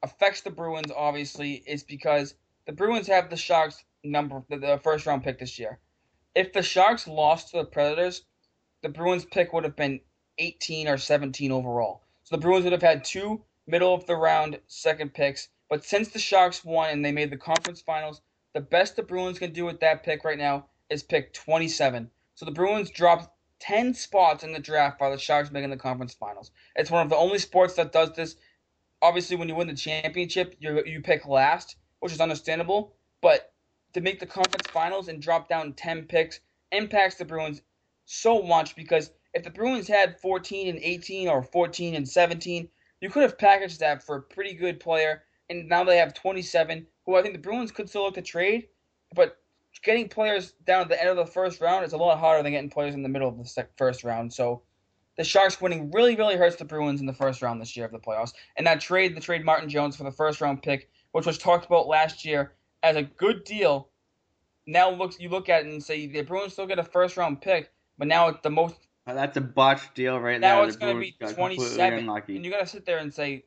affects 0.04 0.42
the 0.42 0.52
Bruins 0.52 0.92
obviously 0.96 1.64
is 1.66 1.84
because 1.84 2.36
the 2.68 2.74
Bruins 2.74 3.08
have 3.08 3.30
the 3.32 3.38
Sharks 3.38 3.84
number 4.04 4.44
the, 4.50 4.58
the 4.58 4.80
first 4.84 5.06
round 5.08 5.24
pick 5.24 5.40
this 5.40 5.58
year. 5.58 5.80
If 6.38 6.54
the 6.54 6.62
Sharks 6.62 7.08
lost 7.08 7.50
to 7.50 7.58
the 7.58 7.66
Predators, 7.66 8.24
the 8.84 8.90
Bruins 8.90 9.26
pick 9.26 9.54
would 9.54 9.64
have 9.64 9.76
been 9.76 10.02
18 10.38 10.88
or 10.88 11.00
17 11.00 11.52
overall. 11.52 12.04
So 12.26 12.36
the 12.36 12.42
Bruins 12.42 12.64
would 12.64 12.74
have 12.74 12.84
had 12.84 13.04
two 13.04 13.44
middle 13.66 13.92
of 13.92 14.06
the 14.06 14.16
round 14.16 14.60
second 14.68 15.16
picks. 15.16 15.50
But 15.68 15.84
since 15.84 16.10
the 16.10 16.20
Sharks 16.20 16.64
won 16.64 16.92
and 16.92 17.04
they 17.04 17.12
made 17.12 17.32
the 17.32 17.38
conference 17.38 17.82
finals, 17.82 18.22
the 18.54 18.62
best 18.62 18.96
the 18.96 19.02
Bruins 19.02 19.40
can 19.40 19.52
do 19.52 19.66
with 19.66 19.80
that 19.80 20.04
pick 20.04 20.24
right 20.24 20.38
now 20.38 20.68
is 20.92 21.02
pick 21.02 21.34
27. 21.34 22.12
So 22.36 22.46
the 22.46 22.52
Bruins 22.52 22.92
dropped 22.92 23.32
10 23.58 23.96
spots 23.96 24.44
in 24.44 24.54
the 24.54 24.60
draft 24.60 25.00
by 25.00 25.10
the 25.10 25.18
Sharks 25.18 25.50
making 25.50 25.72
the 25.72 25.76
conference 25.76 26.14
finals. 26.14 26.52
It's 26.76 26.92
one 26.92 27.02
of 27.02 27.10
the 27.10 27.16
only 27.16 27.40
sports 27.40 27.74
that 27.78 27.92
does 27.92 28.14
this. 28.14 28.36
Obviously, 29.02 29.38
when 29.38 29.50
you 29.50 29.56
win 29.56 29.66
the 29.70 29.74
championship, 29.74 30.56
you 30.60 30.84
you 30.86 31.02
pick 31.02 31.26
last, 31.26 31.78
which 32.00 32.14
is 32.14 32.22
understandable. 32.22 32.94
But 33.22 33.52
to 33.98 34.04
make 34.04 34.20
the 34.20 34.28
conference 34.28 34.68
finals 34.68 35.08
and 35.08 35.20
drop 35.20 35.50
down 35.50 35.74
10 35.74 36.04
picks 36.04 36.40
impacts 36.72 37.16
the 37.16 37.26
Bruins 37.26 37.64
so 38.06 38.44
much 38.44 38.76
because 38.76 39.10
if 39.34 39.44
the 39.44 39.50
Bruins 39.50 39.88
had 39.88 40.20
14 40.20 40.68
and 40.68 40.78
18 40.78 41.28
or 41.28 41.42
14 41.42 41.96
and 41.96 42.08
17, 42.08 42.70
you 43.02 43.10
could 43.10 43.24
have 43.24 43.40
packaged 43.40 43.80
that 43.80 44.04
for 44.04 44.18
a 44.18 44.22
pretty 44.22 44.54
good 44.54 44.80
player. 44.80 45.24
And 45.50 45.68
now 45.68 45.84
they 45.84 45.98
have 45.98 46.14
27, 46.14 46.86
who 47.08 47.16
I 47.16 47.24
think 47.24 47.34
the 47.34 47.42
Bruins 47.42 47.72
could 47.72 47.90
still 47.90 48.04
look 48.04 48.14
to 48.14 48.22
trade. 48.22 48.68
But 49.16 49.40
getting 49.82 50.10
players 50.10 50.52
down 50.68 50.84
at 50.84 50.90
the 50.90 51.02
end 51.02 51.10
of 51.10 51.18
the 51.18 51.26
first 51.26 51.60
round 51.60 51.84
is 51.84 51.94
a 51.94 51.98
lot 51.98 52.20
harder 52.20 52.44
than 52.44 52.52
getting 52.52 52.70
players 52.70 52.94
in 52.94 53.02
the 53.02 53.10
middle 53.10 53.30
of 53.30 53.38
the 53.40 53.68
first 53.78 54.04
round. 54.04 54.32
So 54.32 54.62
the 55.18 55.24
Sharks 55.24 55.60
winning 55.60 55.90
really, 55.90 56.16
really 56.16 56.36
hurts 56.36 56.58
the 56.58 56.66
Bruins 56.66 57.00
in 57.00 57.08
the 57.08 57.14
first 57.14 57.42
round 57.42 57.60
this 57.60 57.76
year 57.76 57.88
of 57.88 57.92
the 57.92 57.98
playoffs. 57.98 58.34
And 58.58 58.68
that 58.68 58.80
trade, 58.80 59.18
the 59.18 59.22
trade 59.22 59.44
Martin 59.44 59.70
Jones 59.70 59.96
for 59.96 60.04
the 60.04 60.12
first 60.12 60.40
round 60.40 60.62
pick, 60.62 60.88
which 61.14 61.26
was 61.26 61.40
talked 61.40 61.66
about 61.66 61.88
last 61.88 62.24
year 62.24 62.54
as 62.84 62.96
a 62.96 63.04
good 63.04 63.44
deal, 63.44 63.90
now 64.66 64.90
looks 64.92 65.20
you 65.20 65.30
look 65.30 65.50
at 65.50 65.66
it 65.66 65.72
and 65.72 65.84
say 65.84 66.08
the 66.08 66.22
Bruins 66.22 66.54
still 66.54 66.68
get 66.68 66.80
a 66.80 66.84
first 66.84 67.18
round 67.18 67.42
pick, 67.42 67.72
but 67.98 68.08
now 68.08 68.28
it's 68.28 68.42
the 68.42 68.50
most 68.50 68.76
that's 69.06 69.38
a 69.38 69.42
botched 69.42 69.96
deal 69.96 70.20
right 70.20 70.40
now 70.40 70.60
there. 70.60 70.68
it's 70.68 70.78
going 70.78 70.94
to 70.96 71.00
be 71.00 71.12
27, 71.34 72.10
and 72.10 72.46
you 72.46 72.52
got 72.52 72.60
to 72.60 72.68
sit 72.68 72.86
there 72.86 72.98
and 72.98 73.14
say, 73.14 73.46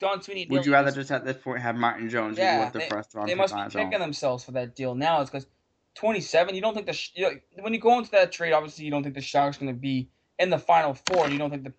Don 0.00 0.20
Sweeney. 0.22 0.46
Would 0.50 0.66
you 0.66 0.72
rather 0.72 0.90
just 0.90 1.10
at 1.10 1.24
this 1.24 1.36
point 1.36 1.60
have 1.60 1.76
Martin 1.76 2.08
Jones 2.08 2.36
Yeah, 2.36 2.64
with 2.64 2.72
the 2.72 2.80
they, 2.80 2.88
first 2.88 3.14
round 3.14 3.28
they 3.28 3.34
must 3.34 3.54
be 3.54 3.80
own? 3.80 3.90
themselves 3.90 4.44
for 4.44 4.52
that 4.52 4.74
deal 4.74 4.94
now. 4.94 5.20
It's 5.20 5.30
because 5.30 5.46
27. 5.94 6.54
You 6.54 6.60
don't 6.60 6.74
think 6.74 6.86
the 6.86 6.92
sh- 6.92 7.12
you 7.14 7.22
know, 7.22 7.30
when 7.60 7.72
you 7.74 7.80
go 7.80 7.96
into 7.98 8.10
that 8.12 8.32
trade, 8.32 8.52
obviously 8.52 8.84
you 8.84 8.90
don't 8.90 9.02
think 9.02 9.14
the 9.14 9.20
Sharks 9.20 9.58
going 9.58 9.72
to 9.72 9.78
be 9.78 10.08
in 10.38 10.50
the 10.50 10.58
final 10.58 10.94
four, 10.94 11.24
and 11.24 11.32
you 11.32 11.38
don't 11.38 11.50
think 11.50 11.64
the 11.64 11.72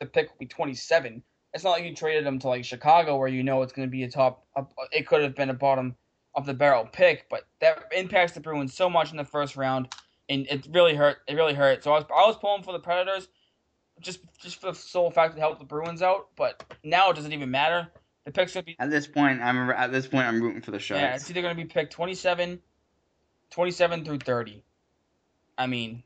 the 0.00 0.06
pick 0.06 0.28
will 0.28 0.38
be 0.38 0.46
27. 0.46 1.22
It's 1.54 1.64
not 1.64 1.70
like 1.70 1.84
you 1.84 1.94
traded 1.94 2.26
them 2.26 2.38
to 2.40 2.48
like 2.48 2.64
Chicago 2.64 3.16
where 3.16 3.28
you 3.28 3.42
know 3.42 3.62
it's 3.62 3.72
going 3.72 3.88
to 3.88 3.90
be 3.90 4.02
a 4.02 4.10
top. 4.10 4.44
A, 4.56 4.64
it 4.92 5.06
could 5.06 5.22
have 5.22 5.34
been 5.34 5.50
a 5.50 5.54
bottom 5.54 5.96
of 6.36 6.46
the 6.46 6.54
barrel 6.54 6.88
pick, 6.92 7.28
but 7.30 7.46
that 7.60 7.84
impacts 7.96 8.32
the 8.32 8.40
Bruins 8.40 8.74
so 8.74 8.88
much 8.90 9.10
in 9.10 9.16
the 9.16 9.24
first 9.24 9.56
round, 9.56 9.88
and 10.28 10.46
it 10.48 10.68
really 10.70 10.94
hurt. 10.94 11.18
It 11.26 11.34
really 11.34 11.54
hurt. 11.54 11.82
So 11.82 11.92
I 11.92 11.96
was 11.96 12.04
I 12.10 12.26
was 12.26 12.36
pulling 12.36 12.62
for 12.62 12.72
the 12.72 12.78
Predators, 12.78 13.28
just 14.00 14.20
just 14.38 14.60
for 14.60 14.72
the 14.72 14.78
sole 14.78 15.10
fact 15.10 15.34
to 15.34 15.40
help 15.40 15.58
the 15.58 15.64
Bruins 15.64 16.02
out. 16.02 16.28
But 16.36 16.62
now 16.84 17.10
it 17.10 17.16
doesn't 17.16 17.32
even 17.32 17.50
matter. 17.50 17.88
The 18.24 18.32
pick's 18.32 18.52
to 18.54 18.62
be 18.62 18.76
At 18.78 18.90
this 18.90 19.06
point, 19.06 19.40
I'm 19.40 19.70
at 19.70 19.92
this 19.92 20.06
point 20.06 20.26
I'm 20.26 20.42
rooting 20.42 20.60
for 20.60 20.72
the 20.72 20.78
Sharks. 20.78 21.00
yeah, 21.00 21.14
it's 21.14 21.30
either 21.30 21.42
going 21.42 21.56
to 21.56 21.62
be 21.62 21.68
picked 21.68 21.92
27, 21.92 22.60
27 23.50 24.04
through 24.04 24.18
30. 24.18 24.64
I 25.56 25.68
mean, 25.68 26.02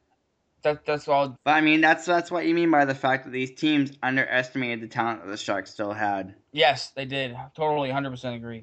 that 0.62 0.84
that's 0.84 1.08
all. 1.08 1.38
But 1.44 1.52
I 1.52 1.60
mean, 1.62 1.80
that's 1.80 2.04
that's 2.04 2.30
what 2.30 2.46
you 2.46 2.54
mean 2.54 2.70
by 2.70 2.84
the 2.84 2.94
fact 2.94 3.24
that 3.24 3.30
these 3.30 3.52
teams 3.52 3.92
underestimated 4.02 4.82
the 4.82 4.86
talent 4.86 5.24
that 5.24 5.30
the 5.30 5.36
Sharks 5.36 5.70
still 5.70 5.92
had, 5.92 6.34
Yes, 6.52 6.90
they 6.90 7.04
did. 7.06 7.36
Totally, 7.56 7.88
100% 7.88 8.36
agree. 8.36 8.62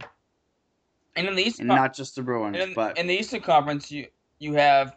And 1.18 1.28
in 1.28 1.36
the 1.36 1.44
Eastern 1.44 1.68
Con- 1.68 1.76
not 1.76 1.96
just 1.96 2.16
the 2.16 2.22
Bruins, 2.22 2.58
in, 2.58 2.74
but 2.74 2.98
in 2.98 3.08
the 3.08 3.16
Eastern 3.16 3.42
Conference, 3.42 3.92
you 3.92 4.08
you 4.40 4.54
have 4.54 4.96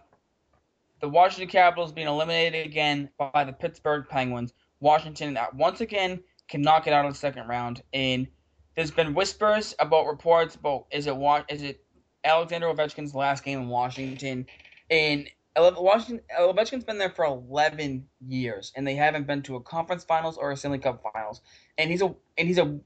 the 1.00 1.08
Washington 1.08 1.48
Capitals 1.48 1.92
being 1.92 2.06
eliminated 2.06 2.66
again 2.66 3.08
by 3.18 3.42
the 3.44 3.52
Pittsburgh 3.52 4.06
Penguins. 4.08 4.52
Washington 4.80 5.36
uh, 5.36 5.46
once 5.54 5.80
again 5.80 6.20
can 6.48 6.60
knock 6.60 6.86
it 6.86 6.92
out 6.92 7.06
of 7.06 7.12
the 7.12 7.18
second 7.18 7.48
round, 7.48 7.82
and 7.94 8.28
there's 8.76 8.90
been 8.90 9.14
whispers 9.14 9.74
about 9.78 10.06
reports 10.06 10.54
about 10.54 10.86
is 10.90 11.06
it 11.06 11.16
Wa- 11.16 11.44
it 11.48 11.84
Alexander 12.22 12.66
Ovechkin's 12.66 13.14
last 13.14 13.42
game 13.42 13.60
in 13.60 13.68
Washington, 13.68 14.46
and 14.90 15.28
Washington 15.56 16.20
Ovechkin's 16.38 16.84
been 16.84 16.98
there 16.98 17.10
for 17.10 17.24
11 17.24 18.06
years, 18.26 18.72
and 18.76 18.86
they 18.86 18.94
haven't 18.94 19.26
been 19.26 19.42
to 19.42 19.56
a 19.56 19.60
conference 19.60 20.04
finals 20.04 20.36
or 20.36 20.50
a 20.50 20.56
Stanley 20.56 20.78
Cup 20.78 21.02
finals, 21.14 21.40
and 21.78 21.90
he's 21.90 22.02
a 22.02 22.14
and 22.36 22.46
he's 22.46 22.58
a 22.58 22.78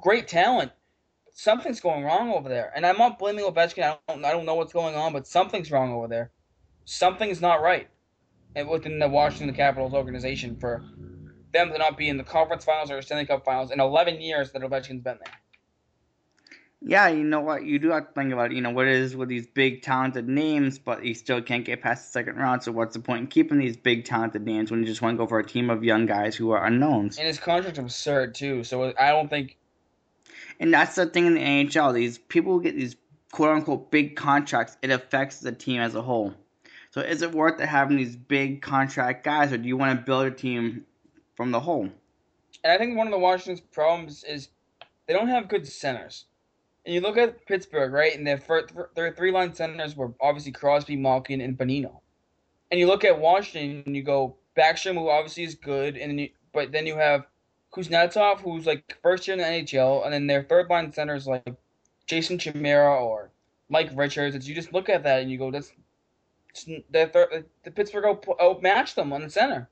great 0.00 0.28
talent. 0.28 0.70
Something's 1.38 1.78
going 1.78 2.02
wrong 2.02 2.32
over 2.32 2.48
there, 2.48 2.72
and 2.74 2.84
I'm 2.84 2.98
not 2.98 3.16
blaming 3.16 3.44
Ovechkin. 3.44 3.84
I 3.84 3.96
don't 4.08 4.24
I 4.24 4.32
don't 4.32 4.44
know 4.44 4.56
what's 4.56 4.72
going 4.72 4.96
on, 4.96 5.12
but 5.12 5.24
something's 5.24 5.70
wrong 5.70 5.92
over 5.92 6.08
there. 6.08 6.32
Something's 6.84 7.40
not 7.40 7.62
right, 7.62 7.88
and 8.56 8.68
within 8.68 8.98
the 8.98 9.08
Washington 9.08 9.54
Capitals 9.54 9.94
organization 9.94 10.56
for 10.56 10.82
them 11.52 11.70
to 11.70 11.78
not 11.78 11.96
be 11.96 12.08
in 12.08 12.16
the 12.16 12.24
conference 12.24 12.64
finals 12.64 12.90
or 12.90 13.00
Stanley 13.02 13.24
Cup 13.24 13.44
finals 13.44 13.70
in 13.70 13.78
11 13.78 14.20
years 14.20 14.50
that 14.50 14.62
Ovechkin's 14.62 15.04
been 15.04 15.18
there. 15.24 15.34
yeah, 16.80 17.06
you 17.06 17.22
know 17.22 17.38
what? 17.40 17.64
You 17.64 17.78
do 17.78 17.90
have 17.90 18.08
to 18.08 18.12
think 18.14 18.32
about 18.32 18.50
you 18.50 18.60
know 18.60 18.70
what 18.70 18.88
it 18.88 18.96
is 18.96 19.14
with 19.14 19.28
these 19.28 19.46
big 19.46 19.82
talented 19.82 20.28
names, 20.28 20.80
but 20.80 21.04
you 21.04 21.14
still 21.14 21.40
can't 21.40 21.64
get 21.64 21.82
past 21.82 22.06
the 22.06 22.10
second 22.10 22.34
round. 22.34 22.64
So 22.64 22.72
what's 22.72 22.94
the 22.96 23.00
point 23.00 23.20
in 23.20 23.26
keeping 23.28 23.58
these 23.58 23.76
big 23.76 24.04
talented 24.04 24.42
names 24.44 24.72
when 24.72 24.80
you 24.80 24.86
just 24.86 25.02
want 25.02 25.14
to 25.14 25.18
go 25.18 25.28
for 25.28 25.38
a 25.38 25.46
team 25.46 25.70
of 25.70 25.84
young 25.84 26.04
guys 26.06 26.34
who 26.34 26.50
are 26.50 26.64
unknowns? 26.64 27.16
And 27.16 27.28
his 27.28 27.38
contract's 27.38 27.78
absurd 27.78 28.34
too, 28.34 28.64
so 28.64 28.92
I 28.98 29.10
don't 29.10 29.30
think 29.30 29.56
And 30.60 30.72
that's 30.72 30.94
the 30.96 31.06
thing 31.06 31.26
in 31.26 31.34
the 31.34 31.40
NHL. 31.40 31.94
These 31.94 32.18
people 32.18 32.58
get 32.58 32.76
these 32.76 32.96
quote 33.32 33.50
unquote 33.50 33.90
big 33.90 34.16
contracts, 34.16 34.76
it 34.82 34.90
affects 34.90 35.40
the 35.40 35.52
team 35.52 35.80
as 35.80 35.94
a 35.94 36.02
whole. 36.02 36.34
So 36.90 37.00
is 37.00 37.22
it 37.22 37.32
worth 37.32 37.60
it 37.60 37.66
having 37.66 37.96
these 37.96 38.16
big 38.16 38.62
contract 38.62 39.24
guys, 39.24 39.52
or 39.52 39.58
do 39.58 39.68
you 39.68 39.76
want 39.76 39.98
to 39.98 40.04
build 40.04 40.26
a 40.26 40.30
team 40.30 40.84
from 41.36 41.50
the 41.50 41.60
whole? 41.60 41.88
And 42.64 42.72
I 42.72 42.78
think 42.78 42.96
one 42.96 43.06
of 43.06 43.12
the 43.12 43.18
Washington's 43.18 43.60
problems 43.60 44.24
is 44.24 44.48
they 45.06 45.12
don't 45.12 45.28
have 45.28 45.48
good 45.48 45.66
centers. 45.66 46.24
And 46.84 46.94
you 46.94 47.00
look 47.00 47.18
at 47.18 47.44
Pittsburgh, 47.46 47.92
right? 47.92 48.16
And 48.16 48.26
their 48.26 48.38
first, 48.38 48.72
their 48.94 49.12
three 49.12 49.30
line 49.30 49.54
centers 49.54 49.94
were 49.94 50.14
obviously 50.20 50.52
Crosby, 50.52 50.96
Malkin, 50.96 51.40
and 51.40 51.56
Bonino. 51.56 52.00
And 52.70 52.80
you 52.80 52.86
look 52.86 53.04
at 53.04 53.18
Washington, 53.18 53.82
and 53.86 53.94
you 53.94 54.02
go 54.02 54.36
Backstrom, 54.56 54.94
who 54.94 55.10
obviously 55.10 55.44
is 55.44 55.54
good, 55.54 55.96
and 55.96 56.10
then 56.10 56.18
you, 56.18 56.30
but 56.52 56.72
then 56.72 56.86
you 56.86 56.96
have 56.96 57.26
Kuznetsov, 57.72 58.40
who's 58.40 58.66
like 58.66 58.98
first 59.02 59.26
year 59.26 59.36
in 59.36 59.42
the 59.42 59.44
NHL, 59.44 60.04
and 60.04 60.12
then 60.12 60.26
their 60.26 60.42
third 60.42 60.68
line 60.68 60.92
centers 60.92 61.26
like 61.26 61.44
Jason 62.06 62.38
Chimera 62.38 63.02
or 63.02 63.30
Mike 63.68 63.90
Richards. 63.94 64.34
It's, 64.34 64.46
you 64.46 64.54
just 64.54 64.72
look 64.72 64.88
at 64.88 65.02
that 65.04 65.20
and 65.20 65.30
you 65.30 65.38
go, 65.38 65.50
that's 65.50 65.72
the 66.66 67.06
third, 67.12 67.44
the 67.64 67.70
Pittsburgh 67.70 68.04
out, 68.06 68.26
outmatched 68.40 68.96
them 68.96 69.12
on 69.12 69.22
the 69.22 69.30
center. 69.30 69.68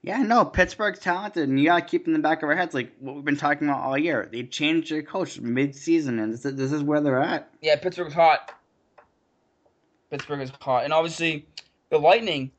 Yeah, 0.00 0.22
no, 0.22 0.44
Pittsburgh's 0.44 1.00
talented, 1.00 1.48
and 1.48 1.58
you 1.58 1.66
gotta 1.66 1.84
keep 1.84 2.06
in 2.06 2.12
the 2.12 2.20
back 2.20 2.42
of 2.42 2.48
our 2.48 2.56
heads, 2.56 2.72
like 2.72 2.92
what 3.00 3.16
we've 3.16 3.24
been 3.24 3.36
talking 3.36 3.68
about 3.68 3.82
all 3.82 3.98
year. 3.98 4.28
They 4.30 4.44
changed 4.44 4.90
their 4.92 5.02
coach 5.02 5.40
mid-season, 5.40 6.20
and 6.20 6.32
this 6.32 6.44
is, 6.44 6.54
this 6.54 6.72
is 6.72 6.82
where 6.82 7.00
they're 7.00 7.20
at. 7.20 7.50
Yeah, 7.60 7.76
Pittsburgh's 7.76 8.14
hot. 8.14 8.54
Pittsburgh 10.10 10.40
is 10.40 10.52
hot, 10.60 10.84
and 10.84 10.92
obviously 10.92 11.46
the 11.90 11.98
Lightning. 11.98 12.52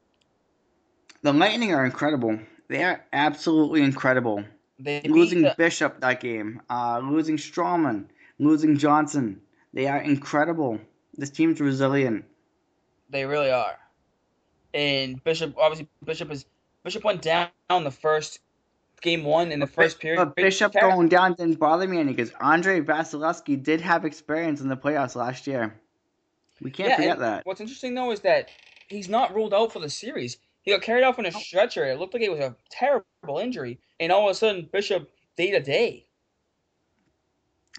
The 1.22 1.34
Lightning 1.34 1.74
are 1.74 1.86
incredible. 1.86 2.40
They 2.70 2.84
are 2.84 3.04
absolutely 3.12 3.82
incredible. 3.82 4.46
They 4.78 5.02
losing 5.02 5.42
the- 5.42 5.56
Bishop 5.58 6.00
that 6.02 6.22
game, 6.22 6.62
uh, 6.70 7.00
losing 7.04 7.36
Stralman, 7.36 8.06
losing 8.38 8.78
Johnson. 8.78 9.42
They 9.74 9.88
are 9.88 10.00
incredible. 10.00 10.80
This 11.16 11.32
team's 11.32 11.60
resilient. 11.60 12.26
They 13.10 13.26
really 13.26 13.52
are. 13.52 13.78
And 14.74 15.22
Bishop, 15.24 15.56
obviously, 15.58 15.90
Bishop 16.06 16.32
is 16.32 16.46
Bishop 16.84 17.04
went 17.04 17.22
down 17.22 17.50
the 17.70 17.92
first 17.92 18.40
game 19.02 19.24
one 19.24 19.52
in 19.52 19.60
the 19.60 19.68
first 19.68 20.00
period. 20.00 20.18
But 20.18 20.36
Bishop 20.36 20.74
going 20.74 21.10
down 21.10 21.34
didn't 21.34 21.60
bother 21.60 21.88
me 21.88 22.00
any 22.00 22.14
because 22.14 22.32
Andrei 22.40 22.82
Vasilevskiy 22.82 23.62
did 23.62 23.82
have 23.82 24.06
experience 24.06 24.62
in 24.62 24.70
the 24.70 24.78
playoffs 24.78 25.16
last 25.16 25.48
year. 25.48 25.80
We 26.62 26.72
can't 26.72 26.90
Yeah, 26.90 26.96
forget 26.96 27.20
that. 27.20 27.46
What's 27.46 27.62
interesting 27.62 27.96
though 27.96 28.12
is 28.12 28.22
that 28.22 28.50
he's 28.88 29.10
not 29.10 29.34
ruled 29.34 29.54
out 29.54 29.74
for 29.74 29.80
the 29.80 29.90
series. 29.90 30.38
He 30.64 30.72
got 30.72 30.82
carried 30.82 31.04
off 31.04 31.20
on 31.20 31.26
a 31.26 31.32
oh. 31.34 31.40
stretcher. 31.40 31.86
It 31.86 32.00
looked 32.00 32.14
like 32.14 32.24
it 32.24 32.32
was 32.32 32.40
a 32.40 32.56
terrible 32.70 33.40
injury, 33.40 33.80
and 34.00 34.12
all 34.12 34.28
of 34.28 34.32
a 34.32 34.36
sudden 34.36 34.70
Bishop 34.72 35.10
day 35.38 35.52
to 35.52 35.60
day. 35.60 36.06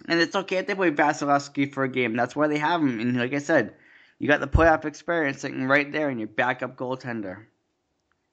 And 0.07 0.19
it's 0.19 0.35
okay 0.35 0.57
if 0.57 0.67
they 0.67 0.75
play 0.75 0.91
Vasilevskiy 0.91 1.73
for 1.73 1.83
a 1.83 1.89
game. 1.89 2.15
That's 2.15 2.35
why 2.35 2.47
they 2.47 2.57
have 2.57 2.81
him. 2.81 2.99
And 2.99 3.17
like 3.17 3.33
I 3.33 3.39
said, 3.39 3.75
you 4.17 4.27
got 4.27 4.39
the 4.39 4.47
playoff 4.47 4.85
experience 4.85 5.41
sitting 5.41 5.67
right 5.67 5.91
there 5.91 6.09
in 6.09 6.17
your 6.17 6.27
backup 6.27 6.75
goaltender. 6.75 7.45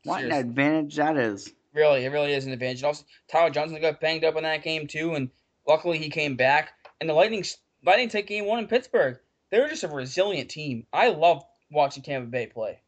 What 0.05 0.21
Seriously. 0.21 0.41
an 0.41 0.49
advantage 0.49 0.97
that 0.97 1.17
is. 1.17 1.53
Really, 1.75 2.05
it 2.05 2.13
really 2.13 2.33
is 2.33 2.47
an 2.47 2.53
advantage. 2.53 2.81
And 2.81 2.87
also, 2.87 3.05
Tyler 3.31 3.51
Johnson 3.51 3.81
got 3.81 4.01
banged 4.01 4.25
up 4.25 4.37
in 4.37 4.45
that 4.45 4.63
game 4.63 4.87
too, 4.87 5.15
and 5.15 5.31
luckily 5.67 5.99
he 5.99 6.09
came 6.09 6.37
back. 6.37 6.73
And 7.01 7.09
the 7.09 7.15
Lightning, 7.15 7.45
Lightning 7.85 8.09
take 8.09 8.27
game 8.27 8.47
one 8.47 8.59
in 8.61 8.67
Pittsburgh. 8.67 9.19
They 9.51 9.61
were 9.61 9.69
just 9.69 9.85
a 9.85 9.89
resilient 9.89 10.51
team. 10.51 10.87
I 10.93 11.09
love 11.09 11.45
watching 11.71 12.03
Tampa 12.03 12.29
Bay 12.29 12.47
play. 12.47 12.81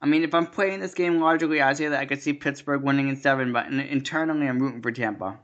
I 0.00 0.06
mean, 0.06 0.22
if 0.22 0.34
I'm 0.34 0.46
playing 0.46 0.80
this 0.80 0.92
game 0.94 1.18
logically, 1.20 1.62
I 1.62 1.72
say 1.72 1.88
that 1.88 2.00
I 2.00 2.04
could 2.06 2.22
see 2.22 2.34
Pittsburgh 2.34 2.82
winning 2.82 3.08
in 3.08 3.16
seven, 3.16 3.52
but 3.52 3.66
in- 3.66 3.80
internally, 3.80 4.46
I'm 4.46 4.60
rooting 4.60 4.82
for 4.82 4.92
Tampa. 4.92 5.38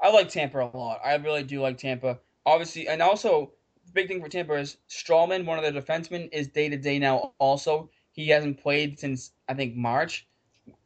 I 0.00 0.10
like 0.10 0.28
Tampa 0.28 0.58
a 0.58 0.76
lot. 0.76 1.00
I 1.04 1.14
really 1.16 1.42
do 1.42 1.60
like 1.60 1.78
Tampa. 1.78 2.18
Obviously, 2.46 2.88
and 2.88 3.02
also 3.02 3.52
the 3.86 3.92
big 3.92 4.08
thing 4.08 4.22
for 4.22 4.28
Tampa 4.28 4.54
is 4.54 4.76
Stralman, 4.88 5.44
one 5.44 5.58
of 5.58 5.64
their 5.64 5.82
defensemen, 5.82 6.28
is 6.32 6.48
day 6.48 6.68
to 6.68 6.76
day 6.76 6.98
now. 6.98 7.32
Also, 7.38 7.90
he 8.12 8.28
hasn't 8.28 8.60
played 8.60 8.98
since 8.98 9.32
I 9.48 9.54
think 9.54 9.74
March, 9.74 10.26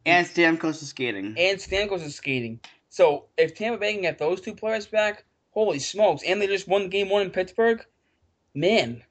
And 0.07 0.26
Stamkos 0.26 0.82
is 0.82 0.88
skating. 0.88 1.34
and 1.36 1.59
Stamkos 1.59 2.03
is 2.03 2.14
skating. 2.14 2.61
So 2.88 3.26
if 3.36 3.55
Tampa 3.55 3.78
Bay 3.78 3.93
can 3.95 4.03
get 4.03 4.18
those 4.18 4.40
two 4.40 4.55
players 4.55 4.86
back, 4.86 5.24
holy 5.51 5.78
smokes! 5.78 6.22
And 6.24 6.40
they 6.40 6.47
just 6.47 6.68
won 6.68 6.88
game 6.88 7.09
one 7.09 7.22
in 7.22 7.30
Pittsburgh. 7.30 7.84
Man, 8.55 9.03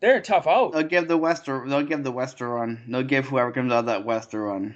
they're 0.00 0.16
a 0.16 0.22
tough 0.22 0.46
out. 0.46 0.72
They'll 0.72 0.82
give 0.82 1.08
the 1.08 1.18
West 1.18 1.48
a, 1.48 1.62
they'll 1.66 1.82
give 1.82 2.02
the 2.02 2.12
West 2.12 2.40
a 2.40 2.46
run. 2.46 2.82
They'll 2.88 3.02
give 3.02 3.26
whoever 3.26 3.52
comes 3.52 3.72
out 3.72 3.80
of 3.80 3.86
that 3.86 4.04
West 4.04 4.34
a 4.34 4.38
run. 4.38 4.74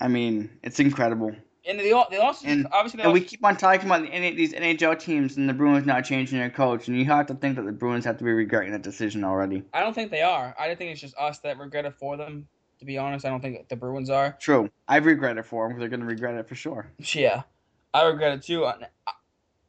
I 0.00 0.08
mean, 0.08 0.50
it's 0.62 0.80
incredible. 0.80 1.34
And 1.66 1.78
they 1.78 1.84
they 2.10 2.18
also 2.18 2.46
And, 2.46 2.66
obviously 2.72 2.98
they 2.98 3.04
and 3.04 3.12
we 3.12 3.22
keep 3.22 3.42
on 3.42 3.56
talking 3.56 3.86
about 3.86 4.02
the, 4.02 4.30
these 4.32 4.52
NHL 4.52 4.98
teams 4.98 5.36
and 5.36 5.48
the 5.48 5.54
Bruins 5.54 5.86
not 5.86 6.04
changing 6.04 6.38
their 6.38 6.50
coach, 6.50 6.88
and 6.88 6.98
you 6.98 7.06
have 7.06 7.26
to 7.26 7.34
think 7.34 7.56
that 7.56 7.64
the 7.64 7.72
Bruins 7.72 8.04
have 8.04 8.18
to 8.18 8.24
be 8.24 8.32
regretting 8.32 8.72
that 8.72 8.82
decision 8.82 9.24
already. 9.24 9.62
I 9.72 9.80
don't 9.80 9.94
think 9.94 10.10
they 10.10 10.20
are. 10.20 10.54
I 10.58 10.74
think 10.74 10.92
it's 10.92 11.00
just 11.00 11.16
us 11.16 11.38
that 11.38 11.58
regret 11.58 11.86
it 11.86 11.94
for 11.94 12.16
them. 12.16 12.48
To 12.80 12.84
be 12.84 12.98
honest, 12.98 13.24
I 13.24 13.30
don't 13.30 13.40
think 13.40 13.68
the 13.68 13.76
Bruins 13.76 14.10
are. 14.10 14.36
True, 14.40 14.68
I've 14.88 15.06
regretted 15.06 15.38
it 15.38 15.46
for 15.46 15.68
them 15.68 15.78
they're 15.78 15.88
going 15.88 16.00
to 16.00 16.06
regret 16.06 16.34
it 16.34 16.48
for 16.48 16.54
sure. 16.54 16.90
Yeah, 16.98 17.44
I 17.94 18.02
regret 18.02 18.34
it 18.34 18.42
too. 18.42 18.66
And 18.66 18.86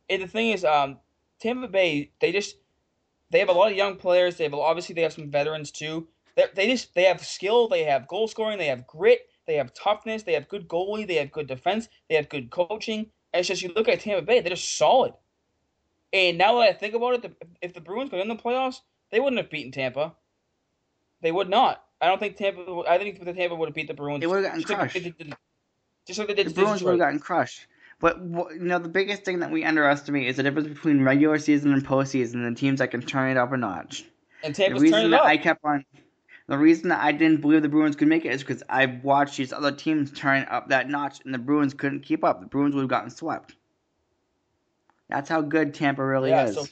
and 0.09 0.21
the 0.21 0.27
thing 0.27 0.49
is, 0.49 0.65
um, 0.65 0.97
Tampa 1.39 1.67
Bay 1.67 2.11
they 2.19 2.33
just 2.33 2.57
they 3.31 3.39
have 3.39 3.49
a 3.49 3.53
lot 3.53 3.71
of 3.71 3.77
young 3.77 3.95
players. 3.97 4.37
They 4.37 4.43
have 4.45 4.53
obviously 4.53 4.95
they 4.95 5.01
have 5.01 5.13
some 5.13 5.29
veterans 5.31 5.71
too. 5.71 6.07
They 6.35 6.45
they 6.55 6.67
just 6.71 6.93
they 6.93 7.03
have 7.03 7.25
skill. 7.25 7.67
They 7.67 7.83
have 7.83 8.07
goal 8.07 8.27
scoring. 8.27 8.57
They 8.57 8.67
have 8.67 8.85
grit. 8.87 9.21
They 9.47 9.55
have 9.55 9.73
toughness. 9.73 10.23
They 10.23 10.33
have 10.33 10.47
good 10.49 10.67
goalie. 10.67 11.07
They 11.07 11.15
have 11.15 11.31
good 11.31 11.47
defense. 11.47 11.87
They 12.09 12.15
have 12.15 12.29
good 12.29 12.49
coaching. 12.49 12.99
And 13.33 13.39
it's 13.41 13.47
just 13.47 13.61
you 13.61 13.71
look 13.75 13.87
at 13.89 13.99
Tampa 13.99 14.25
Bay, 14.25 14.39
they're 14.39 14.51
just 14.51 14.77
solid. 14.77 15.13
And 16.13 16.37
now 16.37 16.55
that 16.59 16.69
I 16.69 16.73
think 16.73 16.93
about 16.93 17.15
it, 17.15 17.21
the, 17.23 17.31
if 17.61 17.73
the 17.73 17.81
Bruins 17.81 18.09
got 18.09 18.21
in 18.21 18.27
the 18.29 18.35
playoffs, 18.35 18.77
they 19.11 19.19
wouldn't 19.19 19.37
have 19.41 19.49
beaten 19.49 19.71
Tampa. 19.71 20.15
They 21.21 21.31
would 21.31 21.49
not. 21.49 21.83
I 22.01 22.07
don't 22.07 22.19
think 22.19 22.37
Tampa. 22.37 22.83
I 22.87 22.97
think 22.97 23.23
the 23.23 23.33
Tampa 23.33 23.55
would 23.55 23.67
have 23.69 23.75
beat 23.75 23.87
the 23.87 23.93
Bruins. 23.93 24.21
They 24.21 24.27
would 24.27 24.35
have 24.37 24.45
gotten 24.45 24.61
just 24.61 24.69
like 24.69 24.79
crushed. 24.79 24.93
they 24.93 24.99
did- 25.11 25.35
Just 26.07 26.19
like 26.19 26.27
they 26.29 26.33
did 26.35 26.47
The 26.47 26.53
Bruins 26.53 26.83
would 26.83 26.91
have 26.91 26.99
gotten 26.99 27.19
crushed. 27.19 27.67
But 27.99 28.17
you 28.19 28.57
know, 28.59 28.79
the 28.79 28.89
biggest 28.89 29.23
thing 29.23 29.39
that 29.39 29.51
we 29.51 29.63
underestimate 29.63 30.27
is 30.27 30.35
the 30.35 30.43
difference 30.43 30.67
between 30.67 31.03
regular 31.03 31.39
season 31.39 31.73
and 31.73 31.85
postseason. 31.85 32.35
And 32.45 32.55
the 32.55 32.59
teams 32.59 32.79
that 32.79 32.91
can 32.91 33.01
turn 33.01 33.31
it 33.31 33.37
up 33.37 33.51
a 33.53 33.57
notch. 33.57 34.03
And 34.43 34.53
The 34.53 34.63
Tampa's 34.63 34.81
reason 34.81 34.99
turned 34.99 35.07
it 35.07 35.11
that 35.11 35.21
up. 35.21 35.27
I 35.27 35.37
kept 35.37 35.63
on, 35.63 35.85
the 36.47 36.57
reason 36.57 36.89
that 36.89 36.99
I 37.01 37.11
didn't 37.13 37.41
believe 37.41 37.61
the 37.61 37.69
Bruins 37.69 37.95
could 37.95 38.07
make 38.07 38.25
it 38.25 38.31
is 38.33 38.41
because 38.43 38.61
I 38.69 38.85
watched 39.01 39.37
these 39.37 39.53
other 39.53 39.71
teams 39.71 40.11
turn 40.11 40.45
up 40.49 40.69
that 40.69 40.89
notch, 40.89 41.19
and 41.25 41.33
the 41.33 41.39
Bruins 41.39 41.73
couldn't 41.73 42.01
keep 42.01 42.23
up. 42.23 42.41
The 42.41 42.47
Bruins 42.47 42.75
would 42.75 42.81
have 42.81 42.89
gotten 42.89 43.09
swept. 43.09 43.55
That's 45.09 45.29
how 45.29 45.41
good 45.41 45.73
Tampa 45.73 46.03
really 46.05 46.29
Yeah, 46.31 46.45
is. 46.45 46.55
so- 46.55 46.65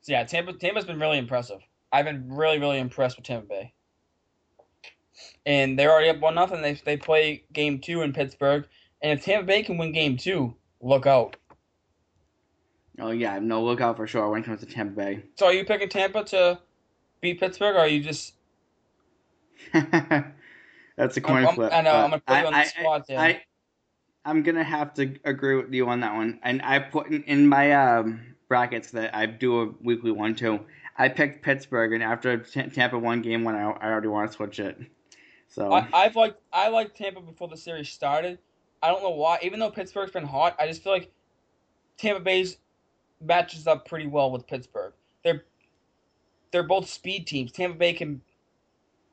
So 0.00 0.12
yeah, 0.12 0.24
Tampa 0.24 0.52
Tampa's 0.52 0.84
been 0.84 1.00
really 1.00 1.18
impressive. 1.18 1.58
I've 1.92 2.04
been 2.04 2.28
really 2.32 2.58
really 2.58 2.78
impressed 2.78 3.16
with 3.16 3.26
Tampa 3.26 3.46
Bay. 3.46 3.72
And 5.44 5.78
they're 5.78 5.90
already 5.90 6.10
up 6.10 6.20
one 6.20 6.34
nothing. 6.34 6.62
They 6.62 6.74
they 6.74 6.96
play 6.96 7.44
game 7.52 7.80
two 7.80 8.02
in 8.02 8.12
Pittsburgh, 8.12 8.66
and 9.02 9.18
if 9.18 9.24
Tampa 9.24 9.46
Bay 9.46 9.62
can 9.62 9.78
win 9.78 9.92
game 9.92 10.16
two, 10.16 10.54
look 10.80 11.06
out. 11.06 11.36
oh 13.00 13.10
yeah, 13.10 13.38
no, 13.38 13.62
look 13.62 13.80
out 13.80 13.96
for 13.96 14.06
sure 14.06 14.28
when 14.30 14.42
it 14.42 14.46
comes 14.46 14.60
to 14.60 14.66
Tampa 14.66 14.94
Bay. 14.94 15.22
So 15.36 15.46
are 15.46 15.52
you 15.52 15.64
picking 15.64 15.88
Tampa 15.88 16.24
to 16.24 16.58
beat 17.20 17.40
Pittsburgh, 17.40 17.76
or 17.76 17.80
are 17.80 17.88
you 17.88 18.02
just? 18.02 18.34
That's 19.72 21.16
a 21.16 21.20
coin 21.20 21.44
I'm- 21.44 21.54
flip. 21.54 21.72
I 21.72 21.82
know, 21.82 21.92
I'm 21.92 22.10
gonna 22.10 22.22
put 22.26 22.38
you 22.40 22.46
on 22.46 22.52
the 22.52 22.64
spot 22.64 23.06
there. 23.06 23.18
I, 23.18 23.42
I'm 24.24 24.42
gonna 24.42 24.64
have 24.64 24.94
to 24.94 25.14
agree 25.24 25.56
with 25.56 25.72
you 25.72 25.88
on 25.88 26.00
that 26.00 26.14
one. 26.14 26.40
And 26.42 26.60
I 26.62 26.80
put 26.80 27.08
in, 27.08 27.22
in 27.24 27.48
my 27.48 27.72
um, 27.72 28.34
brackets 28.48 28.90
that 28.92 29.14
I 29.14 29.26
do 29.26 29.62
a 29.62 29.70
weekly 29.80 30.10
one 30.10 30.34
too. 30.34 30.60
I 30.96 31.08
picked 31.08 31.44
Pittsburgh, 31.44 31.92
and 31.92 32.02
after 32.02 32.36
T- 32.38 32.62
Tampa 32.70 32.98
won 32.98 33.22
game 33.22 33.44
one, 33.44 33.54
I, 33.54 33.70
I 33.70 33.90
already 33.90 34.08
want 34.08 34.30
to 34.30 34.36
switch 34.36 34.58
it. 34.58 34.76
So 35.48 35.72
I, 35.72 35.86
I've 35.92 36.16
liked 36.16 36.40
I 36.52 36.68
liked 36.68 36.96
Tampa 36.96 37.20
before 37.20 37.48
the 37.48 37.56
series 37.56 37.88
started. 37.88 38.38
I 38.82 38.88
don't 38.88 39.02
know 39.02 39.10
why. 39.10 39.38
Even 39.42 39.60
though 39.60 39.70
Pittsburgh's 39.70 40.12
been 40.12 40.24
hot, 40.24 40.56
I 40.58 40.66
just 40.66 40.82
feel 40.82 40.92
like 40.92 41.12
Tampa 41.98 42.20
Bay's 42.20 42.58
matches 43.20 43.66
up 43.66 43.86
pretty 43.86 44.06
well 44.06 44.30
with 44.30 44.46
Pittsburgh. 44.46 44.94
They're 45.24 45.44
they're 46.50 46.62
both 46.62 46.88
speed 46.88 47.26
teams. 47.26 47.52
Tampa 47.52 47.76
Bay 47.78 47.92
can 47.92 48.22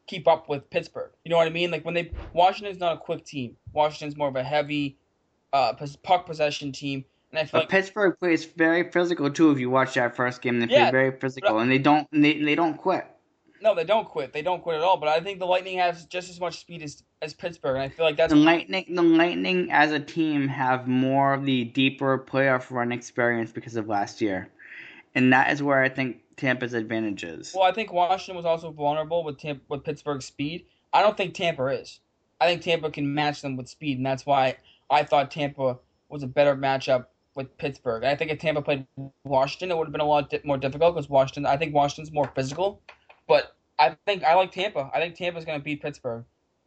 keep 0.07 0.27
up 0.27 0.49
with 0.49 0.69
Pittsburgh. 0.69 1.11
You 1.23 1.31
know 1.31 1.37
what 1.37 1.47
I 1.47 1.51
mean? 1.51 1.71
Like 1.71 1.85
when 1.85 1.93
they 1.93 2.11
Washington's 2.33 2.79
not 2.79 2.93
a 2.95 2.99
quick 2.99 3.25
team. 3.25 3.57
Washington's 3.73 4.17
more 4.17 4.27
of 4.29 4.35
a 4.35 4.43
heavy 4.43 4.97
uh, 5.53 5.73
puck 6.03 6.25
possession 6.25 6.71
team, 6.71 7.05
and 7.31 7.39
I 7.39 7.45
feel 7.45 7.59
But 7.59 7.61
like 7.61 7.69
Pittsburgh 7.69 8.19
plays 8.19 8.45
very 8.45 8.91
physical 8.91 9.31
too. 9.31 9.49
If 9.49 9.57
you 9.59 9.71
watch 9.71 9.95
that 9.95 10.15
first 10.15 10.41
game, 10.43 10.59
they 10.59 10.67
Yeah, 10.67 10.67
play 10.67 10.85
very 10.85 11.19
physical, 11.19 11.57
and 11.57 11.71
they 11.71 11.79
don't 11.79 12.07
they, 12.11 12.39
they 12.39 12.53
don't 12.53 12.77
quit. 12.77 13.07
no, 13.61 13.73
they 13.75 13.83
don't 13.83 14.07
quit. 14.07 14.33
They 14.33 14.41
don't 14.41 14.61
quit 14.61 14.77
at 14.77 14.81
all. 14.83 14.97
But 14.97 15.09
I 15.09 15.19
think 15.21 15.39
the 15.39 15.45
Lightning 15.45 15.77
has 15.77 16.05
just 16.05 16.29
as 16.29 16.39
much 16.39 16.59
speed 16.59 16.81
as 16.83 17.03
as 17.25 17.33
Pittsburgh, 17.33 17.75
and 17.75 17.83
I 17.83 17.89
feel 17.89 18.05
like 18.05 18.15
that's 18.15 18.31
The 18.31 18.39
Lightning, 18.39 18.85
the 18.95 19.01
Lightning 19.01 19.71
as 19.71 19.91
a 19.91 19.99
team 19.99 20.47
have 20.47 20.87
more 20.87 21.33
of 21.33 21.45
the 21.45 21.65
deeper 21.65 22.17
playoff 22.17 22.71
run 22.71 22.91
experience 22.91 23.51
because 23.51 23.75
of 23.75 23.87
last 23.89 24.21
year, 24.21 24.49
and 25.15 25.33
that 25.33 25.51
is 25.51 25.61
where 25.61 25.81
I 25.81 25.89
think 25.89 26.21
Tampa's 26.37 26.73
advantage 26.73 27.23
is. 27.23 27.53
Well, 27.53 27.63
I 27.63 27.71
think 27.71 27.91
Washington 27.91 28.35
was 28.35 28.45
also 28.45 28.71
vulnerable 28.71 29.23
with 29.23 29.37
Tampa, 29.37 29.61
with 29.67 29.83
Pittsburgh's 29.83 30.25
speed. 30.25 30.65
I 30.93 31.01
don't 31.01 31.17
think 31.17 31.33
Tampa 31.33 31.65
is. 31.67 31.99
I 32.39 32.47
think 32.47 32.61
Tampa 32.61 32.91
can 32.91 33.13
match 33.13 33.41
them 33.41 33.57
with 33.57 33.67
speed, 33.67 33.97
and 33.97 34.05
that's 34.05 34.25
why 34.25 34.57
I 34.89 35.03
thought 35.03 35.31
Tampa 35.31 35.79
was 36.09 36.23
a 36.23 36.27
better 36.27 36.55
matchup 36.55 37.07
with 37.35 37.57
Pittsburgh. 37.57 38.03
I 38.03 38.15
think 38.15 38.31
if 38.31 38.39
Tampa 38.39 38.61
played 38.61 38.85
Washington, 39.23 39.71
it 39.71 39.77
would 39.77 39.87
have 39.87 39.91
been 39.91 40.01
a 40.01 40.05
lot 40.05 40.29
di- 40.29 40.41
more 40.43 40.57
difficult 40.57 40.95
because 40.95 41.09
Washington. 41.09 41.45
I 41.45 41.57
think 41.57 41.73
Washington's 41.73 42.13
more 42.13 42.31
physical, 42.35 42.81
but 43.27 43.55
I 43.79 43.97
think 44.05 44.23
I 44.23 44.35
like 44.35 44.51
Tampa. 44.51 44.89
I 44.93 44.99
think 44.99 45.15
Tampa's 45.15 45.45
going 45.45 45.59
to 45.59 45.63
beat 45.63 45.81
Pittsburgh. 45.81 46.23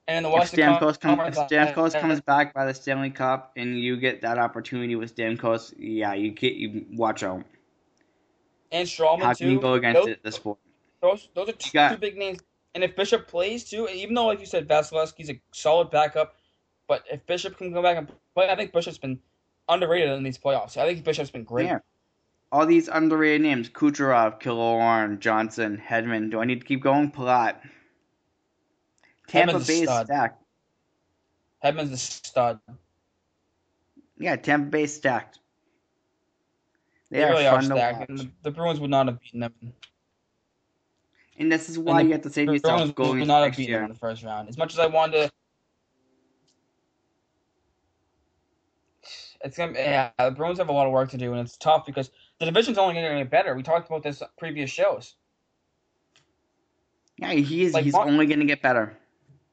And 0.09 0.24
if 0.24 0.32
Stamkos, 0.50 0.98
come, 0.98 1.18
Conference, 1.18 1.36
if 1.36 1.50
Stamkos 1.50 1.94
I- 1.94 2.00
comes 2.00 2.20
back 2.22 2.54
by 2.54 2.64
the 2.64 2.72
Stanley 2.72 3.11
Cup 3.11 3.52
and 3.56 3.78
you 3.78 3.98
get 3.98 4.22
that 4.22 4.38
opportunity 4.38 4.96
with 4.96 5.14
Stamkos, 5.14 5.74
yeah, 5.78 6.14
you 6.14 6.30
get 6.30 6.54
you 6.54 6.86
watch 6.94 7.22
out. 7.22 7.44
and 8.72 8.88
Stralman 8.88 9.20
How 9.20 9.34
too. 9.34 9.44
can 9.44 9.52
you 9.52 9.61
go 9.61 9.74
against 9.74 10.00
those, 10.00 10.09
it 10.09 10.22
this 10.22 10.36
sport? 10.36 10.59
Those 11.02 11.28
those 11.34 11.50
are 11.50 11.52
two, 11.52 11.70
got- 11.72 11.92
two 11.92 11.98
big 11.98 12.16
names. 12.16 12.38
And 12.74 12.82
if 12.82 12.96
Bishop 12.96 13.28
plays 13.28 13.68
too, 13.68 13.86
even 13.88 14.14
though 14.14 14.26
like 14.26 14.40
you 14.40 14.46
said, 14.46 14.66
Vasilevskiy's 14.66 15.28
a 15.30 15.40
solid 15.52 15.90
backup, 15.90 16.36
but 16.86 17.04
if 17.12 17.24
Bishop 17.26 17.59
can 17.59 17.72
go 17.72 17.82
back 17.82 17.98
and 17.98 18.11
play, 18.34 18.48
I 18.48 18.56
think 18.56 18.72
Bishop's 18.72 18.98
been 18.98 19.18
underrated 19.68 20.11
in 20.11 20.22
these 20.22 20.38
playoffs. 20.38 20.78
I 20.78 20.86
think 20.86 21.04
Bishop's 21.04 21.30
been 21.30 21.44
great. 21.44 21.66
Yeah. 21.66 21.80
All 22.50 22.64
these 22.64 22.88
underrated 22.88 23.42
names: 23.42 23.68
Kucherov, 23.68 24.40
Killorn, 24.40 25.18
Johnson, 25.20 25.82
Hedman. 25.86 26.30
Do 26.30 26.40
I 26.40 26.46
need 26.46 26.61
to 26.61 26.66
keep 26.66 26.80
going? 26.82 27.11
Palat. 27.11 27.56
Tampa 29.29 29.59
Bay 29.61 29.83
is 29.83 29.91
stacked. 29.91 30.43
Hedman's 31.64 31.93
a 31.93 31.97
stud. 31.97 32.61
Yeah, 34.18 34.37
Tampa 34.37 34.70
Bay 34.70 34.87
stacked. 34.87 35.39
They, 37.11 37.18
They, 37.18 37.24
are 37.24 37.31
really 37.31 37.47
are 37.47 37.61
fun 37.61 37.70
to 37.70 37.76
stacked. 37.76 38.11
watch. 38.11 38.18
The, 38.18 38.31
the 38.43 38.51
Bruins 38.51 38.81
would 38.81 38.91
not 38.91 39.07
have 39.07 39.20
beaten 39.20 39.41
them. 39.41 39.55
And 41.39 41.53
this 41.53 41.68
is 41.68 41.79
why 41.79 42.03
the 42.03 42.09
you 42.09 42.12
have 42.12 42.22
to 42.22 42.29
The 42.29 42.45
yourself, 42.45 42.62
Bruins 42.79 42.93
going 42.93 43.20
would 43.20 43.29
not 43.29 43.45
have 43.45 43.57
beaten 43.57 43.74
them 43.74 43.85
in 43.85 43.89
the 43.91 43.99
first 43.99 44.24
round. 44.24 44.49
As 44.49 44.59
much 44.59 44.72
as 44.72 44.79
I 44.79 44.87
wanted 44.87 45.12
to. 45.12 45.31
It's 49.45 49.57
gonna 49.57 49.72
yeah. 49.74 50.11
The 50.18 50.33
Bruins 50.33 50.59
have 50.59 50.68
a 50.68 50.72
lot 50.72 50.87
of 50.87 50.93
work 50.93 51.11
to 51.11 51.16
do, 51.16 51.31
and 51.33 51.41
it's 51.41 51.57
tough 51.57 51.87
because 51.87 52.11
the 52.41 52.45
division's 52.47 52.76
only 52.76 52.95
going 52.95 53.09
to 53.09 53.18
get 53.22 53.31
better. 53.31 53.55
We 53.55 53.62
talked 53.62 53.89
about 53.89 54.03
this 54.03 54.20
previous 54.37 54.68
shows. 54.68 55.14
Yeah, 57.18 57.33
he's 57.35 57.72
Like, 57.72 57.85
he's 57.85 57.93
Mar- 57.93 58.09
only 58.09 58.26
going 58.26 58.41
to 58.41 58.47
get 58.47 58.62
better. 58.62 58.97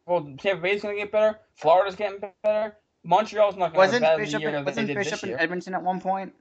Well, 0.06 0.34
Tampa 0.38 0.62
Bay's 0.62 0.82
going 0.82 0.96
to 0.96 1.02
get 1.02 1.12
better. 1.12 1.40
Florida's 1.56 1.96
getting 1.96 2.20
better. 2.44 2.76
Montreal's 3.04 3.56
not 3.56 3.74
going 3.74 3.90
to 3.90 3.94
have 3.94 4.02
Wasn't 4.02 4.04
a 4.04 4.08
better 4.08 4.24
Bishop 4.24 4.42
year 4.42 4.64
wasn't 4.64 4.88
Bishop 4.88 5.22
this 5.22 5.24
in. 5.24 5.40
Edmonton 5.40 5.74
at 5.74 5.84
one 5.84 6.00
point? 6.02 6.34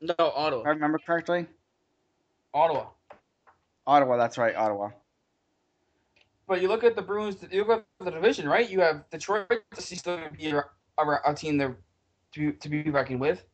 No, 0.00 0.14
Ottawa. 0.18 0.60
If 0.62 0.66
I 0.66 0.70
remember 0.70 0.98
correctly. 0.98 1.46
Ottawa. 2.54 2.86
Ottawa, 3.86 4.16
that's 4.16 4.38
right, 4.38 4.54
Ottawa. 4.54 4.90
But 6.46 6.62
you 6.62 6.68
look 6.68 6.84
at 6.84 6.96
the 6.96 7.02
Bruins. 7.02 7.36
You 7.50 7.64
look 7.64 7.84
at 8.00 8.04
the 8.04 8.10
division, 8.10 8.48
right? 8.48 8.68
You 8.68 8.80
have 8.80 9.08
Detroit 9.10 9.46
to 9.74 9.82
see 9.82 9.94
still 9.94 10.18
be 10.36 10.48
a, 10.48 10.64
a, 10.98 11.18
a 11.26 11.34
team 11.34 11.58
there 11.58 11.76
to 12.34 12.52
to 12.52 12.68
be 12.68 12.82
reckoned 12.90 13.20
with. 13.20 13.44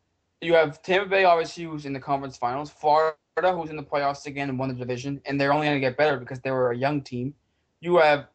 You 0.41 0.55
have 0.55 0.83
Tampa 0.83 1.09
Bay, 1.09 1.25
obviously, 1.25 1.65
who's 1.65 1.85
in 1.85 1.93
the 1.93 2.01
conference 2.01 2.37
finals. 2.37 2.71
Florida 2.71 3.17
who's 3.37 3.69
in 3.69 3.77
the 3.77 3.83
playoffs 3.83 4.27
again 4.27 4.49
and 4.49 4.59
won 4.59 4.69
the 4.69 4.75
division, 4.75 5.21
and 5.27 5.39
they're 5.39 5.53
only 5.53 5.67
going 5.67 5.77
to 5.77 5.81
get 5.81 5.99
better 5.99 6.17
because 6.17 6.41
they 6.41 6.51
were 6.51 6.71
a 6.71 6.77
young 6.77 7.03
team. 7.03 7.35
You 7.81 7.97
have 7.99 8.29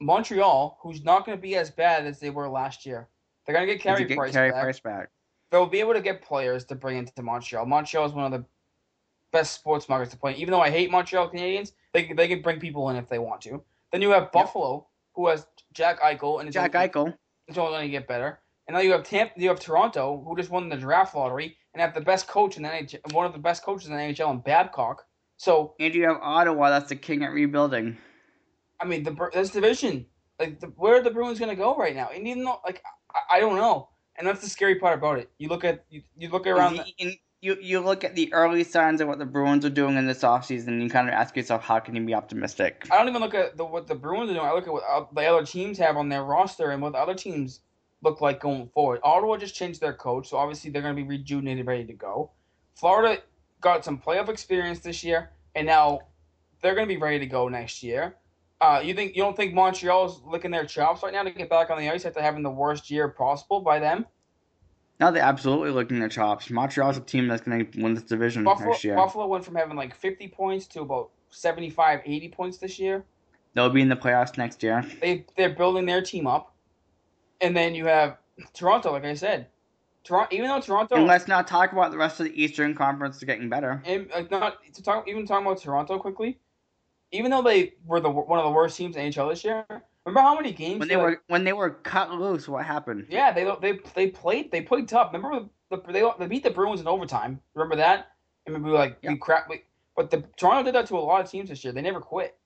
Montreal, 0.00 0.78
who's 0.82 1.04
not 1.04 1.26
going 1.26 1.36
to 1.36 1.42
be 1.42 1.56
as 1.56 1.70
bad 1.70 2.06
as 2.06 2.20
they 2.20 2.30
were 2.30 2.48
last 2.48 2.86
year. 2.86 3.08
They're 3.46 3.54
going 3.54 3.66
to 3.66 3.74
get 3.74 3.82
Carey 3.82 4.04
get 4.04 4.16
Price 4.16 4.32
Carey 4.32 4.50
back. 4.50 4.62
Price 4.62 4.80
back. 4.80 5.08
They'll 5.50 5.66
be 5.66 5.80
able 5.80 5.94
to 5.94 6.00
get 6.00 6.22
players 6.22 6.64
to 6.66 6.74
bring 6.74 6.98
into 6.98 7.22
Montreal. 7.22 7.64
Montreal 7.66 8.04
is 8.06 8.12
one 8.12 8.32
of 8.32 8.32
the 8.32 8.44
best 9.32 9.54
sports 9.54 9.88
markets 9.88 10.12
to 10.12 10.18
play. 10.18 10.34
Even 10.34 10.52
though 10.52 10.60
I 10.60 10.70
hate 10.70 10.90
Montreal 10.90 11.30
Canadiens, 11.30 11.72
they 11.92 12.04
can- 12.04 12.16
they 12.16 12.28
can 12.28 12.42
bring 12.42 12.60
people 12.60 12.88
in 12.90 12.96
if 12.96 13.08
they 13.08 13.18
want 13.18 13.40
to. 13.42 13.62
Then 13.90 14.02
you 14.02 14.10
have 14.10 14.30
Buffalo, 14.32 14.86
who 15.14 15.28
has 15.28 15.46
Jack 15.72 16.00
Eichel, 16.00 16.40
and 16.40 16.52
Jack 16.52 16.74
only, 16.74 16.88
Eichel. 16.88 17.18
It's 17.46 17.58
only 17.58 17.72
going 17.72 17.86
to 17.86 17.90
get 17.90 18.06
better. 18.06 18.40
And 18.66 18.74
now 18.74 18.80
you 18.80 18.92
have 18.92 19.04
Tampa, 19.04 19.32
you 19.40 19.48
have 19.48 19.58
Toronto, 19.60 20.22
who 20.26 20.36
just 20.36 20.50
won 20.50 20.68
the 20.68 20.76
draft 20.76 21.14
lottery 21.14 21.56
and 21.72 21.80
have 21.80 21.94
the 21.94 22.02
best 22.02 22.28
coach 22.28 22.58
in 22.58 22.62
the 22.62 22.68
NHL, 22.68 23.00
one 23.14 23.24
of 23.24 23.32
the 23.32 23.38
best 23.38 23.62
coaches 23.62 23.88
in 23.88 23.96
the 23.96 24.02
NHL, 24.02 24.30
in 24.30 24.40
Babcock. 24.40 25.06
So 25.38 25.74
And 25.80 25.94
you 25.94 26.04
have 26.06 26.18
Ottawa, 26.20 26.68
that's 26.68 26.90
the 26.90 26.96
king 26.96 27.22
at 27.24 27.30
rebuilding. 27.32 27.96
I 28.80 28.84
mean, 28.86 29.02
the 29.02 29.16
this 29.32 29.50
division, 29.50 30.06
like, 30.38 30.60
the, 30.60 30.66
where 30.68 30.96
are 30.96 31.02
the 31.02 31.10
Bruins 31.10 31.38
going 31.38 31.50
to 31.50 31.56
go 31.56 31.76
right 31.76 31.94
now? 31.96 32.10
And 32.14 32.26
even 32.28 32.44
though, 32.44 32.60
like, 32.64 32.82
I, 33.14 33.36
I 33.36 33.40
don't 33.40 33.56
know, 33.56 33.88
and 34.16 34.26
that's 34.26 34.40
the 34.40 34.48
scary 34.48 34.76
part 34.76 34.98
about 34.98 35.18
it. 35.18 35.30
You 35.38 35.48
look 35.48 35.64
at 35.64 35.84
you, 35.90 36.02
you 36.16 36.28
look 36.28 36.46
around. 36.46 36.76
the- 36.76 36.84
You, 36.98 37.12
you, 37.40 37.56
you 37.60 37.80
look 37.80 38.02
at 38.02 38.16
the 38.16 38.32
early 38.32 38.64
signs 38.64 39.00
of 39.00 39.06
what 39.06 39.20
the 39.20 39.24
Bruins 39.24 39.64
are 39.64 39.70
doing 39.70 39.96
in 39.96 40.06
this 40.06 40.22
offseason, 40.22 40.68
and 40.68 40.82
you 40.82 40.90
kind 40.90 41.06
of 41.08 41.14
ask 41.14 41.36
yourself, 41.36 41.62
how 41.62 41.78
can 41.78 41.94
you 41.94 42.04
be 42.04 42.12
optimistic? 42.14 42.88
I 42.90 42.98
don't 42.98 43.08
even 43.08 43.20
look 43.20 43.34
at 43.34 43.56
the, 43.56 43.64
what 43.64 43.86
the 43.86 43.94
Bruins 43.94 44.28
are 44.30 44.34
doing. 44.34 44.44
I 44.44 44.52
look 44.52 44.66
at 44.66 44.72
what 44.72 44.82
uh, 44.90 45.04
the 45.14 45.24
other 45.24 45.46
teams 45.46 45.78
have 45.78 45.96
on 45.96 46.08
their 46.08 46.24
roster 46.24 46.70
and 46.70 46.82
what 46.82 46.92
the 46.94 46.98
other 46.98 47.14
teams 47.14 47.60
look 48.02 48.20
like 48.20 48.40
going 48.40 48.68
forward. 48.74 48.98
Ottawa 49.04 49.36
just 49.36 49.54
changed 49.54 49.80
their 49.80 49.92
coach, 49.92 50.28
so 50.30 50.36
obviously 50.36 50.70
they're 50.70 50.82
going 50.82 50.96
to 50.96 51.00
be 51.02 51.08
rejuvenated, 51.08 51.64
ready 51.66 51.84
to 51.84 51.92
go. 51.92 52.32
Florida 52.74 53.22
got 53.60 53.84
some 53.84 53.98
playoff 53.98 54.28
experience 54.28 54.80
this 54.80 55.04
year, 55.04 55.30
and 55.54 55.64
now 55.66 56.00
they're 56.60 56.74
going 56.74 56.88
to 56.88 56.92
be 56.92 57.00
ready 57.00 57.20
to 57.20 57.26
go 57.26 57.48
next 57.48 57.84
year. 57.84 58.16
Uh, 58.60 58.82
you 58.84 58.92
think 58.92 59.14
you 59.14 59.22
don't 59.22 59.36
think 59.36 59.54
Montreal's 59.54 60.20
licking 60.26 60.50
their 60.50 60.64
chops 60.64 61.02
right 61.02 61.12
now 61.12 61.22
to 61.22 61.30
get 61.30 61.48
back 61.48 61.70
on 61.70 61.78
the 61.78 61.88
ice 61.88 62.04
after 62.04 62.20
having 62.20 62.42
the 62.42 62.50
worst 62.50 62.90
year 62.90 63.08
possible 63.08 63.60
by 63.60 63.78
them? 63.78 64.04
Now 64.98 65.12
they're 65.12 65.22
absolutely 65.22 65.70
looking 65.70 66.00
their 66.00 66.08
chops. 66.08 66.50
Montreal's 66.50 66.96
a 66.96 67.00
team 67.00 67.28
that's 67.28 67.42
going 67.42 67.70
to 67.70 67.82
win 67.82 67.94
this 67.94 68.02
division 68.02 68.42
Buffalo, 68.42 68.70
next 68.70 68.82
year. 68.82 68.96
Buffalo 68.96 69.28
went 69.28 69.44
from 69.44 69.54
having 69.54 69.76
like 69.76 69.94
50 69.94 70.26
points 70.28 70.66
to 70.68 70.80
about 70.80 71.10
75, 71.30 72.00
80 72.04 72.28
points 72.30 72.58
this 72.58 72.80
year. 72.80 73.04
They'll 73.54 73.70
be 73.70 73.80
in 73.80 73.88
the 73.88 73.96
playoffs 73.96 74.36
next 74.36 74.62
year. 74.62 74.84
they 75.00 75.24
they're 75.36 75.54
building 75.54 75.86
their 75.86 76.02
team 76.02 76.26
up, 76.26 76.52
and 77.40 77.56
then 77.56 77.74
you 77.74 77.86
have 77.86 78.18
Toronto. 78.54 78.92
Like 78.92 79.04
I 79.04 79.14
said, 79.14 79.46
Toronto. 80.02 80.34
Even 80.34 80.48
though 80.48 80.60
Toronto, 80.60 80.96
And 80.96 81.06
let's 81.06 81.28
not 81.28 81.46
talk 81.46 81.72
about 81.72 81.92
the 81.92 81.96
rest 81.96 82.18
of 82.18 82.26
the 82.26 82.42
Eastern 82.42 82.74
Conference 82.74 83.22
getting 83.22 83.48
better. 83.48 83.82
and, 83.86 84.10
not 84.30 84.58
to 84.74 84.82
talk 84.82 85.08
even 85.08 85.26
talking 85.26 85.46
about 85.46 85.60
Toronto 85.62 85.98
quickly. 85.98 86.38
Even 87.12 87.30
though 87.30 87.42
they 87.42 87.74
were 87.84 88.00
the 88.00 88.10
one 88.10 88.38
of 88.38 88.44
the 88.44 88.50
worst 88.50 88.76
teams 88.76 88.96
in 88.96 89.10
NHL 89.10 89.30
this 89.30 89.44
year, 89.44 89.64
remember 90.04 90.20
how 90.20 90.34
many 90.34 90.52
games 90.52 90.80
When 90.80 90.88
they 90.88 90.96
were 90.96 91.22
when 91.28 91.44
they 91.44 91.52
were 91.52 91.70
cut 91.70 92.12
loose, 92.12 92.48
what 92.48 92.64
happened? 92.64 93.06
Yeah, 93.08 93.32
they 93.32 93.44
they 93.60 93.80
they 93.94 94.08
played 94.08 94.50
they 94.50 94.62
played 94.62 94.88
tough. 94.88 95.12
Remember 95.12 95.48
the, 95.70 95.80
they 95.90 96.04
they 96.18 96.26
beat 96.26 96.42
the 96.42 96.50
Bruins 96.50 96.80
in 96.80 96.88
overtime. 96.88 97.40
Remember 97.54 97.76
that? 97.76 98.12
And 98.46 98.62
we 98.62 98.70
were 98.70 98.76
like 98.78 98.98
we 99.02 99.16
crap. 99.16 99.48
We, 99.48 99.62
but 99.96 100.10
the 100.10 100.22
Toronto 100.36 100.62
did 100.64 100.74
that 100.74 100.86
to 100.86 100.96
a 100.96 101.00
lot 101.00 101.24
of 101.24 101.30
teams 101.30 101.48
this 101.48 101.64
year. 101.64 101.72
They 101.72 101.82
never 101.82 102.00
quit. 102.00 102.36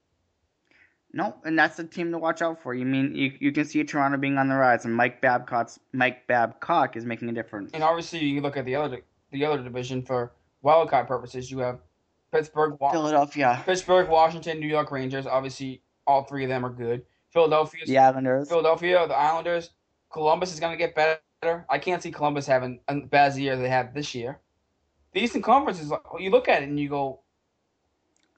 No, 1.15 1.37
and 1.45 1.59
that's 1.59 1.77
the 1.77 1.85
team 1.85 2.11
to 2.13 2.19
watch 2.19 2.41
out 2.41 2.63
for. 2.63 2.73
You 2.73 2.87
mean 2.87 3.15
you, 3.15 3.33
you 3.39 3.53
can 3.53 3.67
see 3.67 3.85
Toronto 3.85 4.17
being 4.17 4.39
on 4.39 4.49
the 4.49 4.55
rise, 4.55 4.87
and 4.87 4.95
Mike 4.95 5.21
Babcock's 5.21 5.79
Mike 5.93 6.27
Babcock 6.27 6.97
is 6.97 7.05
making 7.05 7.29
a 7.29 7.33
difference. 7.33 7.71
And 7.75 7.83
obviously, 7.83 8.21
you 8.21 8.41
look 8.41 8.57
at 8.57 8.65
the 8.65 8.77
other 8.77 9.03
the 9.31 9.45
other 9.45 9.63
division 9.63 10.03
for 10.03 10.33
wildcard 10.65 11.07
purposes. 11.07 11.51
You 11.51 11.59
have 11.59 11.81
Pittsburgh, 12.33 12.77
Wa- 12.81 12.91
Philadelphia, 12.93 13.63
Pittsburgh, 13.65 14.09
Washington, 14.09 14.59
New 14.59 14.67
York 14.69 14.91
Rangers. 14.91 15.27
Obviously, 15.27 15.83
all 16.07 16.25
three 16.25 16.45
of 16.45 16.49
them 16.49 16.65
are 16.65 16.71
good. 16.71 17.03
Philadelphia, 17.31 17.81
the 17.87 17.99
Islanders. 17.99 18.49
Philadelphia, 18.49 19.07
the 19.07 19.15
Islanders. 19.17 19.71
Columbus 20.13 20.53
is 20.53 20.61
going 20.61 20.73
to 20.73 20.79
get 20.79 20.95
better. 20.95 21.67
I 21.69 21.79
can't 21.79 22.03
see 22.03 22.11
Columbus 22.11 22.47
having 22.47 22.81
a 22.89 23.01
bad 23.01 23.37
year 23.37 23.57
they 23.57 23.69
had 23.69 23.95
this 23.95 24.15
year. 24.15 24.41
The 25.13 25.21
Eastern 25.21 25.43
Conference 25.43 25.81
is 25.81 25.93
you 26.19 26.31
look 26.31 26.49
at 26.49 26.63
it 26.63 26.69
and 26.69 26.79
you 26.79 26.89
go, 26.89 27.21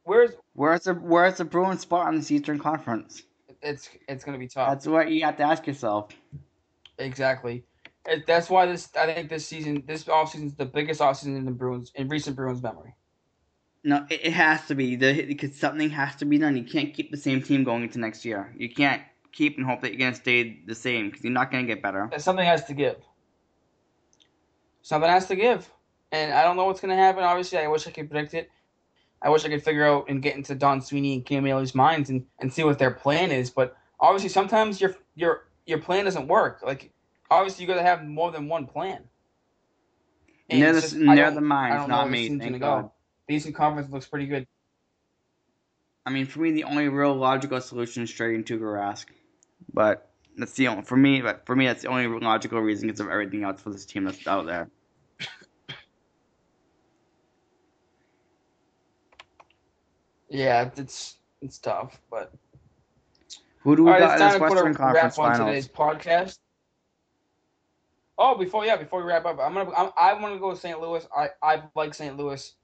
"Where's 0.05 0.33
Where's 0.55 0.85
the 0.85 0.95
Where's 0.95 1.37
the 1.37 1.45
Bruins 1.45 1.83
spot 1.83 2.07
on 2.07 2.17
this 2.17 2.31
Eastern 2.31 2.59
Conference? 2.59 3.23
it's 3.63 3.89
it's 4.09 4.25
going 4.25 4.35
to 4.35 4.39
be 4.39 4.49
tough." 4.49 4.69
That's 4.69 4.87
what 4.87 5.11
you 5.11 5.25
have 5.25 5.37
to 5.37 5.43
ask 5.45 5.67
yourself. 5.67 6.11
exactly. 6.99 7.65
It, 8.07 8.27
that's 8.27 8.51
why 8.51 8.67
this 8.67 8.91
I 8.97 9.07
think 9.13 9.29
this 9.31 9.47
season, 9.47 9.83
this 9.87 10.05
offseason 10.05 10.47
is 10.47 10.55
the 10.55 10.67
biggest 10.67 11.01
offseason 11.01 11.37
in 11.37 11.45
the 11.45 11.53
Bruins 11.53 11.93
in 11.95 12.09
recent 12.09 12.37
Bruins 12.37 12.63
memory. 12.63 12.95
No, 13.85 14.07
it, 14.11 14.21
it 14.25 14.33
has 14.33 14.67
to 14.67 14.75
be 14.75 14.97
the 14.97 15.23
because 15.27 15.55
something 15.55 15.91
has 15.91 16.17
to 16.17 16.25
be 16.25 16.39
done. 16.39 16.57
You 16.57 16.65
can't 16.65 16.93
keep 16.95 17.11
the 17.11 17.17
same 17.19 17.43
team 17.43 17.65
going 17.65 17.83
into 17.83 18.01
next 18.01 18.25
year. 18.25 18.53
You 18.57 18.71
can't 18.73 19.03
keep 19.31 19.59
and 19.59 19.67
hope 19.67 19.83
that 19.83 19.91
you're 19.91 19.99
gonna 19.99 20.15
stay 20.15 20.61
the 20.67 20.75
same 20.75 21.11
because 21.11 21.23
you're 21.23 21.33
not 21.33 21.51
gonna 21.53 21.65
get 21.65 21.83
better. 21.83 22.11
Something 22.17 22.47
has 22.47 22.65
to 22.65 22.75
give. 22.75 22.97
Something 24.83 25.09
has 25.11 25.27
to 25.29 25.37
give, 25.37 25.71
and 26.13 26.33
I 26.33 26.43
don't 26.45 26.57
know 26.57 26.67
what's 26.67 26.81
going 26.83 26.95
to 26.95 27.03
happen. 27.03 27.25
Obviously, 27.25 27.57
I 27.59 27.67
wish 27.69 27.87
I 27.87 27.91
could 27.91 28.11
predict 28.11 28.35
it. 28.35 28.51
I 29.23 29.31
wish 29.31 29.43
I 29.47 29.49
could 29.49 29.63
figure 29.65 29.87
out 29.87 30.11
and 30.11 30.23
get 30.23 30.37
into 30.37 30.55
Don 30.55 30.83
Sweeney 30.83 31.15
and 31.15 31.25
Cam 31.25 31.45
Neely's 31.45 31.75
minds 31.75 32.11
and, 32.11 32.27
and 32.39 32.53
see 32.53 32.65
what 32.65 32.79
their 32.79 32.91
plan 32.91 33.33
is. 33.33 33.49
But 33.49 33.79
obviously, 33.99 34.29
sometimes 34.29 34.83
your 34.83 34.95
your 35.15 35.49
your 35.65 35.79
plan 35.79 36.05
doesn't 36.05 36.29
work. 36.29 36.61
Like 36.63 36.93
obviously, 37.31 37.63
you 37.63 37.67
got 37.67 37.77
to 37.77 37.83
have 37.83 38.05
more 38.05 38.31
than 38.31 38.47
one 38.47 38.67
plan. 38.67 39.05
And 40.51 40.63
they're 40.63 40.75
the, 40.75 40.81
just- 40.83 40.99
they're 40.99 41.31
the 41.31 41.41
minds, 41.41 41.89
not 41.89 42.11
me. 42.11 42.29
Thank 42.39 42.61
God. 42.61 42.83
go. 42.83 42.93
The 43.29 43.35
Eastern 43.35 43.53
Conference 43.53 43.91
looks 43.91 44.07
pretty 44.07 44.27
good. 44.27 44.47
I 46.07 46.11
mean, 46.11 46.27
for 46.27 46.41
me, 46.41 46.53
the 46.53 46.65
only 46.65 46.89
real 46.89 47.15
logical 47.15 47.61
solution 47.61 48.03
is 48.03 48.11
trading 48.11 48.45
Tuukka 48.45 48.61
Rask, 48.61 49.07
but 49.73 50.11
that's 50.37 50.53
the 50.53 50.69
only 50.69 50.83
for 50.83 50.97
me. 50.97 51.23
But 51.23 51.47
for 51.47 51.57
me, 51.57 51.67
that's 51.67 51.83
the 51.83 51.89
only 51.89 52.07
logical 52.07 52.61
reason 52.61 52.89
because 52.89 53.01
of 53.01 53.09
everything 53.09 53.43
else 53.43 53.63
for 53.63 53.71
this 53.71 53.87
team 53.87 54.05
that's 54.05 54.27
out 54.27 54.45
there. 54.47 54.69
Yeah, 60.29 60.71
it's 60.77 61.19
it's 61.41 61.59
tough, 61.59 62.01
but 62.11 62.33
Who 63.61 63.77
do 63.77 63.85
we 63.85 63.89
All 63.89 63.95
right, 63.95 64.01
got 64.01 64.13
it's 64.15 64.21
in 64.21 64.27
this 64.27 64.35
to 64.35 64.39
put 64.41 64.59
a 64.59 64.65
Western 64.65 64.75
Conference 64.75 65.17
wrap 65.17 65.25
on 65.25 65.33
Finals? 65.33 65.49
today's 65.49 65.69
podcast. 65.69 66.39
Oh, 68.19 68.37
before 68.37 68.67
yeah, 68.67 68.77
before 68.77 69.01
we 69.03 69.07
wrap 69.07 69.25
up, 69.25 69.39
I'm 69.41 69.55
gonna 69.55 69.71
I'm, 69.77 69.91
I 69.97 70.13
want 70.15 70.35
to 70.35 70.41
go 70.41 70.51
to 70.51 70.57
St. 70.57 70.81
Louis. 70.81 71.07
I 71.17 71.31
I 71.43 71.63
like 71.75 71.95
St. 71.95 72.17
Louis 72.17 72.55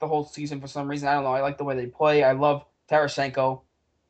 the 0.00 0.06
whole 0.06 0.24
season 0.24 0.60
for 0.60 0.66
some 0.66 0.88
reason. 0.88 1.08
I 1.08 1.14
don't 1.14 1.24
know. 1.24 1.32
I 1.32 1.40
like 1.40 1.58
the 1.58 1.64
way 1.64 1.74
they 1.74 1.86
play. 1.86 2.22
I 2.22 2.32
love 2.32 2.64
Tarasenko. 2.90 3.62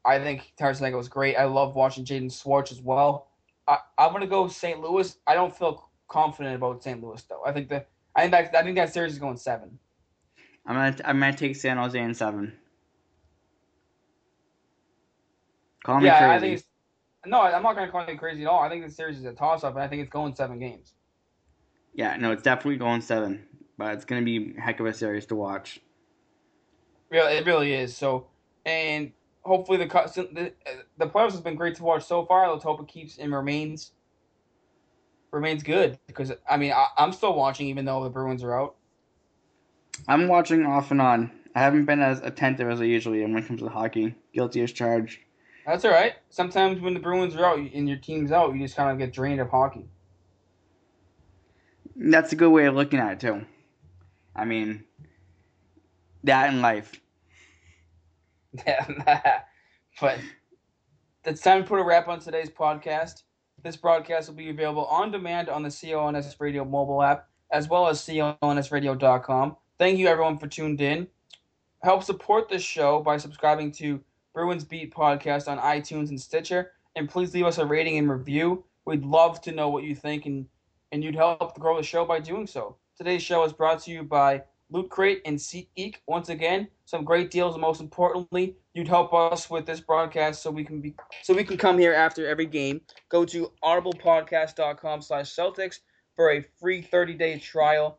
I 0.04 0.18
think 0.18 0.52
Tarasenko 0.58 1.00
is 1.00 1.08
great. 1.08 1.36
I 1.36 1.44
love 1.44 1.74
watching 1.74 2.04
Jaden 2.04 2.30
Schwartz 2.32 2.70
as 2.70 2.80
well. 2.80 3.28
I, 3.66 3.78
I'm 3.98 4.12
gonna 4.12 4.26
go 4.26 4.46
St. 4.48 4.80
Louis. 4.80 5.16
I 5.26 5.34
don't 5.34 5.56
feel 5.56 5.90
confident 6.08 6.54
about 6.54 6.82
St. 6.82 7.02
Louis 7.02 7.22
though. 7.22 7.42
I 7.44 7.52
think 7.52 7.68
that 7.70 7.88
I 8.14 8.22
think 8.22 8.32
that 8.32 8.54
I 8.54 8.62
think 8.62 8.76
that 8.76 8.92
series 8.92 9.12
is 9.12 9.18
going 9.18 9.36
seven. 9.36 9.78
I'm 10.66 10.74
gonna 10.74 10.96
I'm 11.04 11.20
gonna 11.20 11.36
take 11.36 11.56
San 11.56 11.76
Jose 11.76 11.98
in 11.98 12.14
seven. 12.14 12.52
Call 15.84 16.00
me 16.00 16.06
yeah, 16.06 16.18
crazy. 16.18 16.32
I 16.32 16.40
think 16.40 16.58
it's 16.58 16.68
no. 17.24 17.42
I'm 17.42 17.62
not 17.62 17.74
gonna 17.74 17.90
call 17.90 18.06
you 18.08 18.18
crazy 18.18 18.42
at 18.42 18.48
all. 18.48 18.60
I 18.60 18.68
think 18.68 18.84
the 18.84 18.90
series 18.90 19.18
is 19.18 19.24
a 19.24 19.32
toss 19.32 19.64
up, 19.64 19.74
and 19.74 19.82
I 19.82 19.88
think 19.88 20.02
it's 20.02 20.10
going 20.10 20.34
seven 20.34 20.58
games. 20.58 20.94
yeah, 21.94 22.16
no, 22.16 22.32
it's 22.32 22.42
definitely 22.42 22.76
going 22.76 23.00
seven, 23.00 23.45
but 23.78 23.94
it's 23.94 24.04
gonna 24.04 24.22
be 24.22 24.54
a 24.56 24.60
heck 24.60 24.80
of 24.80 24.86
a 24.86 24.94
series 24.94 25.26
to 25.26 25.36
watch. 25.36 25.80
Yeah, 27.10 27.28
it 27.30 27.46
really 27.46 27.72
is. 27.72 27.96
So, 27.96 28.26
and 28.64 29.12
hopefully 29.42 29.78
the 29.78 29.86
the, 30.32 30.52
the 30.98 31.06
playoffs 31.06 31.32
has 31.32 31.40
been 31.40 31.54
great 31.54 31.76
to 31.76 31.82
watch 31.84 32.04
so 32.04 32.24
far. 32.24 32.50
Let's 32.50 32.64
hope 32.64 32.80
it 32.80 32.88
keeps 32.88 33.18
and 33.18 33.32
remains 33.32 33.92
remains 35.30 35.62
good 35.62 35.98
because 36.06 36.32
I 36.48 36.56
mean 36.56 36.72
I, 36.72 36.86
I'm 36.96 37.12
still 37.12 37.34
watching 37.34 37.68
even 37.68 37.84
though 37.84 38.02
the 38.04 38.10
Bruins 38.10 38.42
are 38.42 38.58
out. 38.58 38.76
I'm 40.08 40.28
watching 40.28 40.64
off 40.66 40.90
and 40.90 41.00
on. 41.00 41.30
I 41.54 41.60
haven't 41.60 41.86
been 41.86 42.00
as 42.00 42.20
attentive 42.20 42.68
as 42.68 42.80
I 42.80 42.84
usually 42.84 43.24
am 43.24 43.32
when 43.32 43.42
it 43.42 43.46
comes 43.46 43.60
to 43.62 43.68
hockey. 43.68 44.14
Guilty 44.34 44.60
as 44.60 44.72
charged. 44.72 45.20
That's 45.64 45.84
all 45.84 45.90
right. 45.90 46.12
Sometimes 46.28 46.80
when 46.80 46.94
the 46.94 47.00
Bruins 47.00 47.34
are 47.34 47.44
out 47.44 47.58
and 47.58 47.88
your 47.88 47.96
team's 47.96 48.30
out, 48.30 48.54
you 48.54 48.60
just 48.60 48.76
kind 48.76 48.90
of 48.90 48.98
get 48.98 49.12
drained 49.12 49.40
of 49.40 49.48
hockey. 49.48 49.86
That's 51.96 52.32
a 52.32 52.36
good 52.36 52.50
way 52.50 52.66
of 52.66 52.74
looking 52.74 53.00
at 53.00 53.12
it 53.12 53.20
too. 53.20 53.46
I 54.36 54.44
mean, 54.44 54.84
that 56.24 56.52
in 56.52 56.60
life. 56.60 56.92
Yeah, 58.66 59.40
but 60.00 60.18
it's 61.24 61.40
time 61.40 61.62
to 61.62 61.68
put 61.68 61.80
a 61.80 61.84
wrap 61.84 62.06
on 62.08 62.20
today's 62.20 62.50
podcast. 62.50 63.22
This 63.62 63.76
broadcast 63.76 64.28
will 64.28 64.36
be 64.36 64.50
available 64.50 64.84
on 64.86 65.10
demand 65.10 65.48
on 65.48 65.62
the 65.62 65.70
CLNS 65.70 66.36
Radio 66.38 66.64
mobile 66.64 67.02
app 67.02 67.28
as 67.50 67.68
well 67.68 67.88
as 67.88 68.00
CLNSradio.com. 68.02 69.56
Thank 69.78 69.98
you 69.98 70.08
everyone 70.08 70.38
for 70.38 70.46
tuned 70.46 70.80
in. 70.80 71.06
Help 71.82 72.02
support 72.02 72.48
this 72.48 72.62
show 72.62 73.00
by 73.00 73.16
subscribing 73.16 73.72
to 73.72 74.00
Bruins 74.34 74.64
Beat 74.64 74.92
Podcast 74.92 75.48
on 75.48 75.58
iTunes 75.58 76.10
and 76.10 76.20
Stitcher, 76.20 76.72
and 76.96 77.08
please 77.08 77.32
leave 77.32 77.46
us 77.46 77.58
a 77.58 77.64
rating 77.66 77.98
and 77.98 78.10
review. 78.10 78.64
We'd 78.84 79.04
love 79.04 79.40
to 79.42 79.52
know 79.52 79.68
what 79.68 79.84
you 79.84 79.94
think, 79.94 80.26
and 80.26 80.46
and 80.92 81.02
you'd 81.02 81.14
help 81.14 81.58
grow 81.58 81.76
the 81.76 81.82
show 81.82 82.04
by 82.04 82.20
doing 82.20 82.46
so. 82.46 82.76
Today's 82.96 83.22
show 83.22 83.44
is 83.44 83.52
brought 83.52 83.80
to 83.80 83.90
you 83.90 84.04
by 84.04 84.42
Loot 84.70 84.88
Crate 84.88 85.20
and 85.26 85.36
SeatGeek. 85.36 85.96
Once 86.08 86.30
again, 86.30 86.66
some 86.86 87.04
great 87.04 87.30
deals, 87.30 87.54
and 87.54 87.60
most 87.60 87.82
importantly, 87.82 88.56
you'd 88.72 88.88
help 88.88 89.12
us 89.12 89.50
with 89.50 89.66
this 89.66 89.80
broadcast 89.80 90.42
so 90.42 90.50
we 90.50 90.64
can 90.64 90.80
be 90.80 90.94
so 91.22 91.34
we 91.34 91.44
can 91.44 91.58
come 91.58 91.76
here 91.76 91.92
after 91.92 92.26
every 92.26 92.46
game. 92.46 92.80
Go 93.10 93.26
to 93.26 93.52
audiblepodcast.com/celtics 93.62 95.80
for 96.14 96.32
a 96.32 96.42
free 96.58 96.82
30-day 96.82 97.38
trial 97.38 97.98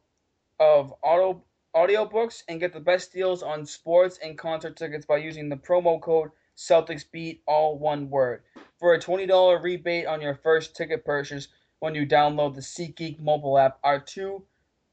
of 0.60 0.91
auto 1.04 1.43
audiobooks 1.76 2.41
and 2.48 2.60
get 2.60 2.74
the 2.74 2.80
best 2.80 3.14
deals 3.14 3.43
on 3.43 3.68
sports 3.68 4.18
and 4.24 4.36
concert 4.36 4.76
tickets 4.76 5.06
by 5.06 5.18
using 5.18 5.48
the 5.48 5.58
promo 5.58 6.02
code 6.02 6.32
CelticsBeat, 6.58 7.41
all 7.45 7.78
one 7.78 8.10
word, 8.10 8.41
for 8.80 8.95
a 8.95 9.00
$20 9.00 9.62
rebate 9.62 10.08
on 10.08 10.22
your 10.22 10.34
first 10.34 10.76
ticket 10.76 11.06
purchase 11.06 11.50
when 11.82 11.93
you 11.93 12.08
download 12.08 12.56
the 12.56 12.62
SeatGeek 12.62 13.20
mobile 13.20 13.60
app. 13.60 13.78
Our 13.84 14.00
two 14.00 14.43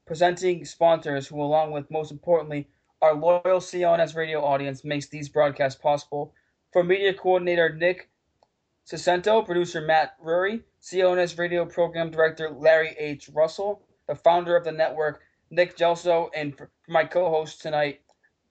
presenting 0.05 0.63
sponsors, 0.65 1.27
who, 1.27 1.41
along 1.41 1.71
with 1.71 1.89
most 1.89 2.11
importantly, 2.11 2.67
our 3.01 3.13
loyal 3.13 3.59
CLNS 3.59 4.15
radio 4.15 4.43
audience, 4.43 4.83
makes 4.83 5.07
these 5.07 5.29
broadcasts 5.29 5.79
possible. 5.79 6.33
For 6.71 6.83
media 6.83 7.13
coordinator 7.13 7.73
Nick 7.73 8.09
Cicento, 8.83 9.41
producer 9.41 9.81
Matt 9.81 10.15
Rury, 10.23 10.61
CLNS 10.81 11.39
radio 11.39 11.65
program 11.65 12.11
director 12.11 12.49
Larry 12.49 12.95
H. 12.99 13.29
Russell, 13.33 13.81
the 14.07 14.15
founder 14.15 14.55
of 14.55 14.63
the 14.63 14.71
network, 14.71 15.21
Nick 15.49 15.77
Gelso, 15.77 16.29
and 16.35 16.55
for 16.55 16.69
my 16.87 17.03
co-host 17.03 17.61
tonight, 17.61 18.01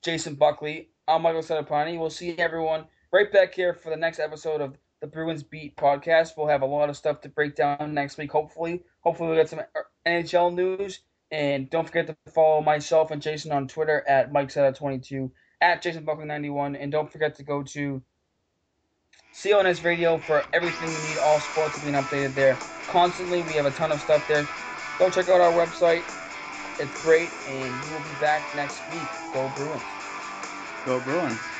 Jason 0.02 0.34
Buckley. 0.34 0.90
I'm 1.06 1.22
Michael 1.22 1.42
Sedapani. 1.42 1.98
We'll 1.98 2.10
see 2.10 2.36
everyone 2.38 2.86
right 3.12 3.30
back 3.30 3.54
here 3.54 3.74
for 3.74 3.90
the 3.90 3.96
next 3.96 4.18
episode 4.18 4.60
of 4.60 4.76
the 5.00 5.06
Bruins 5.06 5.42
Beat 5.42 5.76
podcast. 5.76 6.30
We'll 6.36 6.48
have 6.48 6.62
a 6.62 6.66
lot 6.66 6.88
of 6.88 6.96
stuff 6.96 7.20
to 7.20 7.28
break 7.28 7.54
down 7.54 7.94
next 7.94 8.18
week, 8.18 8.32
hopefully. 8.32 8.82
Hopefully, 9.00 9.28
we'll 9.28 9.38
get 9.38 9.50
some 9.50 9.60
NHL 10.06 10.52
news 10.54 11.00
and 11.34 11.68
don't 11.68 11.86
forget 11.88 12.06
to 12.06 12.16
follow 12.32 12.62
myself 12.62 13.10
and 13.10 13.20
Jason 13.20 13.50
on 13.50 13.66
Twitter 13.66 14.04
at 14.08 14.32
MikeSeta22, 14.32 15.32
at 15.60 15.82
JasonBuckley91, 15.82 16.76
and 16.80 16.92
don't 16.92 17.10
forget 17.10 17.34
to 17.36 17.42
go 17.42 17.64
to 17.64 18.00
CLNS 19.34 19.84
Radio 19.84 20.16
for 20.20 20.44
everything 20.52 20.92
you 20.92 21.00
need, 21.00 21.18
all 21.18 21.40
sports 21.40 21.76
being 21.76 21.94
updated 21.94 22.36
there 22.36 22.62
constantly. 22.86 23.42
We 23.42 23.56
have 23.56 23.66
a 23.66 23.72
ton 23.72 23.90
of 23.90 24.00
stuff 24.00 24.28
there. 24.28 24.52
Go 24.96 25.10
check 25.10 25.28
out 25.28 25.40
our 25.40 25.52
website. 25.52 26.04
It's 26.78 26.94
great, 26.94 27.38
and 27.44 27.82
we 27.82 27.90
will 27.90 28.00
be 28.00 28.14
back 28.14 28.54
next 28.54 28.88
week. 28.88 29.16
Go 29.32 29.48
Bruins. 29.48 29.98
Go 30.84 31.00
Bruins. 31.00 31.53